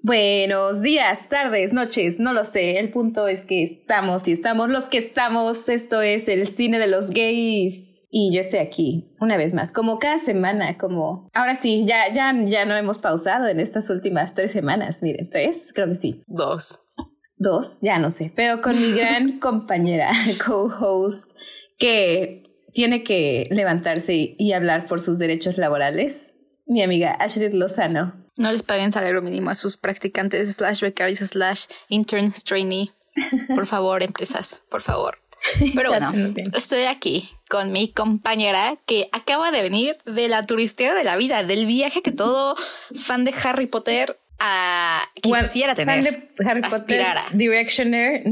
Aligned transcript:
Buenos 0.00 0.80
días, 0.80 1.28
tardes, 1.28 1.72
noches, 1.72 2.20
no 2.20 2.32
lo 2.32 2.44
sé. 2.44 2.78
El 2.78 2.92
punto 2.92 3.26
es 3.26 3.44
que 3.44 3.64
estamos 3.64 4.28
y 4.28 4.32
estamos 4.32 4.68
los 4.68 4.86
que 4.86 4.98
estamos. 4.98 5.68
Esto 5.68 6.02
es 6.02 6.28
el 6.28 6.46
cine 6.46 6.78
de 6.78 6.86
los 6.86 7.10
gays. 7.10 8.00
Y 8.08 8.32
yo 8.32 8.40
estoy 8.40 8.60
aquí 8.60 9.10
una 9.20 9.36
vez 9.36 9.54
más, 9.54 9.72
como 9.72 9.98
cada 9.98 10.18
semana, 10.18 10.78
como... 10.78 11.28
Ahora 11.34 11.56
sí, 11.56 11.84
ya, 11.84 12.14
ya, 12.14 12.32
ya 12.46 12.64
no 12.64 12.76
hemos 12.76 12.98
pausado 12.98 13.48
en 13.48 13.58
estas 13.58 13.90
últimas 13.90 14.34
tres 14.34 14.52
semanas. 14.52 15.02
Miren, 15.02 15.28
tres, 15.30 15.72
creo 15.74 15.88
que 15.88 15.96
sí. 15.96 16.22
Dos. 16.28 16.80
Dos, 17.36 17.80
ya 17.82 17.98
no 17.98 18.10
sé. 18.10 18.32
Pero 18.36 18.62
con 18.62 18.80
mi 18.80 18.92
gran 18.92 19.38
compañera, 19.40 20.12
co-host, 20.46 21.32
que 21.76 22.44
tiene 22.72 23.02
que 23.02 23.48
levantarse 23.50 24.36
y 24.38 24.52
hablar 24.52 24.86
por 24.86 25.00
sus 25.00 25.18
derechos 25.18 25.58
laborales, 25.58 26.34
mi 26.66 26.84
amiga 26.84 27.14
Ashley 27.14 27.50
Lozano. 27.50 28.27
No 28.38 28.50
les 28.50 28.62
paguen 28.62 28.92
salario 28.92 29.20
mínimo 29.20 29.50
a 29.50 29.54
sus 29.54 29.76
practicantes, 29.76 30.54
slash 30.54 30.80
becarios, 30.80 31.18
slash 31.18 31.66
interns, 31.88 32.44
trainee. 32.44 32.92
Por 33.54 33.66
favor, 33.66 34.02
empresas, 34.02 34.62
por 34.70 34.80
favor. 34.80 35.18
Pero 35.74 35.90
bueno, 35.90 36.12
estoy 36.54 36.84
aquí 36.84 37.28
con 37.48 37.72
mi 37.72 37.92
compañera 37.92 38.76
que 38.86 39.08
acaba 39.12 39.50
de 39.50 39.62
venir 39.62 39.98
de 40.04 40.28
la 40.28 40.46
turistera 40.46 40.94
de 40.94 41.04
la 41.04 41.16
vida, 41.16 41.44
del 41.44 41.66
viaje 41.66 42.02
que 42.02 42.12
todo 42.12 42.56
fan 42.94 43.24
de 43.24 43.34
Harry 43.42 43.66
Potter 43.66 44.18
uh, 44.40 45.20
quisiera 45.20 45.74
tener. 45.74 46.02
Fan 46.02 46.12
de 46.12 46.50
Harry 46.50 46.62
Potter, 46.62 47.06
Directioner. 47.32 48.24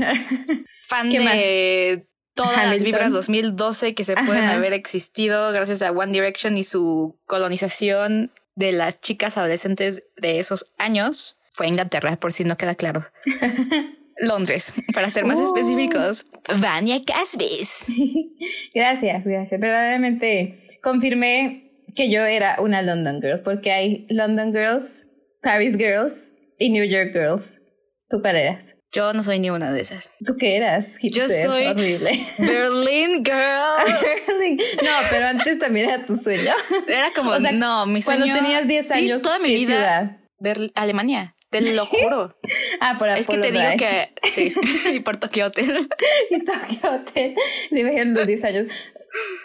fan 0.83 1.11
de 1.11 2.07
todas 2.35 2.69
las 2.69 2.83
vibras 2.83 3.13
2012 3.13 3.95
que 3.95 4.05
se 4.05 4.15
pueden 4.15 4.45
haber 4.45 4.73
existido 4.73 5.51
gracias 5.53 5.83
a 5.83 5.91
One 5.91 6.13
Direction 6.13 6.57
y 6.57 6.65
su 6.65 7.19
colonización 7.27 8.33
de 8.57 8.73
las 8.73 9.01
chicas 9.01 9.37
adolescentes 9.37 10.03
de 10.17 10.39
esos 10.41 10.73
años 10.79 11.39
fue 11.51 11.69
Inglaterra, 11.69 12.17
por 12.17 12.33
si 12.33 12.45
no 12.45 12.57
queda 12.57 12.75
claro. 12.75 13.05
Londres, 14.19 14.75
para 14.95 15.11
ser 15.11 15.25
más 15.25 15.39
uh. 15.39 15.45
específicos. 15.45 16.27
Vania 16.61 17.01
Casbis. 17.05 17.87
gracias, 18.75 19.25
gracias. 19.25 19.61
Verdaderamente 19.61 20.79
confirmé 20.83 21.85
que 21.95 22.11
yo 22.11 22.21
era 22.25 22.57
una 22.61 22.83
London 22.83 23.21
Girl, 23.21 23.41
porque 23.43 23.73
hay 23.73 24.07
London 24.09 24.53
Girls, 24.53 25.07
Paris 25.43 25.77
Girls 25.77 26.29
y 26.59 26.71
New 26.71 26.85
York 26.85 27.13
Girls. 27.13 27.61
¿Tú 28.09 28.21
cuál 28.21 28.37
eras? 28.37 28.76
Yo 28.93 29.13
no 29.13 29.23
soy 29.23 29.39
ni 29.39 29.51
una 29.51 29.73
de 29.73 29.81
esas. 29.81 30.13
¿Tú 30.25 30.37
qué 30.39 30.57
eras? 30.57 30.97
Yo 31.03 31.29
soy 31.29 31.67
horrible. 31.67 32.19
Berlin 32.39 33.25
Girl. 33.25 34.17
No, 34.83 34.91
pero 35.11 35.27
antes 35.27 35.59
también 35.59 35.89
era 35.89 36.07
tu 36.07 36.15
sueño. 36.17 36.53
Era 36.87 37.11
como, 37.15 37.37
no, 37.55 37.87
mi 37.87 38.01
sueño. 38.01 38.25
Cuando 38.27 38.43
tenías 38.43 38.69
10 38.69 38.91
años, 38.93 39.23
toda 39.23 39.39
mi 39.39 39.55
vida. 39.55 40.19
Ciudad? 40.41 40.71
Alemania. 40.75 41.35
Te 41.51 41.61
lo 41.75 41.87
juro. 41.87 42.37
ah, 42.81 42.97
por 42.99 43.09
Es 43.09 43.27
que 43.29 43.39
te 43.39 43.51
digo 43.51 43.65
que 43.79 44.13
sí. 44.31 44.53
y 44.93 45.01
por 45.01 45.17
Tokyo 45.17 45.47
Hotel. 45.47 45.89
y 46.31 46.45
Tokyo 46.45 46.91
Hotel. 46.93 47.35
Dime 47.71 48.01
en 48.01 48.15
los 48.15 48.27
10 48.27 48.45
años. 48.45 48.67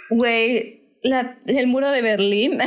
Güey, 0.10 0.82
el 1.04 1.68
muro 1.68 1.90
de 1.90 2.02
Berlín. 2.02 2.60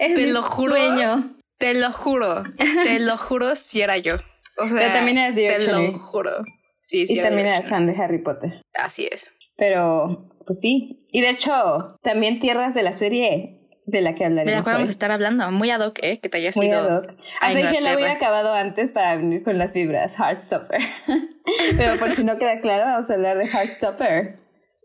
es 0.00 0.14
te 0.14 0.26
mi 0.26 0.32
lo 0.32 0.42
juro. 0.42 0.74
Sueño. 0.74 1.36
Te 1.58 1.74
lo 1.74 1.92
juro. 1.92 2.44
Te 2.82 3.00
lo 3.00 3.16
juro 3.16 3.54
si 3.56 3.82
era 3.82 3.98
yo. 3.98 4.16
O 4.58 4.66
sea, 4.66 4.78
Pero 4.78 4.92
también 4.92 5.18
eres 5.18 5.34
te 5.34 5.72
lo 5.72 5.98
juro. 5.98 6.44
Sí, 6.80 7.06
sí. 7.06 7.18
Y 7.18 7.22
también 7.22 7.48
eres 7.48 7.68
fan 7.68 7.86
de 7.86 7.94
Harry 7.94 8.22
Potter. 8.22 8.62
Así 8.74 9.08
es. 9.10 9.32
Pero, 9.56 10.26
pues 10.46 10.60
sí. 10.60 11.06
Y 11.12 11.20
de 11.20 11.30
hecho, 11.30 11.96
también 12.02 12.40
tierras 12.40 12.74
de 12.74 12.82
la 12.82 12.92
serie 12.92 13.58
de 13.88 14.02
la 14.02 14.14
que 14.14 14.24
hablaremos. 14.24 14.52
De 14.52 14.56
la 14.56 14.62
cual 14.62 14.74
vamos 14.76 14.88
a 14.88 14.92
estar 14.92 15.10
hablando. 15.10 15.50
Muy 15.50 15.70
ad 15.70 15.80
hoc, 15.80 15.98
¿eh? 16.02 16.20
Que 16.20 16.28
te 16.28 16.38
haya 16.38 16.52
sido. 16.52 16.64
Muy 16.64 16.70
ad 16.70 16.98
hoc. 16.98 17.70
Que 17.70 17.80
la 17.80 17.92
había 17.92 18.12
acabado 18.12 18.52
antes 18.52 18.90
para 18.90 19.16
venir 19.16 19.42
con 19.42 19.58
las 19.58 19.72
vibras. 19.72 20.18
Heartstopper. 20.18 20.80
Pero 21.76 21.98
por 21.98 22.14
si 22.14 22.24
no 22.24 22.38
queda 22.38 22.60
claro, 22.60 22.84
vamos 22.84 23.10
a 23.10 23.14
hablar 23.14 23.38
de 23.38 23.46
Heartstopper. 23.46 24.38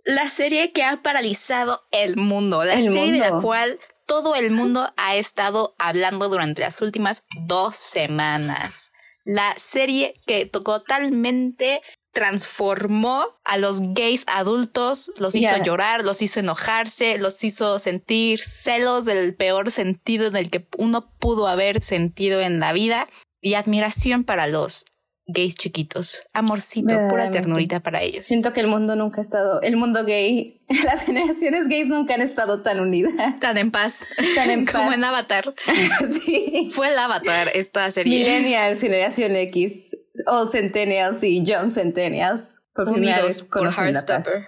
La 0.06 0.30
serie 0.30 0.72
que 0.72 0.84
ha 0.84 1.02
paralizado 1.02 1.82
el 1.92 2.18
mundo. 2.18 2.64
La 2.64 2.80
serie 2.80 3.12
de 3.12 3.20
la 3.20 3.40
cual 3.42 3.80
todo 4.06 4.36
el 4.36 4.52
mundo 4.52 4.94
ha 4.98 5.16
estado 5.16 5.76
hablando 5.78 6.30
durante 6.30 6.62
las 6.62 6.82
últimas 6.82 7.26
dos 7.46 7.76
semanas. 7.76 8.93
La 9.26 9.54
serie 9.58 10.14
que 10.26 10.46
totalmente 10.46 11.82
transformó 12.14 13.26
a 13.44 13.58
los 13.58 13.82
gays 13.94 14.24
adultos, 14.28 15.12
los 15.18 15.34
hizo 15.34 15.58
llorar, 15.64 16.04
los 16.04 16.22
hizo 16.22 16.40
enojarse, 16.40 17.18
los 17.18 17.44
hizo 17.44 17.80
sentir 17.80 18.40
celos 18.40 19.06
del 19.06 19.34
peor 19.36 19.72
sentido 19.72 20.28
en 20.28 20.36
el 20.36 20.50
que 20.52 20.68
uno 20.78 21.10
pudo 21.20 21.48
haber 21.48 21.82
sentido 21.82 22.40
en 22.42 22.60
la 22.60 22.72
vida 22.72 23.08
y 23.42 23.56
admiración 23.56 24.24
para 24.24 24.48
los 24.48 24.86
gays 25.26 25.56
chiquitos. 25.56 26.24
Amorcito, 26.34 27.08
pura 27.08 27.32
ternurita 27.32 27.80
para 27.80 28.02
ellos. 28.02 28.26
Siento 28.26 28.54
que 28.54 28.62
el 28.62 28.68
mundo 28.68 28.96
nunca 28.96 29.22
ha 29.22 29.24
estado, 29.24 29.62
el 29.62 29.78
mundo 29.78 30.04
gay, 30.06 30.62
las 30.86 31.04
generaciones 31.04 31.68
gays 31.68 31.88
nunca 31.88 32.16
han 32.16 32.22
estado 32.22 32.62
tan 32.62 32.80
unidas. 32.80 33.14
Tan 33.40 33.58
en 33.58 33.72
paz. 33.72 34.08
Tan 34.36 34.50
en 34.50 34.66
paz. 34.66 34.76
Como 34.76 34.92
en 34.94 35.04
Avatar. 35.04 35.54
sí. 36.26 36.70
Fue 36.72 36.90
el 36.90 36.98
Avatar 36.98 37.50
esta 37.54 37.90
serie. 37.92 38.20
Millennials, 38.20 38.82
Generación 38.82 39.36
X, 39.36 39.96
Old 40.28 40.52
Centennials 40.52 41.24
y 41.24 41.44
Young 41.44 41.72
Centennials. 41.72 42.50
Por 42.74 42.90
Unidos 42.90 43.44
por 43.44 43.72
Heartstopper. 43.72 44.48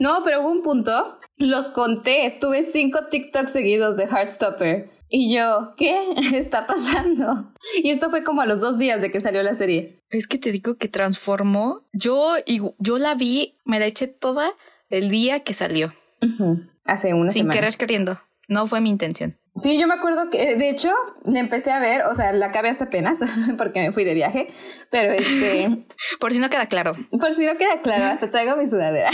no, 0.00 0.24
pero 0.24 0.40
hubo 0.40 0.50
un 0.50 0.64
punto, 0.64 1.20
los 1.36 1.70
conté, 1.70 2.36
tuve 2.40 2.64
cinco 2.64 3.06
TikToks 3.06 3.52
seguidos 3.52 3.96
de 3.96 4.06
Heartstopper. 4.06 4.95
Y 5.08 5.34
yo, 5.34 5.74
¿qué 5.76 6.14
está 6.34 6.66
pasando? 6.66 7.52
Y 7.82 7.90
esto 7.90 8.10
fue 8.10 8.24
como 8.24 8.40
a 8.40 8.46
los 8.46 8.60
dos 8.60 8.78
días 8.78 9.00
de 9.00 9.10
que 9.10 9.20
salió 9.20 9.42
la 9.42 9.54
serie. 9.54 10.02
Es 10.10 10.26
que 10.26 10.38
te 10.38 10.52
digo 10.52 10.76
que 10.76 10.88
transformó. 10.88 11.82
Yo, 11.92 12.34
yo 12.78 12.98
la 12.98 13.14
vi, 13.14 13.56
me 13.64 13.78
la 13.78 13.86
eché 13.86 14.06
toda 14.08 14.50
el 14.88 15.10
día 15.10 15.40
que 15.40 15.54
salió. 15.54 15.92
Hace 16.84 17.14
una 17.14 17.30
Sin 17.30 17.48
querer 17.48 17.76
queriendo. 17.76 18.20
No 18.48 18.66
fue 18.66 18.80
mi 18.80 18.90
intención. 18.90 19.38
Sí, 19.56 19.78
yo 19.78 19.86
me 19.86 19.94
acuerdo 19.94 20.28
que, 20.28 20.54
de 20.56 20.68
hecho, 20.68 20.92
me 21.24 21.40
empecé 21.40 21.70
a 21.70 21.80
ver, 21.80 22.02
o 22.02 22.14
sea, 22.14 22.32
la 22.32 22.46
acabé 22.46 22.68
hasta 22.68 22.84
apenas, 22.84 23.20
porque 23.58 23.80
me 23.80 23.92
fui 23.92 24.04
de 24.04 24.12
viaje, 24.12 24.48
pero 24.90 25.12
este... 25.12 25.86
por 26.20 26.32
si 26.32 26.40
no 26.40 26.50
queda 26.50 26.66
claro. 26.66 26.94
Por 27.18 27.34
si 27.34 27.46
no 27.46 27.56
queda 27.56 27.80
claro, 27.80 28.04
hasta 28.04 28.30
traigo 28.30 28.56
mi 28.56 28.68
sudadera. 28.68 29.10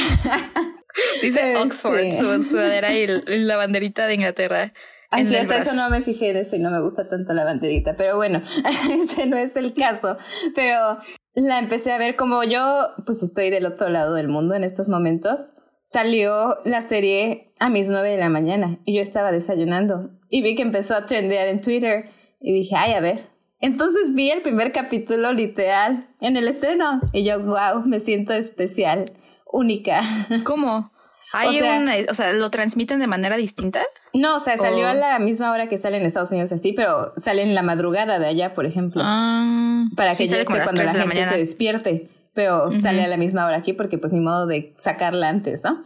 Dice 1.22 1.56
Oxford, 1.56 2.12
su 2.12 2.42
sudadera 2.42 2.92
y 2.92 3.06
la 3.06 3.56
banderita 3.56 4.06
de 4.06 4.14
Inglaterra. 4.14 4.72
Así 5.12 5.36
hasta 5.36 5.58
eso 5.58 5.76
no 5.76 5.90
me 5.90 6.00
fijé 6.00 6.30
en 6.30 6.38
esto 6.38 6.56
y 6.56 6.58
no 6.58 6.70
me 6.70 6.80
gusta 6.80 7.06
tanto 7.06 7.34
la 7.34 7.44
banderita, 7.44 7.96
pero 7.96 8.16
bueno, 8.16 8.40
ese 8.90 9.26
no 9.26 9.36
es 9.36 9.56
el 9.56 9.74
caso. 9.74 10.16
Pero 10.54 10.98
la 11.34 11.58
empecé 11.58 11.92
a 11.92 11.98
ver 11.98 12.16
como 12.16 12.42
yo, 12.44 12.80
pues 13.04 13.22
estoy 13.22 13.50
del 13.50 13.66
otro 13.66 13.90
lado 13.90 14.14
del 14.14 14.28
mundo 14.28 14.54
en 14.54 14.64
estos 14.64 14.88
momentos. 14.88 15.52
Salió 15.84 16.56
la 16.64 16.80
serie 16.80 17.52
a 17.58 17.68
mis 17.68 17.88
nueve 17.88 18.10
de 18.10 18.18
la 18.18 18.30
mañana 18.30 18.78
y 18.86 18.96
yo 18.96 19.02
estaba 19.02 19.32
desayunando 19.32 20.10
y 20.30 20.42
vi 20.42 20.54
que 20.54 20.62
empezó 20.62 20.94
a 20.94 21.04
trendear 21.04 21.48
en 21.48 21.60
Twitter 21.60 22.08
y 22.40 22.54
dije, 22.54 22.74
ay, 22.76 22.94
a 22.94 23.00
ver. 23.00 23.28
Entonces 23.60 24.14
vi 24.14 24.30
el 24.30 24.40
primer 24.40 24.72
capítulo 24.72 25.32
literal 25.34 26.08
en 26.20 26.38
el 26.38 26.48
estreno 26.48 27.02
y 27.12 27.24
yo, 27.24 27.38
wow, 27.40 27.82
me 27.84 28.00
siento 28.00 28.32
especial, 28.32 29.12
única. 29.44 30.00
¿Cómo? 30.44 30.91
¿Hay 31.32 31.48
o 31.48 31.52
sea, 31.52 31.82
o 32.10 32.14
sea, 32.14 32.32
¿lo 32.32 32.50
transmiten 32.50 33.00
de 33.00 33.06
manera 33.06 33.36
distinta? 33.36 33.82
No, 34.12 34.36
o 34.36 34.40
sea, 34.40 34.56
salió 34.56 34.86
a 34.86 34.94
la 34.94 35.18
misma 35.18 35.50
hora 35.52 35.68
que 35.68 35.78
sale 35.78 35.96
en 35.96 36.04
Estados 36.04 36.30
Unidos 36.30 36.52
así, 36.52 36.72
pero 36.72 37.14
sale 37.16 37.42
en 37.42 37.54
la 37.54 37.62
madrugada 37.62 38.18
de 38.18 38.26
allá, 38.26 38.54
por 38.54 38.66
ejemplo. 38.66 39.02
Ah, 39.04 39.86
para 39.96 40.14
que 40.14 40.24
esté 40.24 40.44
cuando 40.44 40.72
la, 40.72 40.92
gente 40.92 41.24
se 41.24 41.38
despierte. 41.38 42.10
Pero 42.34 42.70
sale 42.70 43.02
a 43.02 43.08
la 43.08 43.16
misma 43.16 43.46
hora 43.46 43.58
aquí 43.58 43.72
porque 43.72 43.98
pues 43.98 44.12
ni 44.12 44.20
modo 44.20 44.46
de 44.46 44.72
sacarla 44.76 45.28
antes, 45.28 45.62
¿no? 45.62 45.84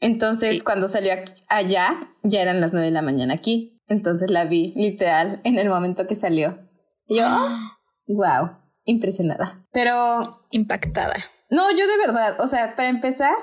Entonces, 0.00 0.62
cuando 0.62 0.88
salió 0.88 1.12
allá, 1.48 2.10
ya 2.22 2.42
eran 2.42 2.60
las 2.60 2.72
nueve 2.72 2.86
de 2.86 2.92
la 2.92 3.02
mañana 3.02 3.34
aquí. 3.34 3.80
Entonces 3.86 4.30
la 4.30 4.44
vi 4.44 4.72
literal 4.76 5.40
en 5.44 5.58
el 5.58 5.68
momento 5.68 6.06
que 6.06 6.14
salió. 6.14 6.58
Y 7.06 7.18
yo, 7.18 7.26
wow, 8.06 8.58
impresionada. 8.84 9.64
Pero... 9.72 10.46
Impactada. 10.50 11.14
No, 11.50 11.70
yo 11.70 11.86
de 11.86 11.98
verdad, 11.98 12.40
o 12.40 12.48
sea, 12.48 12.76
para 12.76 12.88
empezar, 12.88 13.34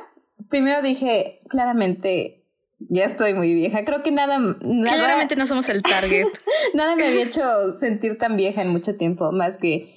primero 0.52 0.84
dije, 0.84 1.40
claramente, 1.50 2.46
ya 2.78 3.06
estoy 3.06 3.34
muy 3.34 3.56
vieja. 3.56 3.84
Creo 3.84 4.04
que 4.04 4.12
nada. 4.12 4.38
claramente 4.60 5.36
no 5.36 5.48
somos 5.48 5.68
el 5.70 5.82
target. 5.82 6.28
nada 6.76 6.96
me 6.96 7.08
había 7.08 7.24
hecho 7.24 7.42
sentir 7.80 8.20
tan 8.20 8.38
vieja 8.38 8.62
en 8.62 8.68
mucho 8.68 8.96
tiempo, 8.96 9.32
más 9.32 9.58
que 9.58 9.92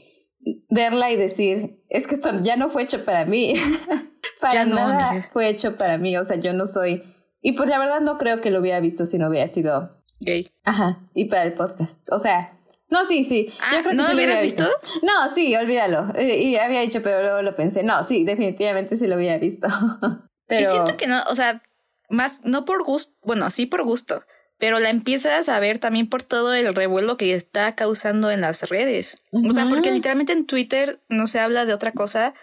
verla 0.70 1.10
y 1.10 1.16
decir, 1.16 1.82
es 1.90 2.06
que 2.06 2.14
esto 2.14 2.30
ya 2.40 2.56
no 2.56 2.70
fue 2.70 2.84
hecho 2.84 3.04
para 3.04 3.26
mí. 3.26 3.54
para 4.40 4.54
ya 4.54 4.64
no, 4.64 4.76
nada 4.76 5.28
fue 5.32 5.48
hecho 5.48 5.76
para 5.76 5.98
mí. 5.98 6.16
O 6.16 6.24
sea, 6.24 6.36
yo 6.36 6.54
no 6.54 6.66
soy. 6.66 7.02
Y 7.42 7.52
pues 7.52 7.68
la 7.68 7.78
verdad 7.78 8.00
no 8.00 8.16
creo 8.16 8.40
que 8.40 8.50
lo 8.50 8.60
hubiera 8.60 8.80
visto 8.80 9.04
si 9.04 9.18
no 9.18 9.28
hubiera 9.28 9.48
sido 9.48 10.02
gay. 10.20 10.50
Ajá. 10.64 11.10
Y 11.14 11.26
para 11.26 11.42
el 11.42 11.52
podcast. 11.54 12.00
O 12.10 12.18
sea, 12.18 12.58
no, 12.88 13.04
sí, 13.04 13.24
sí. 13.24 13.52
Ah, 13.60 13.82
¿No 13.92 14.06
lo 14.06 14.14
hubieras 14.14 14.40
visto? 14.40 14.64
No, 15.02 15.34
sí, 15.34 15.54
olvídalo. 15.56 16.12
Y 16.20 16.56
había 16.56 16.80
dicho, 16.80 17.02
pero 17.02 17.22
luego 17.22 17.42
lo 17.42 17.56
pensé. 17.56 17.82
No, 17.82 18.04
sí, 18.04 18.24
definitivamente 18.24 18.96
sí 18.96 19.06
lo 19.06 19.16
hubiera 19.16 19.38
visto. 19.38 19.68
Y 20.48 20.64
siento 20.64 20.96
que 20.96 21.06
no, 21.06 21.22
o 21.30 21.34
sea, 21.34 21.62
más, 22.08 22.40
no 22.44 22.64
por 22.64 22.84
gusto, 22.84 23.14
bueno, 23.22 23.48
sí 23.50 23.66
por 23.66 23.82
gusto, 23.84 24.22
pero 24.58 24.78
la 24.78 24.90
empiezas 24.90 25.48
a 25.48 25.58
ver 25.60 25.78
también 25.78 26.08
por 26.08 26.22
todo 26.22 26.54
el 26.54 26.74
revuelo 26.74 27.16
que 27.16 27.34
está 27.34 27.74
causando 27.74 28.30
en 28.30 28.40
las 28.40 28.68
redes. 28.68 29.18
O 29.32 29.52
sea, 29.52 29.68
porque 29.68 29.90
literalmente 29.90 30.32
en 30.32 30.46
Twitter 30.46 31.00
no 31.08 31.26
se 31.26 31.40
habla 31.40 31.66
de 31.66 31.74
otra 31.74 31.92
cosa. 31.92 32.34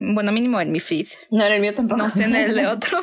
Bueno, 0.00 0.30
mínimo 0.30 0.60
en 0.60 0.70
mi 0.72 0.78
feed. 0.78 1.08
No, 1.30 1.44
en 1.44 1.52
el 1.52 1.60
mío 1.60 1.74
tampoco. 1.74 2.00
No 2.00 2.10
sé 2.10 2.24
en 2.24 2.34
el 2.34 2.54
de 2.54 2.66
otro. 2.68 2.98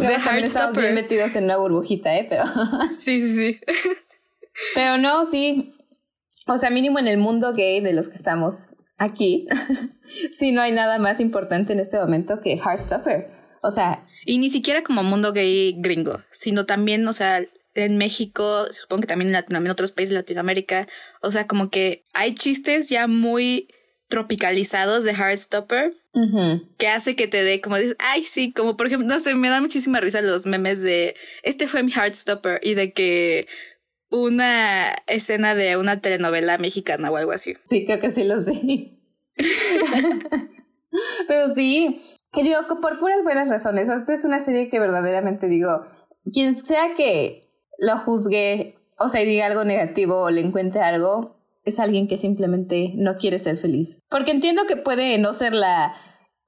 no, 0.00 0.10
también 0.24 0.44
estamos 0.44 0.76
bien 0.76 0.94
metidos 0.94 1.34
en 1.34 1.44
una 1.44 1.56
burbujita, 1.56 2.16
¿eh? 2.16 2.26
Pero... 2.28 2.44
sí, 2.88 3.20
sí, 3.20 3.54
sí. 3.54 3.60
Pero 4.74 4.98
no, 4.98 5.26
sí. 5.26 5.74
O 6.46 6.58
sea, 6.58 6.70
mínimo 6.70 6.98
en 6.98 7.08
el 7.08 7.18
mundo 7.18 7.52
gay 7.52 7.80
de 7.80 7.92
los 7.92 8.08
que 8.08 8.16
estamos 8.16 8.76
aquí, 9.02 9.46
sí 10.30 10.52
no 10.52 10.62
hay 10.62 10.72
nada 10.72 10.98
más 10.98 11.20
importante 11.20 11.72
en 11.72 11.80
este 11.80 11.98
momento 11.98 12.40
que 12.40 12.56
Heartstopper. 12.56 13.30
O 13.62 13.70
sea, 13.70 14.04
y 14.24 14.38
ni 14.38 14.50
siquiera 14.50 14.82
como 14.82 15.02
mundo 15.02 15.32
gay 15.32 15.76
gringo, 15.78 16.20
sino 16.30 16.66
también, 16.66 17.06
o 17.06 17.12
sea, 17.12 17.44
en 17.74 17.96
México, 17.96 18.66
supongo 18.70 19.02
que 19.02 19.06
también 19.06 19.34
en, 19.34 19.70
otros 19.70 19.92
países 19.92 20.10
de 20.10 20.20
Latinoamérica, 20.20 20.88
o 21.22 21.30
sea, 21.30 21.46
como 21.46 21.70
que 21.70 22.02
hay 22.12 22.34
chistes 22.34 22.88
ya 22.88 23.06
muy 23.06 23.68
tropicalizados 24.08 25.04
de 25.04 25.12
Heartstopper 25.12 25.94
que 26.76 26.88
hace 26.88 27.16
que 27.16 27.28
te 27.28 27.42
dé 27.42 27.62
como 27.62 27.78
dices, 27.78 27.96
ay, 27.98 28.24
sí, 28.24 28.52
como 28.52 28.76
por 28.76 28.86
ejemplo, 28.86 29.08
no 29.08 29.18
sé, 29.18 29.34
me 29.34 29.48
da 29.48 29.62
muchísima 29.62 30.00
risa 30.00 30.20
los 30.20 30.44
memes 30.44 30.82
de 30.82 31.14
este 31.42 31.66
fue 31.66 31.82
mi 31.82 31.92
Heartstopper 31.92 32.60
y 32.62 32.74
de 32.74 32.92
que 32.92 33.46
una 34.12 34.94
escena 35.06 35.54
de 35.54 35.76
una 35.76 36.00
telenovela 36.00 36.58
mexicana 36.58 37.10
o 37.10 37.16
algo 37.16 37.32
así. 37.32 37.54
Sí, 37.64 37.86
creo 37.86 37.98
que 37.98 38.10
sí 38.10 38.24
los 38.24 38.46
vi. 38.46 39.00
Pero 41.26 41.48
sí, 41.48 42.02
digo, 42.34 42.58
por 42.80 43.00
puras 43.00 43.22
buenas 43.24 43.48
razones. 43.48 43.88
Esta 43.88 44.12
es 44.12 44.24
una 44.24 44.38
serie 44.38 44.68
que 44.68 44.78
verdaderamente 44.78 45.48
digo, 45.48 45.70
quien 46.30 46.54
sea 46.54 46.94
que 46.94 47.48
lo 47.78 47.98
juzgue, 48.00 48.76
o 48.98 49.08
sea, 49.08 49.22
y 49.22 49.26
diga 49.26 49.46
algo 49.46 49.64
negativo 49.64 50.22
o 50.22 50.30
le 50.30 50.42
encuentre 50.42 50.82
algo, 50.82 51.40
es 51.64 51.78
alguien 51.78 52.06
que 52.06 52.18
simplemente 52.18 52.92
no 52.94 53.16
quiere 53.16 53.38
ser 53.38 53.56
feliz. 53.56 54.00
Porque 54.10 54.32
entiendo 54.32 54.66
que 54.66 54.76
puede 54.76 55.16
no 55.18 55.32
ser 55.32 55.54
la 55.54 55.94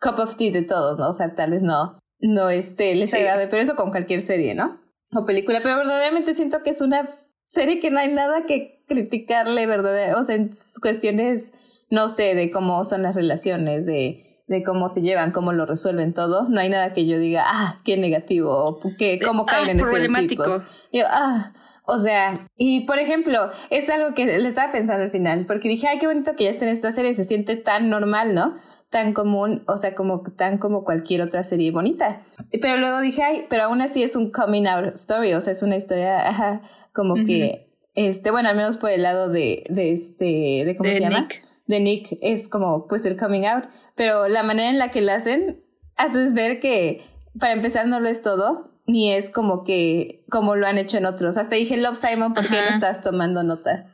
cup 0.01 0.19
of 0.19 0.37
tea 0.37 0.53
de 0.53 0.63
todos, 0.63 0.99
¿no? 0.99 1.09
O 1.09 1.15
sea, 1.15 1.35
tal 1.35 1.53
vez 1.53 1.63
no, 1.63 1.99
no 2.21 2.51
este, 2.51 2.95
les 2.95 3.15
agrade, 3.15 3.49
pero 3.49 3.63
eso 3.63 3.75
con 3.75 3.91
cualquier 3.91 4.21
serie, 4.21 4.55
¿no? 4.55 4.81
O 5.15 5.25
película, 5.25 5.61
pero 5.63 5.77
verdaderamente 5.77 6.35
siento 6.35 6.63
que 6.63 6.71
es 6.71 6.81
una 6.81 7.09
serie 7.55 7.81
que 7.81 7.91
no 7.91 7.99
hay 7.99 8.13
nada 8.13 8.45
que 8.47 8.85
criticarle, 8.87 9.67
¿verdad? 9.67 10.21
O 10.21 10.25
sea, 10.25 10.35
en 10.35 10.51
cuestiones, 10.81 11.53
no 11.91 12.09
sé, 12.09 12.35
de 12.35 12.51
cómo 12.51 12.85
son 12.85 13.03
las 13.03 13.15
relaciones, 13.15 13.87
de 13.87 14.25
de 14.47 14.63
cómo 14.63 14.89
se 14.89 15.01
llevan, 15.01 15.33
cómo 15.33 15.53
lo 15.53 15.67
resuelven 15.67 16.13
todo. 16.13 16.49
No 16.49 16.61
hay 16.61 16.69
nada 16.69 16.93
que 16.93 17.07
yo 17.07 17.19
diga, 17.19 17.45
ah, 17.47 17.79
qué 17.85 17.97
negativo, 17.97 18.53
o 18.53 18.81
qué, 18.99 19.19
cómo 19.25 19.47
caen 19.47 19.69
ah, 19.69 19.73
en 19.73 19.79
problemático. 19.79 20.63
Yo, 20.93 21.05
ah, 21.09 21.55
o 21.87 21.99
sea, 21.99 22.47
y 22.57 22.87
por 22.87 22.99
ejemplo, 22.99 23.51
es 23.71 23.89
algo 23.91 24.15
que 24.15 24.27
le 24.27 24.49
estaba 24.49 24.73
pensando 24.73 25.03
al 25.03 25.11
final, 25.11 25.47
porque 25.47 25.69
dije, 25.69 25.89
ay, 25.89 25.99
qué 25.99 26.07
bonito 26.07 26.35
que 26.37 26.45
ya 26.45 26.51
esté 26.51 26.67
en 26.67 26.73
esta 26.73 26.93
serie, 26.93 27.15
se 27.15 27.25
siente 27.25 27.57
tan 27.57 27.91
normal, 27.91 28.35
¿no? 28.35 28.57
Tan 28.91 29.13
común, 29.13 29.65
o 29.67 29.77
sea, 29.77 29.95
como 29.95 30.23
tan 30.23 30.59
como 30.59 30.85
cualquier 30.85 31.23
otra 31.23 31.43
serie 31.43 31.73
bonita. 31.73 32.23
Pero 32.61 32.77
luego 32.77 33.01
dije, 33.01 33.23
ay, 33.23 33.47
pero 33.51 33.65
aún 33.65 33.81
así 33.81 34.03
es 34.03 34.15
un 34.15 34.31
coming 34.31 34.67
out 34.67 34.95
story, 34.95 35.35
o 35.35 35.41
sea, 35.41 35.53
es 35.53 35.63
una 35.63 35.77
historia, 35.77 36.29
ajá, 36.29 36.63
como 36.95 37.17
que, 37.17 37.69
este, 37.95 38.31
bueno, 38.31 38.49
al 38.49 38.57
menos 38.57 38.79
por 38.79 38.91
el 38.91 39.03
lado 39.03 39.29
de, 39.29 39.65
de 39.69 39.93
este, 39.93 40.65
de 40.65 40.77
cómo 40.77 40.91
se 40.91 41.01
llama, 41.01 41.29
de 41.67 41.81
Nick, 41.81 42.19
es 42.23 42.49
como, 42.49 42.87
pues 42.87 43.05
el 43.05 43.17
coming 43.17 43.45
out 43.45 43.65
pero 43.95 44.29
la 44.29 44.43
manera 44.43 44.71
en 44.71 44.79
la 44.79 44.91
que 44.91 45.01
la 45.01 45.17
hacen, 45.17 45.63
haces 45.97 46.35
ver 46.35 46.61
que 46.61 47.05
para 47.39 47.53
empezar 47.53 47.87
no 47.87 48.01
lo 48.01 48.09
es 48.09 48.23
todo, 48.23 48.71
ni 48.87 49.13
es 49.13 49.31
como 49.31 49.65
que 49.65 50.23
como 50.31 50.57
lo 50.57 50.67
han 50.67 50.79
hecho 50.79 50.99
en 50.99 51.07
otros. 51.07 51.37
Hasta 51.37 51.57
dije, 51.57 51.77
Love 51.77 51.97
Simon, 51.97 52.35
¿por 52.35 52.47
qué 52.47 52.57
no 52.57 52.75
estás 52.75 53.03
tomando 53.03 53.43
notas? 53.43 53.93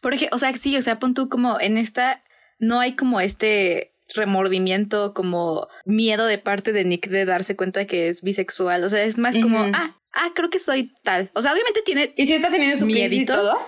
Porque, 0.00 0.28
o 0.32 0.38
sea, 0.38 0.54
sí, 0.54 0.76
o 0.76 0.82
sea, 0.82 0.98
pon 0.98 1.14
tú 1.14 1.28
como 1.28 1.60
en 1.60 1.76
esta, 1.76 2.22
no 2.58 2.80
hay 2.80 2.94
como 2.94 3.20
este 3.20 3.94
remordimiento, 4.14 5.12
como 5.12 5.68
miedo 5.84 6.26
de 6.26 6.38
parte 6.38 6.72
de 6.72 6.84
Nick 6.84 7.08
de 7.08 7.26
darse 7.26 7.56
cuenta 7.56 7.86
que 7.86 8.08
es 8.08 8.22
bisexual. 8.22 8.84
O 8.84 8.88
sea, 8.88 9.02
es 9.02 9.18
más 9.18 9.36
como, 9.36 9.58
ah, 9.74 9.96
ah, 10.12 10.30
creo 10.34 10.50
que 10.50 10.58
soy 10.58 10.92
tal. 11.02 11.30
O 11.34 11.42
sea, 11.42 11.52
obviamente 11.52 11.80
tiene. 11.84 12.12
Y 12.16 12.26
si 12.26 12.34
está 12.34 12.50
teniendo 12.50 12.76
su 12.76 12.86
crisis 12.86 13.20
y 13.20 13.26
todo. 13.26 13.58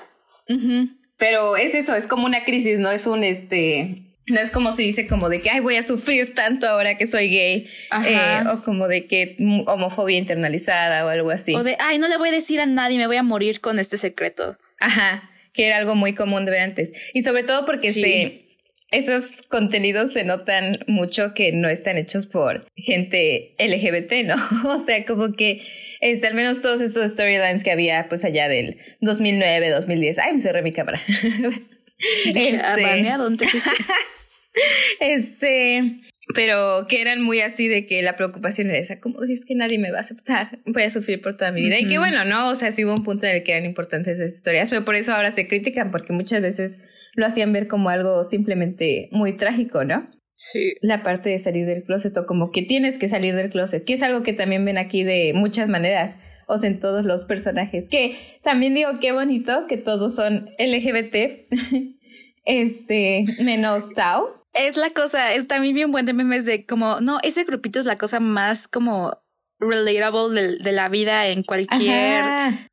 Pero 1.17 1.57
es 1.57 1.75
eso, 1.75 1.95
es 1.95 2.07
como 2.07 2.27
una 2.27 2.45
crisis, 2.45 2.79
no 2.79 2.91
es 2.91 3.07
un 3.07 3.25
este 3.25 4.11
no 4.31 4.41
es 4.41 4.51
como 4.51 4.73
se 4.73 4.83
dice 4.83 5.07
como 5.07 5.29
de 5.29 5.43
que, 5.43 5.51
ay, 5.51 5.61
voy 5.61 5.77
a 5.77 5.83
sufrir 5.83 6.35
tanto 6.35 6.69
ahora 6.69 6.97
que 6.97 7.07
soy 7.07 7.29
gay. 7.29 7.69
Eh, 8.07 8.41
o 8.53 8.63
como 8.63 8.89
de 8.89 9.07
que 9.07 9.37
homofobia 9.67 10.19
internalizada 10.19 11.05
o 11.05 11.09
algo 11.09 11.31
así. 11.31 11.55
O 11.55 11.63
de, 11.63 11.77
ay, 11.81 11.99
no 11.99 12.09
le 12.09 12.17
voy 12.17 12.29
a 12.29 12.33
decir 12.33 12.61
a 12.61 12.67
nadie, 12.67 12.99
me 12.99 13.07
voy 13.07 13.17
a 13.17 13.23
morir 13.23 13.61
con 13.61 13.79
este 13.79 13.97
secreto. 13.97 14.57
Ajá, 14.79 15.31
que 15.53 15.67
era 15.67 15.77
algo 15.77 15.95
muy 15.95 16.15
común 16.15 16.45
de 16.45 16.53
ver 16.53 16.61
antes. 16.61 16.91
Y 17.13 17.23
sobre 17.23 17.43
todo 17.43 17.67
porque 17.67 17.91
sí. 17.91 18.57
esos 18.91 19.43
contenidos 19.43 20.13
se 20.13 20.25
notan 20.25 20.81
mucho 20.87 21.35
que 21.35 21.53
no 21.53 21.69
están 21.69 21.97
hechos 21.97 22.27
por 22.27 22.67
gente 22.77 23.55
LGBT, 23.59 24.27
¿no? 24.27 24.71
o 24.75 24.79
sea, 24.79 25.05
como 25.05 25.33
que 25.33 25.63
este, 26.00 26.26
al 26.26 26.35
menos 26.35 26.62
todos 26.62 26.81
estos 26.81 27.12
storylines 27.12 27.62
que 27.62 27.70
había 27.70 28.08
pues 28.08 28.25
allá 28.25 28.49
del 28.49 28.79
2009, 29.00 29.70
2010. 29.70 30.19
Ay, 30.19 30.35
me 30.35 30.41
cerré 30.41 30.62
mi 30.62 30.73
cámara. 30.73 31.00
este... 32.26 33.17
¿dónde 33.19 33.47
este, 35.00 36.00
pero 36.35 36.87
que 36.88 37.00
eran 37.00 37.23
muy 37.23 37.41
así 37.41 37.69
de 37.69 37.87
que 37.87 38.02
la 38.02 38.17
preocupación 38.17 38.69
era 38.69 38.79
esa, 38.79 39.00
como 39.00 39.23
es 39.23 39.44
que 39.44 39.55
nadie 39.55 39.79
me 39.79 39.91
va 39.91 39.99
a 39.99 40.02
aceptar, 40.02 40.58
voy 40.67 40.82
a 40.82 40.91
sufrir 40.91 41.20
por 41.20 41.37
toda 41.37 41.52
mi 41.52 41.62
vida. 41.62 41.79
Y 41.79 41.88
que 41.88 41.99
bueno, 41.99 42.25
¿no? 42.25 42.49
O 42.49 42.55
sea, 42.55 42.73
sí 42.73 42.85
hubo 42.85 42.94
un 42.94 43.05
punto 43.05 43.26
en 43.26 43.37
el 43.37 43.43
que 43.43 43.52
eran 43.52 43.64
importantes 43.64 44.19
esas 44.19 44.35
historias, 44.35 44.70
pero 44.70 44.85
por 44.85 44.94
eso 44.94 45.12
ahora 45.12 45.31
se 45.31 45.47
critican, 45.47 45.91
porque 45.91 46.12
muchas 46.12 46.41
veces 46.43 46.79
lo 47.14 47.26
hacían 47.26 47.52
ver 47.52 47.69
como 47.69 47.91
algo 47.91 48.25
simplemente 48.25 49.08
muy 49.12 49.37
trágico, 49.37 49.85
¿no? 49.85 50.11
Sí. 50.43 50.75
La 50.81 51.03
parte 51.03 51.29
de 51.29 51.39
salir 51.39 51.67
del 51.67 51.85
closet 51.85 52.17
o 52.17 52.25
como 52.25 52.51
que 52.51 52.63
tienes 52.63 52.97
que 52.97 53.09
salir 53.09 53.35
del 53.35 53.51
closet, 53.51 53.85
que 53.85 53.93
es 53.93 54.03
algo 54.03 54.23
que 54.23 54.33
también 54.33 54.65
ven 54.65 54.79
aquí 54.79 55.05
de 55.05 55.33
muchas 55.35 55.69
maneras, 55.69 56.19
o 56.47 56.57
sea, 56.57 56.71
en 56.71 56.81
todos 56.81 57.05
los 57.05 57.25
personajes, 57.25 57.91
que 57.91 58.17
también 58.43 58.75
digo, 58.75 58.89
qué 59.01 59.13
bonito 59.13 59.67
que 59.69 59.77
todos 59.77 60.15
son 60.15 60.49
LGBT, 60.59 61.47
este, 62.47 63.27
menos 63.39 63.93
Tao 63.95 64.41
es 64.53 64.77
la 64.77 64.91
cosa, 64.91 65.35
es 65.35 65.47
también 65.47 65.75
bien 65.75 65.93
buen 65.93 66.07
de 66.07 66.13
memes 66.13 66.45
de 66.47 66.67
como, 66.67 67.01
no, 67.01 67.19
ese 67.23 67.45
grupito 67.45 67.79
es 67.79 67.87
la 67.87 67.99
cosa 67.99 68.19
más 68.19 68.67
como 68.67 69.19
relatable 69.59 70.57
de, 70.59 70.73
la 70.73 70.89
vida 70.89 71.29
en 71.29 71.43
cualquier 71.43 72.25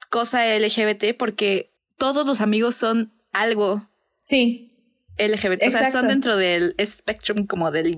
cosa 0.09 0.45
LGBT 0.57 1.17
porque 1.17 1.73
todos 1.97 2.25
los 2.25 2.39
amigos 2.39 2.75
son 2.75 3.11
algo. 3.33 3.87
Sí. 4.15 4.76
LGBT, 5.17 5.63
o 5.67 5.71
sea, 5.71 5.89
son 5.89 6.07
dentro 6.07 6.37
del 6.37 6.75
spectrum 6.85 7.45
como 7.45 7.71
del 7.71 7.97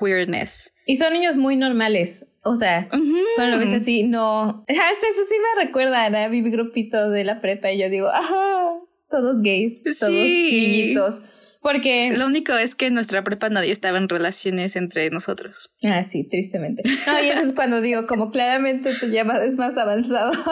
queerness. 0.00 0.72
Y 0.86 0.96
son 0.96 1.12
niños 1.12 1.36
muy 1.36 1.56
normales. 1.56 2.26
O 2.42 2.56
sea, 2.56 2.88
cuando 2.88 3.56
lo 3.56 3.58
ves 3.58 3.74
así, 3.74 4.04
no. 4.04 4.64
Hasta 4.66 4.76
eso 4.76 5.24
sí 5.28 5.34
me 5.56 5.64
recuerda 5.64 6.06
a 6.06 6.28
mi 6.28 6.42
grupito 6.50 7.10
de 7.10 7.24
la 7.24 7.40
prepa 7.40 7.70
y 7.70 7.80
yo 7.80 7.90
digo, 7.90 8.08
ajá, 8.08 8.80
todos 9.10 9.42
gays, 9.42 9.82
todos 9.98 10.10
niñitos. 10.10 11.22
Porque 11.60 12.12
lo 12.16 12.26
único 12.26 12.54
es 12.54 12.74
que 12.74 12.86
en 12.86 12.94
nuestra 12.94 13.22
prepa 13.22 13.50
nadie 13.50 13.70
estaba 13.70 13.98
en 13.98 14.08
relaciones 14.08 14.76
entre 14.76 15.10
nosotros. 15.10 15.70
Ah, 15.84 16.02
sí, 16.02 16.24
tristemente. 16.24 16.82
No, 17.06 17.22
y 17.22 17.28
eso 17.28 17.42
es 17.42 17.52
cuando 17.52 17.82
digo, 17.82 18.06
como 18.06 18.30
claramente 18.30 18.94
tú 18.98 19.08
ya 19.08 19.22
es 19.22 19.56
más 19.56 19.76
avanzado. 19.76 20.32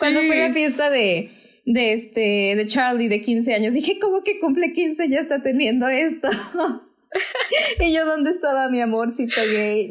Cuando 0.00 0.20
fui 0.22 0.40
a 0.40 0.48
la 0.48 0.54
fiesta 0.54 0.90
de, 0.90 1.30
de 1.64 1.92
este, 1.92 2.54
de 2.56 2.66
Charlie 2.66 3.08
de 3.08 3.22
15 3.22 3.54
años, 3.54 3.74
dije, 3.74 3.98
¿cómo 4.00 4.22
que 4.22 4.40
cumple 4.40 4.72
15 4.72 5.08
ya 5.08 5.20
está 5.20 5.42
teniendo 5.42 5.88
esto? 5.88 6.28
y 7.80 7.94
yo, 7.94 8.04
¿dónde 8.04 8.30
estaba 8.30 8.68
mi 8.68 8.80
amorcito 8.80 9.40
gay? 9.52 9.90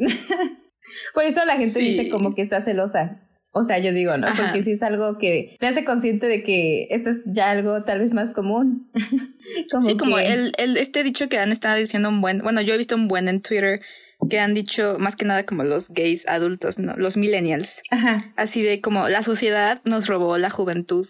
Por 1.14 1.24
eso 1.24 1.44
la 1.44 1.56
gente 1.56 1.78
dice 1.78 2.08
como 2.08 2.34
que 2.34 2.42
está 2.42 2.60
celosa. 2.60 3.22
O 3.54 3.64
sea, 3.64 3.78
yo 3.78 3.92
digo, 3.92 4.16
¿no? 4.16 4.28
Porque 4.34 4.62
si 4.62 4.72
es 4.72 4.82
algo 4.82 5.18
que 5.18 5.56
te 5.60 5.66
hace 5.66 5.84
consciente 5.84 6.26
de 6.26 6.42
que 6.42 6.86
esto 6.90 7.10
es 7.10 7.26
ya 7.34 7.50
algo 7.50 7.84
tal 7.84 8.00
vez 8.00 8.14
más 8.14 8.32
común. 8.32 8.90
sí, 9.82 9.96
como 9.98 10.18
el, 10.18 10.52
el, 10.56 10.78
este 10.78 11.04
dicho 11.04 11.28
que 11.28 11.38
han 11.38 11.52
estado 11.52 11.76
diciendo 11.76 12.08
un 12.08 12.22
buen, 12.22 12.40
bueno, 12.40 12.62
yo 12.62 12.72
he 12.72 12.78
visto 12.78 12.96
un 12.96 13.08
buen 13.08 13.28
en 13.28 13.42
Twitter 13.42 13.82
que 14.30 14.40
han 14.40 14.54
dicho 14.54 14.96
más 14.98 15.16
que 15.16 15.26
nada 15.26 15.44
como 15.44 15.64
los 15.64 15.90
gays 15.90 16.26
adultos, 16.28 16.78
¿no? 16.78 16.94
Los 16.96 17.18
millennials. 17.18 17.82
Ajá. 17.90 18.32
Así 18.36 18.62
de 18.62 18.80
como 18.80 19.08
la 19.08 19.22
sociedad 19.22 19.80
nos 19.84 20.06
robó 20.06 20.38
la 20.38 20.48
juventud. 20.48 21.06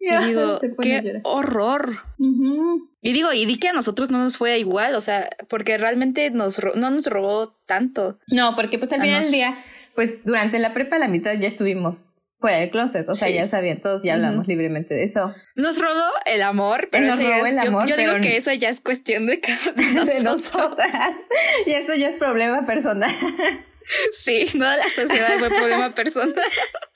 Y 0.00 0.16
digo, 0.26 0.58
qué 0.80 1.20
horror. 1.24 2.02
Y 3.00 3.12
digo, 3.12 3.32
y 3.32 3.46
di 3.46 3.58
que 3.58 3.68
a 3.68 3.72
nosotros 3.72 4.10
no 4.10 4.18
nos 4.18 4.36
fue 4.36 4.58
igual, 4.58 4.94
o 4.94 5.00
sea, 5.00 5.28
porque 5.48 5.78
realmente 5.78 6.30
nos 6.30 6.60
no 6.74 6.90
nos 6.90 7.06
robó 7.06 7.56
tanto. 7.66 8.18
No, 8.28 8.54
porque 8.56 8.78
pues 8.78 8.92
al 8.92 9.00
final 9.00 9.22
del 9.22 9.32
día 9.32 9.56
pues 9.94 10.24
durante 10.24 10.58
la 10.58 10.74
prepa 10.74 10.98
la 10.98 11.08
mitad 11.08 11.34
ya 11.34 11.48
estuvimos 11.48 12.14
fuera 12.40 12.58
del 12.58 12.70
closet, 12.70 13.08
o 13.08 13.14
sea, 13.14 13.30
ya 13.30 13.46
sabían 13.46 13.80
todos, 13.80 14.02
ya 14.02 14.14
hablamos 14.14 14.46
libremente 14.46 14.92
de 14.92 15.04
eso. 15.04 15.34
Nos 15.54 15.80
robó 15.80 16.04
el 16.26 16.42
amor, 16.42 16.88
pero 16.90 17.06
Nos 17.06 17.18
robó 17.18 17.46
el 17.46 17.58
amor, 17.58 17.88
yo, 17.88 17.96
digo 17.96 18.12
que 18.20 18.36
eso 18.36 18.52
ya 18.52 18.68
es 18.68 18.82
cuestión 18.82 19.24
de, 19.26 19.40
de 19.76 20.22
nosotras. 20.22 20.92
y 21.66 21.70
eso 21.70 21.94
ya 21.94 22.08
es 22.08 22.16
problema 22.16 22.66
personal. 22.66 23.10
Sí, 24.12 24.46
no 24.54 24.64
la 24.64 24.88
sociedad 24.94 25.38
fue 25.38 25.48
problema 25.48 25.94
personal. 25.94 26.34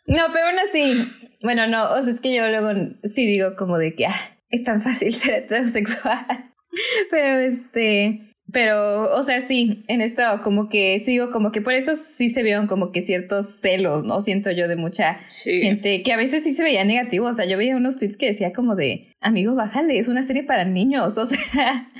No, 0.06 0.26
pero 0.32 0.48
aún 0.48 0.58
así, 0.58 1.27
bueno, 1.42 1.66
no, 1.66 1.92
o 1.92 2.02
sea, 2.02 2.12
es 2.12 2.20
que 2.20 2.34
yo 2.34 2.48
luego 2.48 2.70
sí 3.04 3.26
digo 3.26 3.56
como 3.56 3.78
de 3.78 3.94
que 3.94 4.06
ah, 4.06 4.38
es 4.50 4.64
tan 4.64 4.82
fácil 4.82 5.14
ser 5.14 5.44
heterosexual. 5.44 6.52
pero 7.10 7.38
este, 7.38 8.28
pero, 8.50 9.14
o 9.14 9.22
sea, 9.22 9.40
sí, 9.40 9.84
en 9.88 10.00
esto 10.00 10.22
como 10.42 10.70
que 10.70 10.98
sigo 11.00 11.30
como 11.30 11.52
que 11.52 11.60
por 11.60 11.74
eso 11.74 11.94
sí 11.96 12.30
se 12.30 12.42
vieron 12.42 12.66
como 12.66 12.92
que 12.92 13.02
ciertos 13.02 13.60
celos, 13.60 14.04
¿no? 14.04 14.22
Siento 14.22 14.50
yo 14.50 14.68
de 14.68 14.76
mucha 14.76 15.20
gente 15.44 16.02
que 16.02 16.12
a 16.12 16.16
veces 16.16 16.44
sí 16.44 16.54
se 16.54 16.62
veía 16.62 16.84
negativo. 16.84 17.26
O 17.26 17.34
sea, 17.34 17.46
yo 17.46 17.58
veía 17.58 17.76
unos 17.76 17.98
tweets 17.98 18.16
que 18.16 18.26
decía 18.26 18.52
como 18.54 18.74
de, 18.74 19.14
amigo, 19.20 19.54
bájale, 19.54 19.98
es 19.98 20.08
una 20.08 20.22
serie 20.22 20.44
para 20.44 20.64
niños. 20.64 21.18
O 21.18 21.26
sea, 21.26 21.90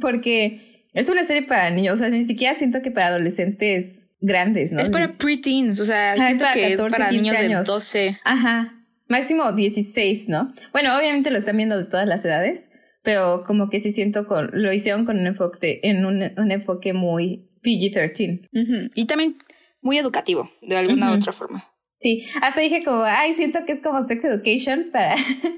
porque 0.00 0.86
es 0.94 1.10
una 1.10 1.24
serie 1.24 1.42
para 1.42 1.70
niños. 1.70 1.94
O 1.94 1.96
sea, 1.98 2.08
ni 2.08 2.24
siquiera 2.24 2.54
siento 2.54 2.80
que 2.80 2.90
para 2.90 3.08
adolescentes 3.08 4.06
grandes, 4.22 4.72
¿no? 4.72 4.80
Es 4.80 4.88
para 4.88 5.08
preteens, 5.08 5.78
o 5.78 5.84
sea, 5.84 6.16
siento 6.16 6.46
que 6.54 6.72
es 6.72 6.80
para 6.80 7.10
niños 7.10 7.38
de 7.38 7.48
12. 7.48 8.18
Ajá. 8.24 8.78
Máximo 9.08 9.52
16, 9.52 10.28
¿no? 10.30 10.54
Bueno, 10.72 10.96
obviamente 10.96 11.30
lo 11.30 11.36
están 11.36 11.58
viendo 11.58 11.76
de 11.76 11.84
todas 11.84 12.06
las 12.06 12.24
edades 12.24 12.68
pero 13.02 13.44
como 13.46 13.68
que 13.68 13.80
sí 13.80 13.92
siento 13.92 14.26
con, 14.26 14.50
lo 14.52 14.72
hicieron 14.72 15.04
con 15.04 15.18
un 15.18 15.26
enfoque, 15.26 15.80
en 15.82 16.06
un, 16.06 16.32
un 16.36 16.52
enfoque 16.52 16.92
muy 16.92 17.48
PG-13. 17.62 18.90
Y 18.94 19.06
también 19.06 19.36
muy 19.80 19.98
educativo, 19.98 20.50
de 20.62 20.76
alguna 20.76 21.12
otra 21.12 21.32
forma. 21.32 21.68
Sí, 21.98 22.24
hasta 22.40 22.60
dije 22.60 22.82
como, 22.84 23.02
ay, 23.02 23.34
siento 23.34 23.60
que 23.64 23.72
es 23.72 23.80
como 23.80 24.02
sex 24.02 24.24
education 24.24 24.90
para, 24.92 25.14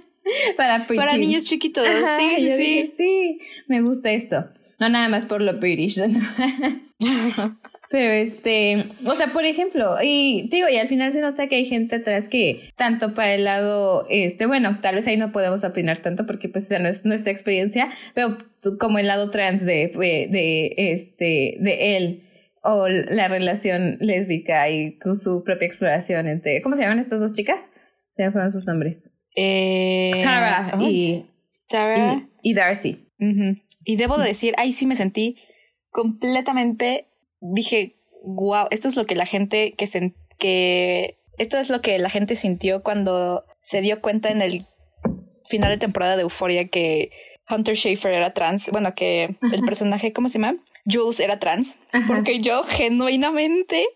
para 0.56 0.86
Para 0.86 1.16
niños 1.16 1.44
chiquitos, 1.44 1.86
sí, 1.86 2.34
sí, 2.38 2.52
sí. 2.52 2.94
sí, 2.96 3.38
me 3.68 3.82
gusta 3.82 4.10
esto. 4.10 4.44
No 4.80 4.88
nada 4.88 5.08
más 5.08 5.26
por 5.26 5.40
lo 5.40 5.58
British. 5.58 6.00
Pero 7.94 8.10
este, 8.10 8.86
o 9.04 9.14
sea, 9.14 9.32
por 9.32 9.44
ejemplo, 9.44 9.94
y 10.02 10.48
digo, 10.50 10.68
y 10.68 10.78
al 10.78 10.88
final 10.88 11.12
se 11.12 11.20
nota 11.20 11.46
que 11.46 11.54
hay 11.54 11.64
gente 11.64 11.94
atrás 11.94 12.26
que 12.26 12.72
tanto 12.74 13.14
para 13.14 13.34
el 13.34 13.44
lado, 13.44 14.04
este, 14.10 14.46
bueno, 14.46 14.76
tal 14.82 14.96
vez 14.96 15.06
ahí 15.06 15.16
no 15.16 15.30
podemos 15.30 15.62
opinar 15.62 15.98
tanto 15.98 16.26
porque 16.26 16.48
pues 16.48 16.64
esa 16.64 16.80
no 16.80 16.88
es 16.88 17.04
nuestra 17.04 17.30
experiencia, 17.30 17.92
pero 18.12 18.36
como 18.80 18.98
el 18.98 19.06
lado 19.06 19.30
trans 19.30 19.64
de, 19.64 19.92
de, 19.94 20.74
este, 20.76 21.56
de 21.60 21.96
él 21.96 22.24
o 22.64 22.88
la 22.88 23.28
relación 23.28 23.96
lésbica 24.00 24.68
y 24.70 24.98
con 24.98 25.16
su 25.16 25.44
propia 25.44 25.68
exploración 25.68 26.26
entre, 26.26 26.62
¿cómo 26.62 26.74
se 26.74 26.82
llaman 26.82 26.98
estas 26.98 27.20
dos 27.20 27.32
chicas? 27.32 27.70
Se 28.16 28.24
me 28.24 28.32
fueron 28.32 28.50
sus 28.50 28.66
nombres. 28.66 29.12
Eh, 29.36 30.18
Tara 30.20 30.76
y, 30.80 31.26
Tara 31.68 32.26
y, 32.42 32.54
Darcy. 32.54 33.06
Y 33.84 33.94
debo 33.94 34.18
de 34.18 34.26
decir, 34.26 34.52
ahí 34.56 34.72
sí 34.72 34.84
me 34.84 34.96
sentí 34.96 35.36
completamente 35.90 37.06
dije, 37.52 37.96
wow, 38.22 38.66
esto 38.70 38.88
es 38.88 38.96
lo 38.96 39.04
que 39.04 39.16
la 39.16 39.26
gente 39.26 39.74
que, 39.76 39.86
se, 39.86 40.14
que 40.38 41.18
esto 41.38 41.58
es 41.58 41.70
lo 41.70 41.80
que 41.80 41.98
la 41.98 42.10
gente 42.10 42.36
sintió 42.36 42.82
cuando 42.82 43.44
se 43.62 43.80
dio 43.80 44.00
cuenta 44.00 44.30
en 44.30 44.42
el 44.42 44.64
final 45.44 45.70
de 45.70 45.78
temporada 45.78 46.16
de 46.16 46.22
Euphoria 46.22 46.68
que 46.68 47.10
Hunter 47.48 47.76
Schaefer 47.76 48.12
era 48.12 48.32
trans, 48.32 48.70
bueno, 48.70 48.94
que 48.94 49.36
el 49.52 49.62
personaje, 49.62 50.12
¿cómo 50.12 50.28
se 50.28 50.38
llama? 50.38 50.56
Jules 50.90 51.20
era 51.20 51.38
trans, 51.38 51.78
porque 52.06 52.40
yo 52.40 52.62
genuinamente 52.64 53.86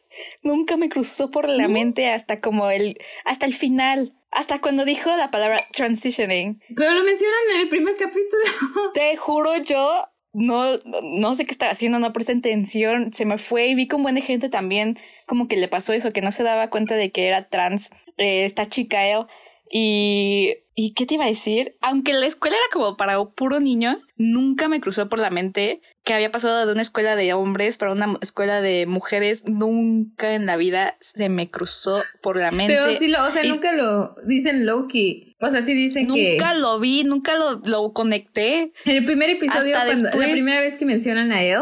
nunca 0.42 0.76
me 0.76 0.88
cruzó 0.88 1.30
por 1.30 1.48
la 1.48 1.68
mente 1.68 2.10
hasta 2.10 2.40
como 2.40 2.70
el, 2.70 2.98
hasta 3.24 3.46
el 3.46 3.54
final. 3.54 4.14
Hasta 4.30 4.60
cuando 4.60 4.84
dijo 4.84 5.08
la 5.16 5.30
palabra 5.30 5.58
transitioning. 5.72 6.62
Pero 6.76 6.92
lo 6.92 7.02
mencionan 7.02 7.38
en 7.54 7.60
el 7.62 7.68
primer 7.70 7.96
capítulo. 7.96 8.92
Te 8.92 9.16
juro, 9.16 9.56
yo 9.56 10.04
no, 10.38 10.78
no 11.02 11.34
sé 11.34 11.44
qué 11.44 11.50
estaba 11.50 11.72
haciendo, 11.72 11.98
no 11.98 12.12
presté 12.12 12.32
atención, 12.32 13.12
se 13.12 13.24
me 13.24 13.38
fue 13.38 13.66
y 13.66 13.74
vi 13.74 13.88
con 13.88 14.02
buena 14.02 14.20
gente 14.20 14.48
también 14.48 14.98
como 15.26 15.48
que 15.48 15.56
le 15.56 15.68
pasó 15.68 15.92
eso, 15.92 16.12
que 16.12 16.22
no 16.22 16.32
se 16.32 16.44
daba 16.44 16.70
cuenta 16.70 16.94
de 16.94 17.10
que 17.10 17.26
era 17.26 17.48
trans 17.48 17.90
eh, 18.16 18.44
esta 18.44 18.66
chica 18.66 19.06
él. 19.06 19.26
Y, 19.70 20.54
¿Y 20.74 20.94
qué 20.94 21.06
te 21.06 21.14
iba 21.14 21.24
a 21.24 21.28
decir? 21.28 21.76
Aunque 21.80 22.12
la 22.12 22.26
escuela 22.26 22.56
era 22.56 22.72
como 22.72 22.96
para 22.96 23.22
puro 23.24 23.58
niño, 23.58 24.00
nunca 24.16 24.68
me 24.68 24.80
cruzó 24.80 25.08
por 25.08 25.18
la 25.18 25.28
mente 25.28 25.80
que 26.08 26.14
había 26.14 26.32
pasado 26.32 26.64
de 26.64 26.72
una 26.72 26.80
escuela 26.80 27.16
de 27.16 27.34
hombres 27.34 27.76
para 27.76 27.92
una 27.92 28.16
escuela 28.22 28.62
de 28.62 28.86
mujeres. 28.86 29.44
Nunca 29.44 30.34
en 30.34 30.46
la 30.46 30.56
vida 30.56 30.96
se 31.00 31.28
me 31.28 31.50
cruzó 31.50 32.02
por 32.22 32.38
la 32.38 32.50
mente. 32.50 32.72
Pero 32.72 32.94
sí, 32.94 33.08
lo, 33.08 33.22
o 33.26 33.30
sea, 33.30 33.42
nunca 33.42 33.74
lo 33.74 34.16
dicen 34.24 34.64
Loki. 34.64 35.36
O 35.38 35.50
sea, 35.50 35.60
sí 35.60 35.74
dicen 35.74 36.08
nunca 36.08 36.22
que... 36.22 36.38
Nunca 36.38 36.54
lo 36.54 36.80
vi, 36.80 37.04
nunca 37.04 37.36
lo, 37.36 37.60
lo 37.62 37.92
conecté. 37.92 38.70
En 38.86 38.96
el 38.96 39.04
primer 39.04 39.28
episodio, 39.28 39.74
cuando, 39.74 40.18
la 40.18 40.32
primera 40.32 40.62
vez 40.62 40.76
que 40.76 40.86
mencionan 40.86 41.30
a 41.30 41.42
él, 41.42 41.60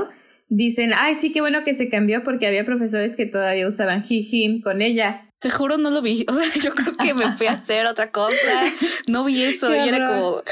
dicen, 0.49 0.93
ay, 0.95 1.17
sí, 1.17 1.33
qué 1.33 1.41
bueno 1.41 1.65
que 1.65 1.75
se 1.75 1.89
cambió 1.89 2.23
porque 2.23 2.47
había 2.47 2.65
profesores 2.65 3.17
que 3.17 3.27
todavía 3.27 3.67
usaban 3.67 4.05
he, 4.09 4.15
him 4.31 4.61
con 4.61 4.81
ella. 4.81 5.29
Te 5.41 5.51
juro, 5.51 5.77
no 5.77 5.91
lo 5.91 6.03
vi. 6.03 6.25
O 6.29 6.33
sea, 6.33 6.45
yo 6.63 6.71
creo 6.71 6.93
que 6.93 7.15
me 7.15 7.33
fui 7.33 7.49
a 7.49 7.53
hacer 7.55 7.87
otra 7.87 8.13
cosa. 8.13 8.63
No 9.09 9.25
vi 9.25 9.43
eso. 9.43 9.75
y 9.75 9.89
era 9.89 10.07
como... 10.07 10.45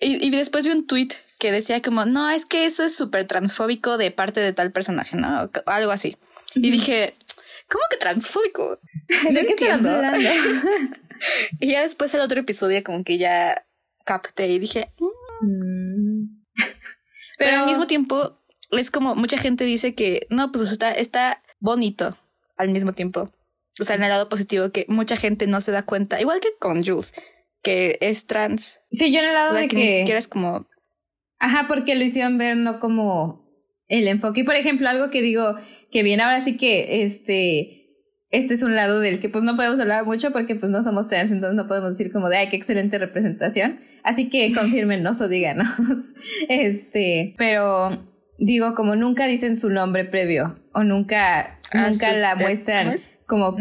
Y, 0.00 0.26
y, 0.26 0.30
después 0.30 0.64
vi 0.64 0.70
un 0.70 0.86
tweet 0.86 1.10
que 1.42 1.50
decía 1.50 1.82
como, 1.82 2.04
no, 2.04 2.30
es 2.30 2.46
que 2.46 2.66
eso 2.66 2.84
es 2.84 2.94
súper 2.94 3.26
transfóbico 3.26 3.98
de 3.98 4.12
parte 4.12 4.38
de 4.38 4.52
tal 4.52 4.70
personaje, 4.70 5.16
¿no? 5.16 5.50
Algo 5.66 5.90
así. 5.90 6.16
Y 6.54 6.70
dije, 6.70 7.14
¿cómo 7.68 7.82
que 7.90 7.96
transfóbico? 7.96 8.78
¿De 9.28 9.56
qué 9.58 9.72
hablando? 9.72 9.90
y 11.58 11.72
ya 11.72 11.82
después 11.82 12.14
el 12.14 12.20
otro 12.20 12.38
episodio 12.38 12.84
como 12.84 13.02
que 13.02 13.18
ya 13.18 13.64
capté 14.04 14.46
y 14.46 14.60
dije... 14.60 14.92
Mm". 15.40 16.44
Pero, 17.38 17.56
al 17.56 17.66
mismo 17.66 17.88
tiempo 17.88 18.38
es 18.70 18.92
como 18.92 19.16
mucha 19.16 19.36
gente 19.36 19.64
dice 19.64 19.96
que 19.96 20.28
no, 20.30 20.52
pues 20.52 20.70
está, 20.70 20.92
está 20.92 21.42
bonito 21.58 22.16
al 22.56 22.68
mismo 22.68 22.92
tiempo. 22.92 23.32
O 23.80 23.84
sea, 23.84 23.96
en 23.96 24.04
el 24.04 24.10
lado 24.10 24.28
positivo 24.28 24.70
que 24.70 24.86
mucha 24.88 25.16
gente 25.16 25.48
no 25.48 25.60
se 25.60 25.72
da 25.72 25.82
cuenta, 25.82 26.20
igual 26.20 26.38
que 26.38 26.50
con 26.60 26.86
Jules, 26.86 27.14
que 27.64 27.98
es 28.00 28.28
trans. 28.28 28.82
Sí, 28.92 29.12
yo 29.12 29.18
en 29.18 29.26
el 29.26 29.34
lado 29.34 29.54
de 29.54 29.62
que, 29.62 29.68
que 29.70 29.74
ni 29.74 29.96
siquiera 29.96 30.20
es 30.20 30.28
como... 30.28 30.70
Ajá, 31.42 31.66
porque 31.66 31.96
lo 31.96 32.04
hicieron 32.04 32.38
ver 32.38 32.56
no 32.56 32.78
como 32.78 33.44
el 33.88 34.06
enfoque. 34.06 34.42
Y 34.42 34.44
por 34.44 34.54
ejemplo, 34.54 34.88
algo 34.88 35.10
que 35.10 35.20
digo 35.20 35.56
que 35.90 36.04
bien, 36.04 36.20
ahora 36.20 36.40
sí 36.40 36.56
que 36.56 37.02
este 37.02 37.80
este 38.30 38.54
es 38.54 38.62
un 38.62 38.76
lado 38.76 39.00
del 39.00 39.18
que 39.18 39.28
pues 39.28 39.42
no 39.42 39.56
podemos 39.56 39.80
hablar 39.80 40.06
mucho 40.06 40.30
porque 40.30 40.54
pues 40.54 40.70
no 40.70 40.84
somos 40.84 41.08
trans, 41.08 41.32
entonces 41.32 41.56
no 41.56 41.66
podemos 41.66 41.90
decir 41.90 42.12
como 42.12 42.28
de, 42.28 42.36
ay, 42.36 42.48
qué 42.48 42.56
excelente 42.56 42.96
representación. 42.96 43.80
Así 44.04 44.30
que 44.30 44.52
confirmenos 44.56 45.20
o 45.20 45.28
díganos. 45.28 45.66
Este, 46.48 47.34
pero 47.36 48.08
digo, 48.38 48.76
como 48.76 48.94
nunca 48.94 49.26
dicen 49.26 49.56
su 49.56 49.68
nombre 49.68 50.04
previo 50.04 50.60
o 50.72 50.84
nunca, 50.84 51.58
ah, 51.72 51.90
nunca 51.90 52.12
la 52.12 52.36
muestran 52.36 52.94
como 53.26 53.56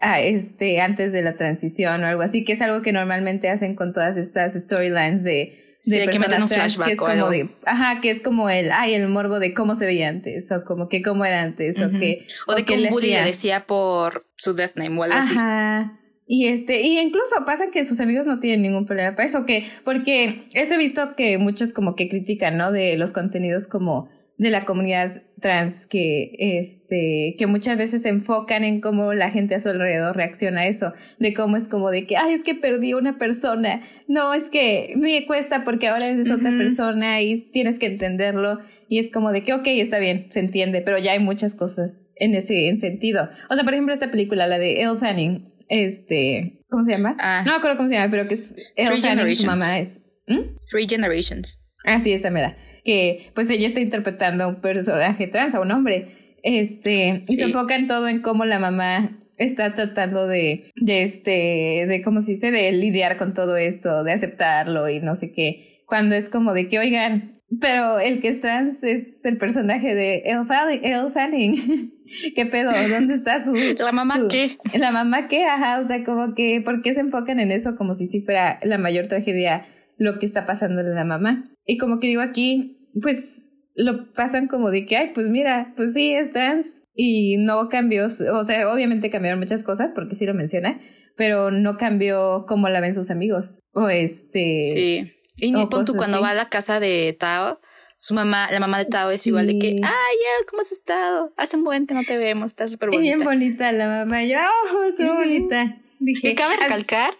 este, 0.00 0.80
antes 0.80 1.12
de 1.12 1.22
la 1.22 1.34
transición 1.34 2.04
o 2.04 2.06
algo 2.06 2.22
así, 2.22 2.44
que 2.44 2.52
es 2.52 2.62
algo 2.62 2.80
que 2.82 2.92
normalmente 2.92 3.50
hacen 3.50 3.74
con 3.74 3.92
todas 3.92 4.16
estas 4.16 4.54
storylines 4.54 5.24
de 5.24 5.63
Sí, 5.84 5.98
de 5.98 6.08
que 6.08 6.18
meten 6.18 6.40
un 6.40 6.48
flashback 6.48 6.86
que 6.86 6.92
es 6.94 6.98
como 6.98 7.28
de, 7.28 7.50
ajá, 7.66 8.00
que 8.00 8.08
es 8.08 8.22
como 8.22 8.48
el, 8.48 8.72
ay, 8.72 8.94
el 8.94 9.06
morbo 9.08 9.38
de 9.38 9.52
cómo 9.52 9.74
se 9.74 9.84
veía 9.84 10.08
antes, 10.08 10.50
o 10.50 10.64
como 10.64 10.88
que 10.88 11.02
cómo 11.02 11.26
era 11.26 11.42
antes, 11.42 11.78
o 11.78 11.90
que... 11.90 12.26
O 12.46 12.54
de 12.54 12.64
que 12.64 12.72
un 12.74 12.88
bully 12.88 13.10
le 13.10 13.22
decía 13.22 13.66
por 13.66 14.26
su 14.36 14.54
death 14.54 14.76
name 14.76 14.98
o 14.98 15.02
algo 15.02 15.14
así. 15.14 15.34
Ajá. 15.34 16.00
Y 16.26 16.46
este, 16.46 16.80
y 16.80 16.98
incluso 16.98 17.34
pasa 17.44 17.66
que 17.70 17.84
sus 17.84 18.00
amigos 18.00 18.24
no 18.24 18.40
tienen 18.40 18.62
ningún 18.62 18.86
problema 18.86 19.14
para 19.14 19.28
eso, 19.28 19.44
que, 19.44 19.66
porque 19.84 20.46
eso 20.54 20.72
he 20.72 20.78
visto 20.78 21.16
que 21.16 21.36
muchos 21.36 21.74
como 21.74 21.94
que 21.96 22.08
critican, 22.08 22.56
¿no? 22.56 22.72
De 22.72 22.96
los 22.96 23.12
contenidos 23.12 23.66
como 23.66 24.08
de 24.36 24.50
la 24.50 24.62
comunidad 24.62 25.22
trans 25.40 25.86
que 25.86 26.32
este 26.38 27.36
que 27.38 27.46
muchas 27.46 27.76
veces 27.76 28.02
se 28.02 28.08
enfocan 28.08 28.64
en 28.64 28.80
cómo 28.80 29.12
la 29.14 29.30
gente 29.30 29.54
a 29.54 29.60
su 29.60 29.68
alrededor 29.68 30.16
reacciona 30.16 30.62
a 30.62 30.66
eso, 30.66 30.92
de 31.18 31.34
cómo 31.34 31.56
es 31.56 31.68
como 31.68 31.90
de 31.90 32.06
que 32.06 32.16
ay, 32.16 32.32
es 32.32 32.44
que 32.44 32.54
perdí 32.54 32.94
una 32.94 33.18
persona. 33.18 33.82
No, 34.08 34.34
es 34.34 34.50
que 34.50 34.94
me 34.96 35.24
cuesta 35.26 35.64
porque 35.64 35.88
ahora 35.88 36.08
eres 36.08 36.30
otra 36.30 36.50
persona 36.50 37.20
y 37.22 37.50
tienes 37.52 37.78
que 37.78 37.86
entenderlo 37.86 38.58
y 38.88 38.98
es 38.98 39.10
como 39.10 39.32
de 39.32 39.44
que 39.44 39.52
ok, 39.54 39.66
está 39.66 39.98
bien, 39.98 40.26
se 40.30 40.40
entiende, 40.40 40.80
pero 40.80 40.98
ya 40.98 41.12
hay 41.12 41.20
muchas 41.20 41.54
cosas 41.54 42.10
en 42.16 42.34
ese 42.34 42.76
sentido. 42.80 43.28
O 43.50 43.54
sea, 43.54 43.64
por 43.64 43.72
ejemplo, 43.72 43.94
esta 43.94 44.10
película 44.10 44.46
la 44.46 44.58
de 44.58 44.82
Elle 44.82 44.98
Fanning, 44.98 45.52
este, 45.68 46.60
¿cómo 46.68 46.84
se 46.84 46.92
llama? 46.92 47.16
Ah. 47.20 47.42
no 47.46 47.52
me 47.52 47.58
acuerdo 47.58 47.76
cómo 47.76 47.88
se 47.88 47.94
llama, 47.94 48.10
pero 48.10 48.26
que 48.28 48.34
es 48.34 48.54
Elle 48.76 49.00
Fanning 49.00 49.36
su 49.36 49.46
mamá 49.46 49.78
es 49.78 50.00
¿Mm? 50.26 50.56
Three 50.70 50.88
Generations. 50.88 51.62
Ah, 51.84 52.00
sí, 52.02 52.12
esa 52.12 52.30
me 52.30 52.40
da 52.40 52.56
que 52.84 53.30
pues 53.34 53.50
ella 53.50 53.66
está 53.66 53.80
interpretando 53.80 54.44
a 54.44 54.48
un 54.48 54.60
personaje 54.60 55.26
trans, 55.26 55.54
a 55.54 55.60
un 55.60 55.70
hombre. 55.70 56.38
Este, 56.42 57.22
y 57.26 57.36
se 57.36 57.44
enfoca 57.44 57.74
en 57.74 57.88
todo 57.88 58.06
en 58.06 58.20
cómo 58.20 58.44
la 58.44 58.58
mamá 58.58 59.18
está 59.38 59.74
tratando 59.74 60.26
de, 60.26 60.70
de 60.76 61.02
este, 61.02 61.86
de 61.88 62.02
cómo 62.04 62.22
se 62.22 62.32
dice, 62.32 62.50
de 62.50 62.70
lidiar 62.72 63.16
con 63.16 63.34
todo 63.34 63.56
esto, 63.56 64.04
de 64.04 64.12
aceptarlo 64.12 64.88
y 64.88 65.00
no 65.00 65.14
sé 65.16 65.32
qué. 65.32 65.82
Cuando 65.86 66.14
es 66.14 66.28
como 66.28 66.52
de 66.52 66.68
que, 66.68 66.78
oigan, 66.78 67.40
pero 67.60 67.98
el 67.98 68.20
que 68.20 68.28
es 68.28 68.40
trans 68.40 68.82
es 68.82 69.20
el 69.24 69.38
personaje 69.38 69.94
de 69.94 70.22
Elle 70.24 71.10
Fanning. 71.12 71.92
¿Qué 72.34 72.46
pedo? 72.46 72.70
¿Dónde 72.90 73.14
está 73.14 73.40
su... 73.40 73.54
¿La 73.78 73.92
mamá 73.92 74.14
qué? 74.30 74.58
La 74.78 74.92
mamá 74.92 75.28
qué, 75.28 75.44
ajá, 75.44 75.78
o 75.80 75.84
sea, 75.84 76.04
como 76.04 76.34
que, 76.34 76.60
¿por 76.64 76.82
qué 76.82 76.94
se 76.94 77.00
enfocan 77.00 77.40
en 77.40 77.50
eso 77.50 77.76
como 77.76 77.94
si 77.94 78.06
sí 78.06 78.20
fuera 78.20 78.60
la 78.62 78.78
mayor 78.78 79.06
tragedia 79.06 79.66
lo 79.96 80.18
que 80.18 80.26
está 80.26 80.46
pasando 80.46 80.80
en 80.80 80.94
la 80.94 81.04
mamá? 81.04 81.50
Y 81.66 81.78
como 81.78 81.98
que 81.98 82.08
digo 82.08 82.22
aquí, 82.22 82.73
pues 83.02 83.48
lo 83.74 84.12
pasan 84.12 84.46
como 84.46 84.70
de 84.70 84.86
que, 84.86 84.96
ay, 84.96 85.10
pues 85.14 85.26
mira, 85.26 85.72
pues 85.76 85.92
sí, 85.94 86.14
es 86.14 86.32
trans. 86.32 86.66
y 86.94 87.38
no 87.38 87.68
cambió, 87.68 88.06
o 88.06 88.44
sea, 88.44 88.72
obviamente 88.72 89.10
cambiaron 89.10 89.40
muchas 89.40 89.64
cosas 89.64 89.90
porque 89.94 90.14
sí 90.14 90.26
lo 90.26 90.34
menciona, 90.34 90.80
pero 91.16 91.50
no 91.50 91.76
cambió 91.76 92.44
como 92.46 92.68
la 92.68 92.80
ven 92.80 92.94
sus 92.94 93.10
amigos. 93.10 93.60
O 93.72 93.88
este. 93.88 94.60
Sí. 94.60 95.10
Y 95.36 95.50
ni 95.50 95.66
pon 95.66 95.84
tú 95.84 95.94
cuando 95.96 96.20
va 96.20 96.30
a 96.30 96.34
la 96.34 96.48
casa 96.48 96.78
de 96.78 97.16
Tao, 97.18 97.60
su 97.96 98.14
mamá, 98.14 98.48
la 98.52 98.60
mamá 98.60 98.78
de 98.78 98.84
Tao 98.84 99.10
es 99.10 99.26
igual 99.26 99.46
de 99.46 99.58
que, 99.58 99.68
ay, 99.68 99.80
ya, 99.82 100.46
¿cómo 100.48 100.62
has 100.62 100.70
estado? 100.70 101.32
Hace 101.36 101.56
un 101.56 101.64
buen 101.64 101.86
que 101.86 101.94
no 101.94 102.04
te 102.04 102.16
vemos, 102.16 102.48
está 102.48 102.68
súper 102.68 102.90
bonita. 102.90 103.16
Bien 103.16 103.24
bonita 103.24 103.72
la 103.72 103.88
mamá, 103.88 104.24
yo, 104.24 104.38
oh, 104.38 104.96
qué 104.96 105.04
bonita. 105.04 105.80
Dije, 105.98 106.30
y 106.30 106.34
cabe 106.34 106.56
recalcar, 106.56 107.14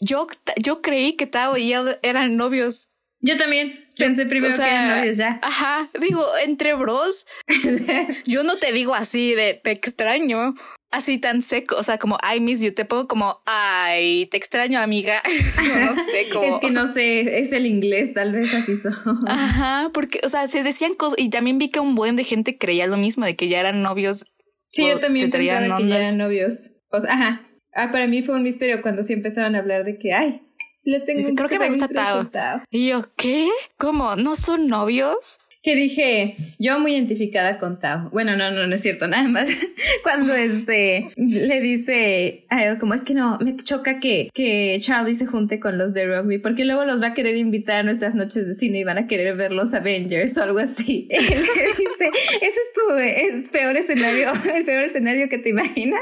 yo, 0.00 0.26
yo 0.56 0.82
creí 0.82 1.14
que 1.14 1.26
Tao 1.26 1.56
y 1.56 1.72
él 1.72 1.98
eran 2.02 2.36
novios. 2.36 2.88
Yo 3.20 3.36
también. 3.36 3.85
Pensé 3.96 4.26
primero 4.26 4.54
que 4.56 4.62
eran 4.62 4.98
novios 4.98 5.16
ya. 5.16 5.40
Ajá, 5.42 5.88
digo, 6.00 6.22
entre 6.44 6.74
bros. 6.74 7.26
yo 8.26 8.42
no 8.42 8.56
te 8.56 8.72
digo 8.72 8.94
así 8.94 9.34
de 9.34 9.54
te 9.54 9.70
extraño 9.70 10.54
así 10.90 11.18
tan 11.18 11.42
seco, 11.42 11.76
o 11.76 11.82
sea, 11.82 11.98
como 11.98 12.18
I 12.22 12.40
miss 12.40 12.62
you, 12.62 12.72
te 12.72 12.84
pongo 12.84 13.06
como 13.06 13.42
ay, 13.44 14.26
te 14.26 14.36
extraño, 14.36 14.80
amiga. 14.80 15.20
no, 15.80 15.94
sé 15.94 16.26
cómo. 16.32 16.56
es 16.56 16.60
que 16.60 16.70
no 16.70 16.86
sé, 16.86 17.40
es 17.40 17.52
el 17.52 17.66
inglés, 17.66 18.14
tal 18.14 18.32
vez 18.32 18.52
así 18.54 18.76
son. 18.76 18.94
Ajá, 19.28 19.90
porque, 19.92 20.20
o 20.24 20.28
sea, 20.28 20.48
se 20.48 20.62
decían 20.62 20.94
cosas 20.94 21.18
y 21.18 21.30
también 21.30 21.58
vi 21.58 21.68
que 21.68 21.80
un 21.80 21.94
buen 21.94 22.16
de 22.16 22.24
gente 22.24 22.56
creía 22.56 22.86
lo 22.86 22.96
mismo, 22.96 23.24
de 23.24 23.36
que 23.36 23.48
ya 23.48 23.60
eran 23.60 23.82
novios. 23.82 24.26
Sí, 24.68 24.86
yo 24.86 24.98
también 24.98 25.30
pensaba 25.30 25.78
que 25.78 25.86
ya 25.86 25.98
eran 25.98 26.18
novios. 26.18 26.70
O 26.90 27.00
sea, 27.00 27.12
ajá. 27.12 27.42
Ah, 27.74 27.90
para 27.92 28.06
mí 28.06 28.22
fue 28.22 28.34
un 28.34 28.42
misterio 28.42 28.80
cuando 28.80 29.04
sí 29.04 29.12
empezaron 29.12 29.54
a 29.54 29.58
hablar 29.58 29.84
de 29.84 29.98
que, 29.98 30.14
ay, 30.14 30.45
le 30.86 31.00
tengo 31.00 31.34
Creo 31.34 31.48
que 31.48 31.58
me 31.58 31.68
gusta 31.68 31.88
Tao. 31.88 32.62
Y 32.70 32.88
yo, 32.88 33.04
¿qué? 33.16 33.48
¿Cómo? 33.76 34.16
¿No 34.16 34.36
son 34.36 34.68
novios? 34.68 35.38
que 35.66 35.74
dije, 35.74 36.36
yo 36.60 36.78
muy 36.78 36.92
identificada 36.92 37.58
con 37.58 37.80
Tao. 37.80 38.08
Bueno, 38.12 38.36
no, 38.36 38.52
no, 38.52 38.68
no 38.68 38.74
es 38.76 38.82
cierto, 38.82 39.08
nada 39.08 39.26
más. 39.26 39.50
Cuando 40.04 40.32
este 40.32 41.10
le 41.16 41.60
dice 41.60 42.46
a 42.50 42.64
él, 42.64 42.78
como 42.78 42.94
es 42.94 43.04
que 43.04 43.14
no, 43.14 43.36
me 43.40 43.56
choca 43.56 43.98
que, 43.98 44.30
que 44.32 44.78
Charlie 44.80 45.16
se 45.16 45.26
junte 45.26 45.58
con 45.58 45.76
los 45.76 45.92
de 45.92 46.06
rugby, 46.06 46.38
porque 46.38 46.64
luego 46.64 46.84
los 46.84 47.02
va 47.02 47.08
a 47.08 47.14
querer 47.14 47.36
invitar 47.36 47.80
a 47.80 47.82
nuestras 47.82 48.14
noches 48.14 48.46
de 48.46 48.54
cine 48.54 48.78
y 48.78 48.84
van 48.84 48.98
a 48.98 49.08
querer 49.08 49.34
ver 49.34 49.50
los 49.50 49.74
Avengers 49.74 50.38
o 50.38 50.44
algo 50.44 50.60
así. 50.60 51.08
Él 51.10 51.24
le 51.24 51.66
dice, 51.66 52.10
ese 52.36 52.46
es 52.46 52.72
tu 52.72 52.96
el 52.96 53.42
peor 53.50 53.76
escenario, 53.76 54.32
el 54.54 54.64
peor 54.64 54.84
escenario 54.84 55.28
que 55.28 55.38
te 55.38 55.48
imaginas. 55.48 56.00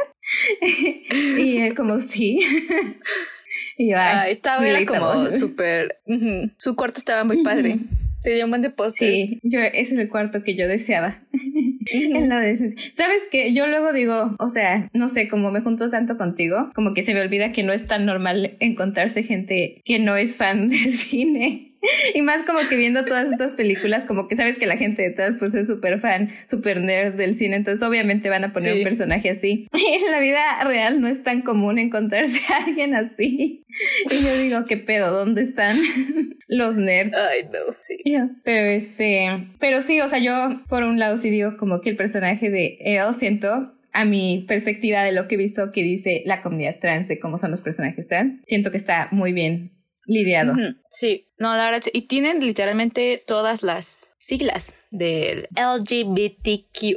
y 1.39 1.57
él 1.57 1.75
como, 1.75 2.01
sí. 2.01 2.39
Y 3.77 3.91
yo, 3.91 3.97
ay, 3.99 4.37
Tao 4.37 4.63
era 4.63 4.85
como 4.85 5.31
súper, 5.31 5.99
su 6.59 6.77
cuarto 6.77 6.99
estaba 6.99 7.25
muy 7.25 7.43
padre. 7.43 7.77
Te 8.23 8.35
dio 8.35 8.47
un 8.47 8.51
buen 8.51 8.63
de 8.63 8.73
Sí, 8.95 9.39
yo, 9.43 9.61
ese 9.61 9.95
es 9.95 9.99
el 10.01 10.09
cuarto 10.09 10.43
que 10.43 10.57
yo 10.57 10.67
deseaba. 10.67 11.21
¿Sabes 12.95 13.29
qué? 13.31 13.53
Yo 13.53 13.67
luego 13.67 13.93
digo, 13.93 14.35
o 14.39 14.49
sea, 14.49 14.89
no 14.95 15.11
sé, 15.11 15.29
como 15.29 15.51
me 15.51 15.61
junto 15.61 15.91
tanto 15.91 16.17
contigo, 16.17 16.71
como 16.75 16.95
que 16.95 17.03
se 17.03 17.13
me 17.13 17.21
olvida 17.21 17.53
que 17.53 17.63
no 17.63 17.75
es 17.75 17.87
tan 17.87 18.07
normal 18.07 18.57
encontrarse 18.61 19.25
gente 19.25 19.83
que 19.85 19.99
no 19.99 20.17
es 20.17 20.39
fan 20.39 20.71
de 20.71 20.79
cine. 20.89 21.74
Y 22.15 22.23
más 22.23 22.45
como 22.45 22.59
que 22.69 22.77
viendo 22.77 23.05
todas 23.05 23.31
estas 23.31 23.53
películas, 23.53 24.07
como 24.07 24.29
que 24.29 24.37
sabes 24.37 24.59
que 24.59 24.67
la 24.67 24.77
gente 24.77 25.03
detrás 25.03 25.35
pues 25.39 25.55
es 25.55 25.67
súper 25.67 26.01
fan, 26.01 26.31
súper 26.47 26.81
nerd 26.81 27.15
del 27.15 27.37
cine, 27.37 27.57
entonces 27.57 27.87
obviamente 27.87 28.29
van 28.29 28.45
a 28.45 28.53
poner 28.53 28.77
un 28.77 28.83
personaje 28.83 29.31
así. 29.31 29.69
Y 29.73 29.95
en 30.05 30.11
la 30.11 30.21
vida 30.21 30.65
real 30.65 31.01
no 31.01 31.09
es 31.09 31.23
tan 31.23 31.43
común 31.43 31.79
encontrarse 31.79 32.41
a 32.53 32.65
alguien 32.65 32.95
así. 32.95 33.65
Y 34.11 34.25
yo 34.25 34.39
digo, 34.39 34.65
¿qué 34.69 34.77
pedo? 34.77 35.13
¿Dónde 35.13 35.43
están 35.43 35.77
los 36.49 36.77
nerds? 36.77 37.15
Ay, 37.15 37.45
no, 37.45 37.75
sí. 37.81 37.97
Pero 38.45 38.67
este, 38.67 39.49
pero 39.59 39.83
sí, 39.83 40.01
o 40.01 40.09
sea, 40.09 40.19
yo 40.19 40.63
por 40.69 40.83
un 40.83 40.99
lado 40.99 41.17
sí 41.17 41.31
digo 41.31 41.57
como 41.57 41.81
que 41.81 41.91
el 41.91 41.97
personaje 41.97 42.51
de 42.51 42.79
él 42.81 43.03
siento 43.17 43.73
a 43.93 44.05
mi 44.05 44.45
perspectiva 44.49 45.05
de 45.05 45.13
lo 45.13 45.29
que 45.29 45.37
he 45.37 45.39
visto 45.39 45.71
que 45.71 45.83
dice 45.83 46.23
la 46.27 46.43
comunidad 46.43 46.81
trans 46.81 47.07
de 47.07 47.21
cómo 47.21 47.39
son 47.39 47.53
los 47.53 47.61
personajes 47.61 48.09
trans, 48.09 48.41
siento 48.45 48.73
que 48.73 48.77
está 48.77 49.09
muy 49.13 49.33
bien 49.33 49.84
lidiado. 50.07 50.55
Sí, 50.89 51.27
no, 51.39 51.57
la 51.57 51.71
verdad, 51.71 51.83
y 51.93 52.03
tienen 52.03 52.41
literalmente 52.41 53.23
todas 53.27 53.63
las 53.63 54.11
siglas 54.19 54.75
del 54.91 55.49
LGBTQI. 55.57 56.97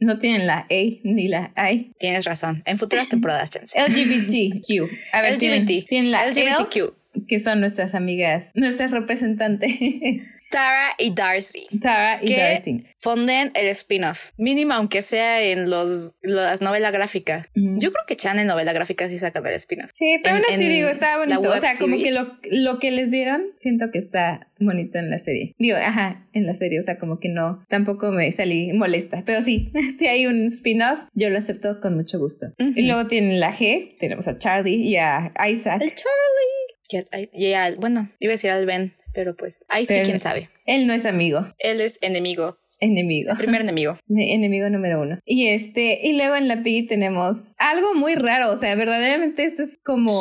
No 0.00 0.18
tienen 0.18 0.46
la 0.46 0.58
A 0.60 0.66
ni 0.70 1.28
la 1.28 1.52
I. 1.70 1.92
Tienes 1.98 2.24
razón, 2.24 2.62
en 2.66 2.78
futuras 2.78 3.08
temporadas, 3.08 3.50
chance. 3.50 3.78
LGBTQ. 3.80 4.90
A 5.12 5.22
ver, 5.22 5.34
LGBT. 5.34 5.86
Tienen, 5.86 6.10
la 6.10 6.26
LGBTQ 6.26 7.03
que 7.28 7.40
son 7.40 7.60
nuestras 7.60 7.94
amigas, 7.94 8.52
nuestras 8.54 8.90
representantes. 8.90 9.70
Tara 10.50 10.90
y 10.98 11.14
Darcy. 11.14 11.66
Tara 11.80 12.18
y 12.22 12.34
Darcy. 12.34 12.84
Fonden 12.98 13.52
el 13.54 13.66
spin-off. 13.68 14.30
Mínimo, 14.36 14.74
aunque 14.74 15.02
sea 15.02 15.42
en 15.42 15.70
los 15.70 16.16
las 16.22 16.62
novelas 16.62 16.92
gráficas. 16.92 17.48
Yo 17.54 17.92
creo 17.92 18.04
que 18.06 18.16
Chan 18.16 18.38
en 18.38 18.46
novela 18.46 18.72
gráfica 18.72 19.08
sí 19.08 19.18
saca 19.18 19.40
el 19.40 19.54
spin-off. 19.54 19.90
Sí, 19.92 20.18
pero 20.22 20.36
aún 20.36 20.44
así 20.48 20.68
digo, 20.68 20.88
está 20.88 21.18
bonito. 21.18 21.40
O 21.40 21.58
sea, 21.58 21.72
como 21.78 21.96
que 21.96 22.12
lo, 22.12 22.22
lo 22.50 22.78
que 22.78 22.90
les 22.90 23.10
dieron, 23.10 23.42
siento 23.56 23.90
que 23.92 23.98
está 23.98 24.48
bonito 24.58 24.98
en 24.98 25.10
la 25.10 25.18
serie. 25.18 25.54
Digo, 25.58 25.76
ajá, 25.76 26.26
en 26.32 26.46
la 26.46 26.54
serie, 26.54 26.78
o 26.78 26.82
sea, 26.82 26.98
como 26.98 27.20
que 27.20 27.28
no, 27.28 27.64
tampoco 27.68 28.10
me 28.10 28.30
salí 28.32 28.72
molesta, 28.72 29.22
pero 29.24 29.40
sí, 29.40 29.72
si 29.98 30.06
hay 30.06 30.26
un 30.26 30.46
spin-off, 30.46 31.00
yo 31.12 31.30
lo 31.30 31.38
acepto 31.38 31.80
con 31.80 31.94
mucho 31.94 32.18
gusto. 32.18 32.46
Y 32.58 32.82
luego 32.82 33.06
tienen 33.06 33.40
la 33.40 33.52
G, 33.52 33.96
tenemos 33.98 34.28
a 34.28 34.38
Charlie 34.38 34.76
y 34.76 34.96
a 34.96 35.32
Isaac. 35.48 35.82
El 35.82 35.94
Charlie. 35.94 36.63
Y, 36.88 37.54
bueno, 37.78 38.10
iba 38.18 38.32
a 38.32 38.36
decir 38.36 38.50
al 38.50 38.66
Ben, 38.66 38.94
pero 39.12 39.36
pues 39.36 39.64
ahí 39.68 39.86
sí, 39.86 40.00
quién 40.04 40.20
sabe. 40.20 40.50
Él 40.66 40.86
no 40.86 40.92
es 40.92 41.06
amigo. 41.06 41.46
Él 41.58 41.80
es 41.80 41.98
enemigo. 42.02 42.58
Enemigo. 42.80 43.32
primer 43.36 43.62
enemigo. 43.62 43.98
enemigo 44.08 44.68
número 44.70 45.02
uno. 45.02 45.18
Y 45.24 45.48
este, 45.48 46.00
y 46.06 46.14
luego 46.14 46.36
en 46.36 46.48
la 46.48 46.62
P 46.62 46.86
tenemos 46.88 47.54
algo 47.58 47.94
muy 47.94 48.14
raro. 48.14 48.50
O 48.50 48.56
sea, 48.56 48.74
verdaderamente 48.74 49.44
esto 49.44 49.62
es 49.62 49.78
como 49.82 50.12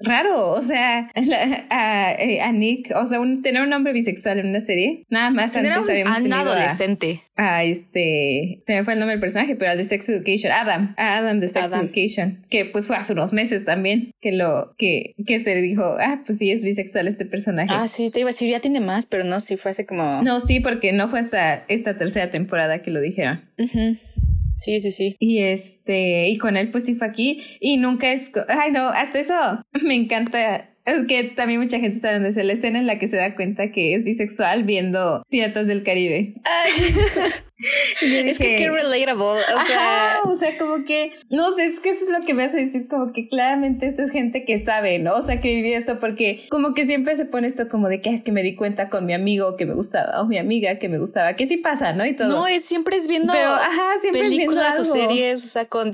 raro. 0.00 0.50
O 0.50 0.62
sea, 0.62 1.10
eh, 1.14 2.40
a, 2.40 2.52
Nick, 2.52 2.90
o 2.94 3.06
sea, 3.06 3.18
tener 3.42 3.62
un 3.62 3.72
hombre 3.72 3.92
bisexual 3.92 4.38
en 4.38 4.48
una 4.48 4.60
serie. 4.60 5.04
Nada 5.08 5.30
más 5.30 5.56
antes 5.56 5.76
un, 5.76 5.90
habíamos 5.90 6.16
tenido 6.18 6.36
adolescente. 6.36 7.20
A, 7.36 7.64
este, 7.64 8.58
se 8.60 8.74
me 8.74 8.84
fue 8.84 8.94
el 8.94 8.98
nombre 8.98 9.14
del 9.14 9.20
personaje, 9.20 9.56
pero 9.56 9.70
al 9.70 9.78
de 9.78 9.84
Sex 9.84 10.08
Education, 10.08 10.52
Adam, 10.52 10.94
Adam 10.96 11.40
de 11.40 11.48
Sex 11.48 11.72
Education, 11.72 12.44
que 12.50 12.66
pues 12.66 12.86
fue 12.86 12.96
hace 12.96 13.12
unos 13.12 13.32
meses 13.32 13.64
también 13.64 14.12
que 14.20 14.32
lo, 14.32 14.74
que, 14.76 15.14
que 15.26 15.40
se 15.40 15.54
dijo, 15.60 15.96
ah, 16.00 16.22
pues 16.24 16.38
sí 16.38 16.50
es 16.50 16.62
bisexual 16.62 17.08
este 17.08 17.26
personaje. 17.26 17.72
Ah, 17.72 17.88
sí, 17.88 18.10
te 18.10 18.20
iba 18.20 18.30
a 18.30 18.32
decir, 18.32 18.50
ya 18.50 18.60
tiene 18.60 18.80
más, 18.80 19.06
pero 19.06 19.24
no, 19.24 19.40
sí 19.40 19.56
fue 19.56 19.70
hace 19.70 19.86
como. 19.86 20.22
No, 20.22 20.40
sí, 20.40 20.60
porque 20.60 20.92
no 20.92 21.08
fue 21.08 21.20
hasta 21.20 21.64
esta 21.68 21.96
tercera 22.00 22.30
temporada 22.30 22.80
que 22.80 22.90
lo 22.90 22.98
dijeron. 22.98 23.44
Sí, 24.54 24.80
sí, 24.80 24.90
sí. 24.90 25.16
Y 25.18 25.42
este, 25.42 26.28
y 26.28 26.38
con 26.38 26.56
él 26.56 26.70
pues 26.70 26.86
sí 26.86 26.94
fue 26.94 27.06
aquí 27.06 27.42
y 27.60 27.76
nunca 27.76 28.10
es, 28.10 28.32
ay 28.48 28.72
no, 28.72 28.88
hasta 28.88 29.18
eso 29.18 29.34
me 29.84 29.94
encanta 29.94 30.69
es 30.90 31.06
que 31.06 31.24
también 31.24 31.60
mucha 31.60 31.78
gente 31.78 31.96
está 31.96 32.12
dando 32.12 32.28
la 32.30 32.52
escena 32.52 32.78
en 32.78 32.86
la 32.86 32.98
que 32.98 33.08
se 33.08 33.16
da 33.16 33.34
cuenta 33.34 33.70
que 33.70 33.94
es 33.94 34.04
bisexual 34.04 34.64
viendo 34.64 35.22
Piratas 35.28 35.66
del 35.66 35.82
Caribe. 35.82 36.34
es 38.00 38.38
que 38.38 38.56
qué 38.56 38.70
relatable. 38.70 38.90
O 39.54 39.66
sea, 39.66 40.20
o 40.24 40.36
sea, 40.36 40.58
como 40.58 40.84
que, 40.84 41.12
no 41.28 41.50
sé, 41.52 41.66
es 41.66 41.80
que 41.80 41.90
eso 41.90 42.04
es 42.04 42.18
lo 42.18 42.24
que 42.24 42.34
me 42.34 42.44
hace 42.44 42.56
decir, 42.56 42.88
como 42.88 43.12
que 43.12 43.28
claramente 43.28 43.86
esta 43.86 44.02
es 44.02 44.10
gente 44.10 44.44
que 44.44 44.58
sabe, 44.58 44.98
¿no? 44.98 45.14
O 45.14 45.22
sea, 45.22 45.40
que 45.40 45.54
vivió 45.54 45.76
esto 45.76 45.98
porque 46.00 46.46
como 46.50 46.74
que 46.74 46.86
siempre 46.86 47.16
se 47.16 47.24
pone 47.24 47.46
esto 47.46 47.68
como 47.68 47.88
de 47.88 48.00
que 48.00 48.10
es 48.10 48.24
que 48.24 48.32
me 48.32 48.42
di 48.42 48.56
cuenta 48.56 48.88
con 48.88 49.06
mi 49.06 49.12
amigo 49.12 49.56
que 49.56 49.66
me 49.66 49.74
gustaba 49.74 50.20
o 50.20 50.26
mi 50.26 50.38
amiga 50.38 50.78
que 50.78 50.88
me 50.88 50.98
gustaba, 50.98 51.36
que 51.36 51.46
sí 51.46 51.56
pasa, 51.56 51.92
¿no? 51.92 52.04
Y 52.06 52.14
todo. 52.14 52.28
No, 52.28 52.46
es, 52.46 52.64
siempre 52.64 52.96
es 52.96 53.08
viendo 53.08 53.32
Pero, 53.32 53.50
ajá, 53.50 53.98
siempre 54.00 54.22
películas 54.22 54.78
o 54.78 54.84
series, 54.84 55.44
o 55.44 55.48
sea, 55.48 55.64
con 55.66 55.92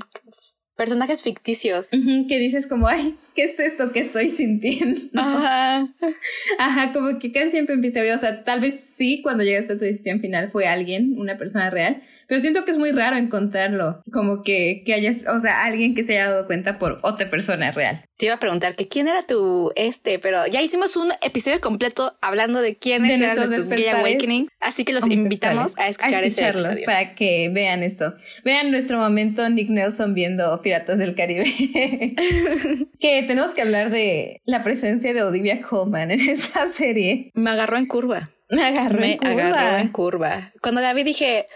personajes 0.77 1.23
ficticios. 1.23 1.89
que 1.89 2.39
dices 2.39 2.67
como, 2.67 2.87
ay, 2.87 3.15
¿qué 3.35 3.43
es 3.43 3.59
esto 3.59 3.91
que 3.91 3.99
estoy 3.99 4.29
sintiendo? 4.29 5.01
Ajá. 5.19 5.89
Ajá, 6.59 6.93
como 6.93 7.19
que 7.19 7.33
casi 7.33 7.49
siempre 7.51 7.75
empieza 7.75 7.99
a 7.99 8.03
ver, 8.03 8.15
o 8.15 8.17
sea, 8.17 8.43
tal 8.45 8.61
vez 8.61 8.79
sí, 8.95 9.21
cuando 9.21 9.43
llegaste 9.43 9.73
a 9.73 9.77
tu 9.77 9.83
decisión 9.83 10.21
final 10.21 10.51
fue 10.51 10.67
alguien, 10.67 11.15
una 11.17 11.37
persona 11.37 11.69
real, 11.69 12.03
pero 12.27 12.41
siento 12.41 12.65
que 12.65 12.71
es 12.71 12.77
muy 12.77 12.91
raro 12.91 13.15
encontrarlo, 13.15 14.03
como 14.11 14.43
que, 14.43 14.83
que 14.85 14.93
hayas, 14.93 15.23
o 15.27 15.39
sea, 15.39 15.63
alguien 15.63 15.95
que 15.95 16.03
se 16.03 16.13
haya 16.13 16.31
dado 16.31 16.47
cuenta 16.47 16.77
por 16.77 16.99
otra 17.03 17.29
persona 17.29 17.71
real. 17.71 18.03
Te 18.17 18.25
iba 18.25 18.35
a 18.35 18.39
preguntar 18.39 18.75
que 18.75 18.87
quién 18.87 19.07
era 19.07 19.23
tu 19.23 19.71
este, 19.75 20.19
pero 20.19 20.45
ya 20.47 20.61
hicimos 20.61 20.97
un 20.97 21.11
episodio 21.21 21.61
completo 21.61 22.17
hablando 22.21 22.61
de 22.61 22.75
quiénes 22.75 23.19
eran 23.19 23.35
nuestros 23.37 23.69
Gay 23.69 23.87
Awakening, 23.87 24.49
así 24.59 24.83
que 24.83 24.93
los 24.93 25.07
invitamos 25.07 25.77
a 25.77 25.87
escuchar 25.87 26.23
ese 26.23 26.47
episodio. 26.47 26.85
Para 26.85 27.15
que 27.15 27.49
vean 27.53 27.83
esto. 27.83 28.13
Vean 28.43 28.71
nuestro 28.71 28.97
momento 28.97 29.47
Nick 29.49 29.69
Nelson 29.69 30.13
viendo 30.13 30.61
Piratas 30.61 30.97
del 30.99 31.15
Caribe. 31.15 31.45
que 32.99 33.23
tenemos 33.27 33.53
que 33.53 33.61
hablar 33.61 33.89
de 33.89 34.41
la 34.45 34.63
presencia 34.63 35.13
de 35.13 35.23
Olivia 35.23 35.61
Colman 35.61 36.11
en 36.11 36.19
esa 36.29 36.67
serie. 36.67 37.31
Me 37.33 37.51
agarró 37.51 37.77
en 37.77 37.85
curva. 37.85 38.31
Me 38.49 38.63
agarró 38.63 39.03
en 39.03 39.17
curva. 39.17 39.47
agarró 39.47 39.77
en 39.77 39.87
curva. 39.89 40.53
Cuando 40.61 40.81
la 40.81 40.93
vi 40.93 41.03
dije, 41.03 41.47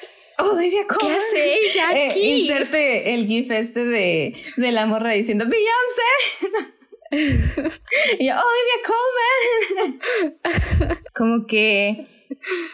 Olivia 0.41 0.85
Colman. 0.87 1.07
¿Qué 1.07 1.17
hace 1.17 1.55
ella 1.59 1.91
eh, 1.93 2.07
aquí? 2.09 2.41
inserte 2.41 3.13
el 3.13 3.27
gif 3.27 3.51
este 3.51 3.85
de, 3.85 4.35
de 4.57 4.71
la 4.71 4.85
morra 4.85 5.13
diciendo 5.13 5.45
Beyoncé. 5.45 6.11
y 8.19 8.27
yo, 8.27 8.33
Olivia 8.33 8.79
Colman. 8.87 9.99
Como 11.15 11.45
que... 11.47 12.07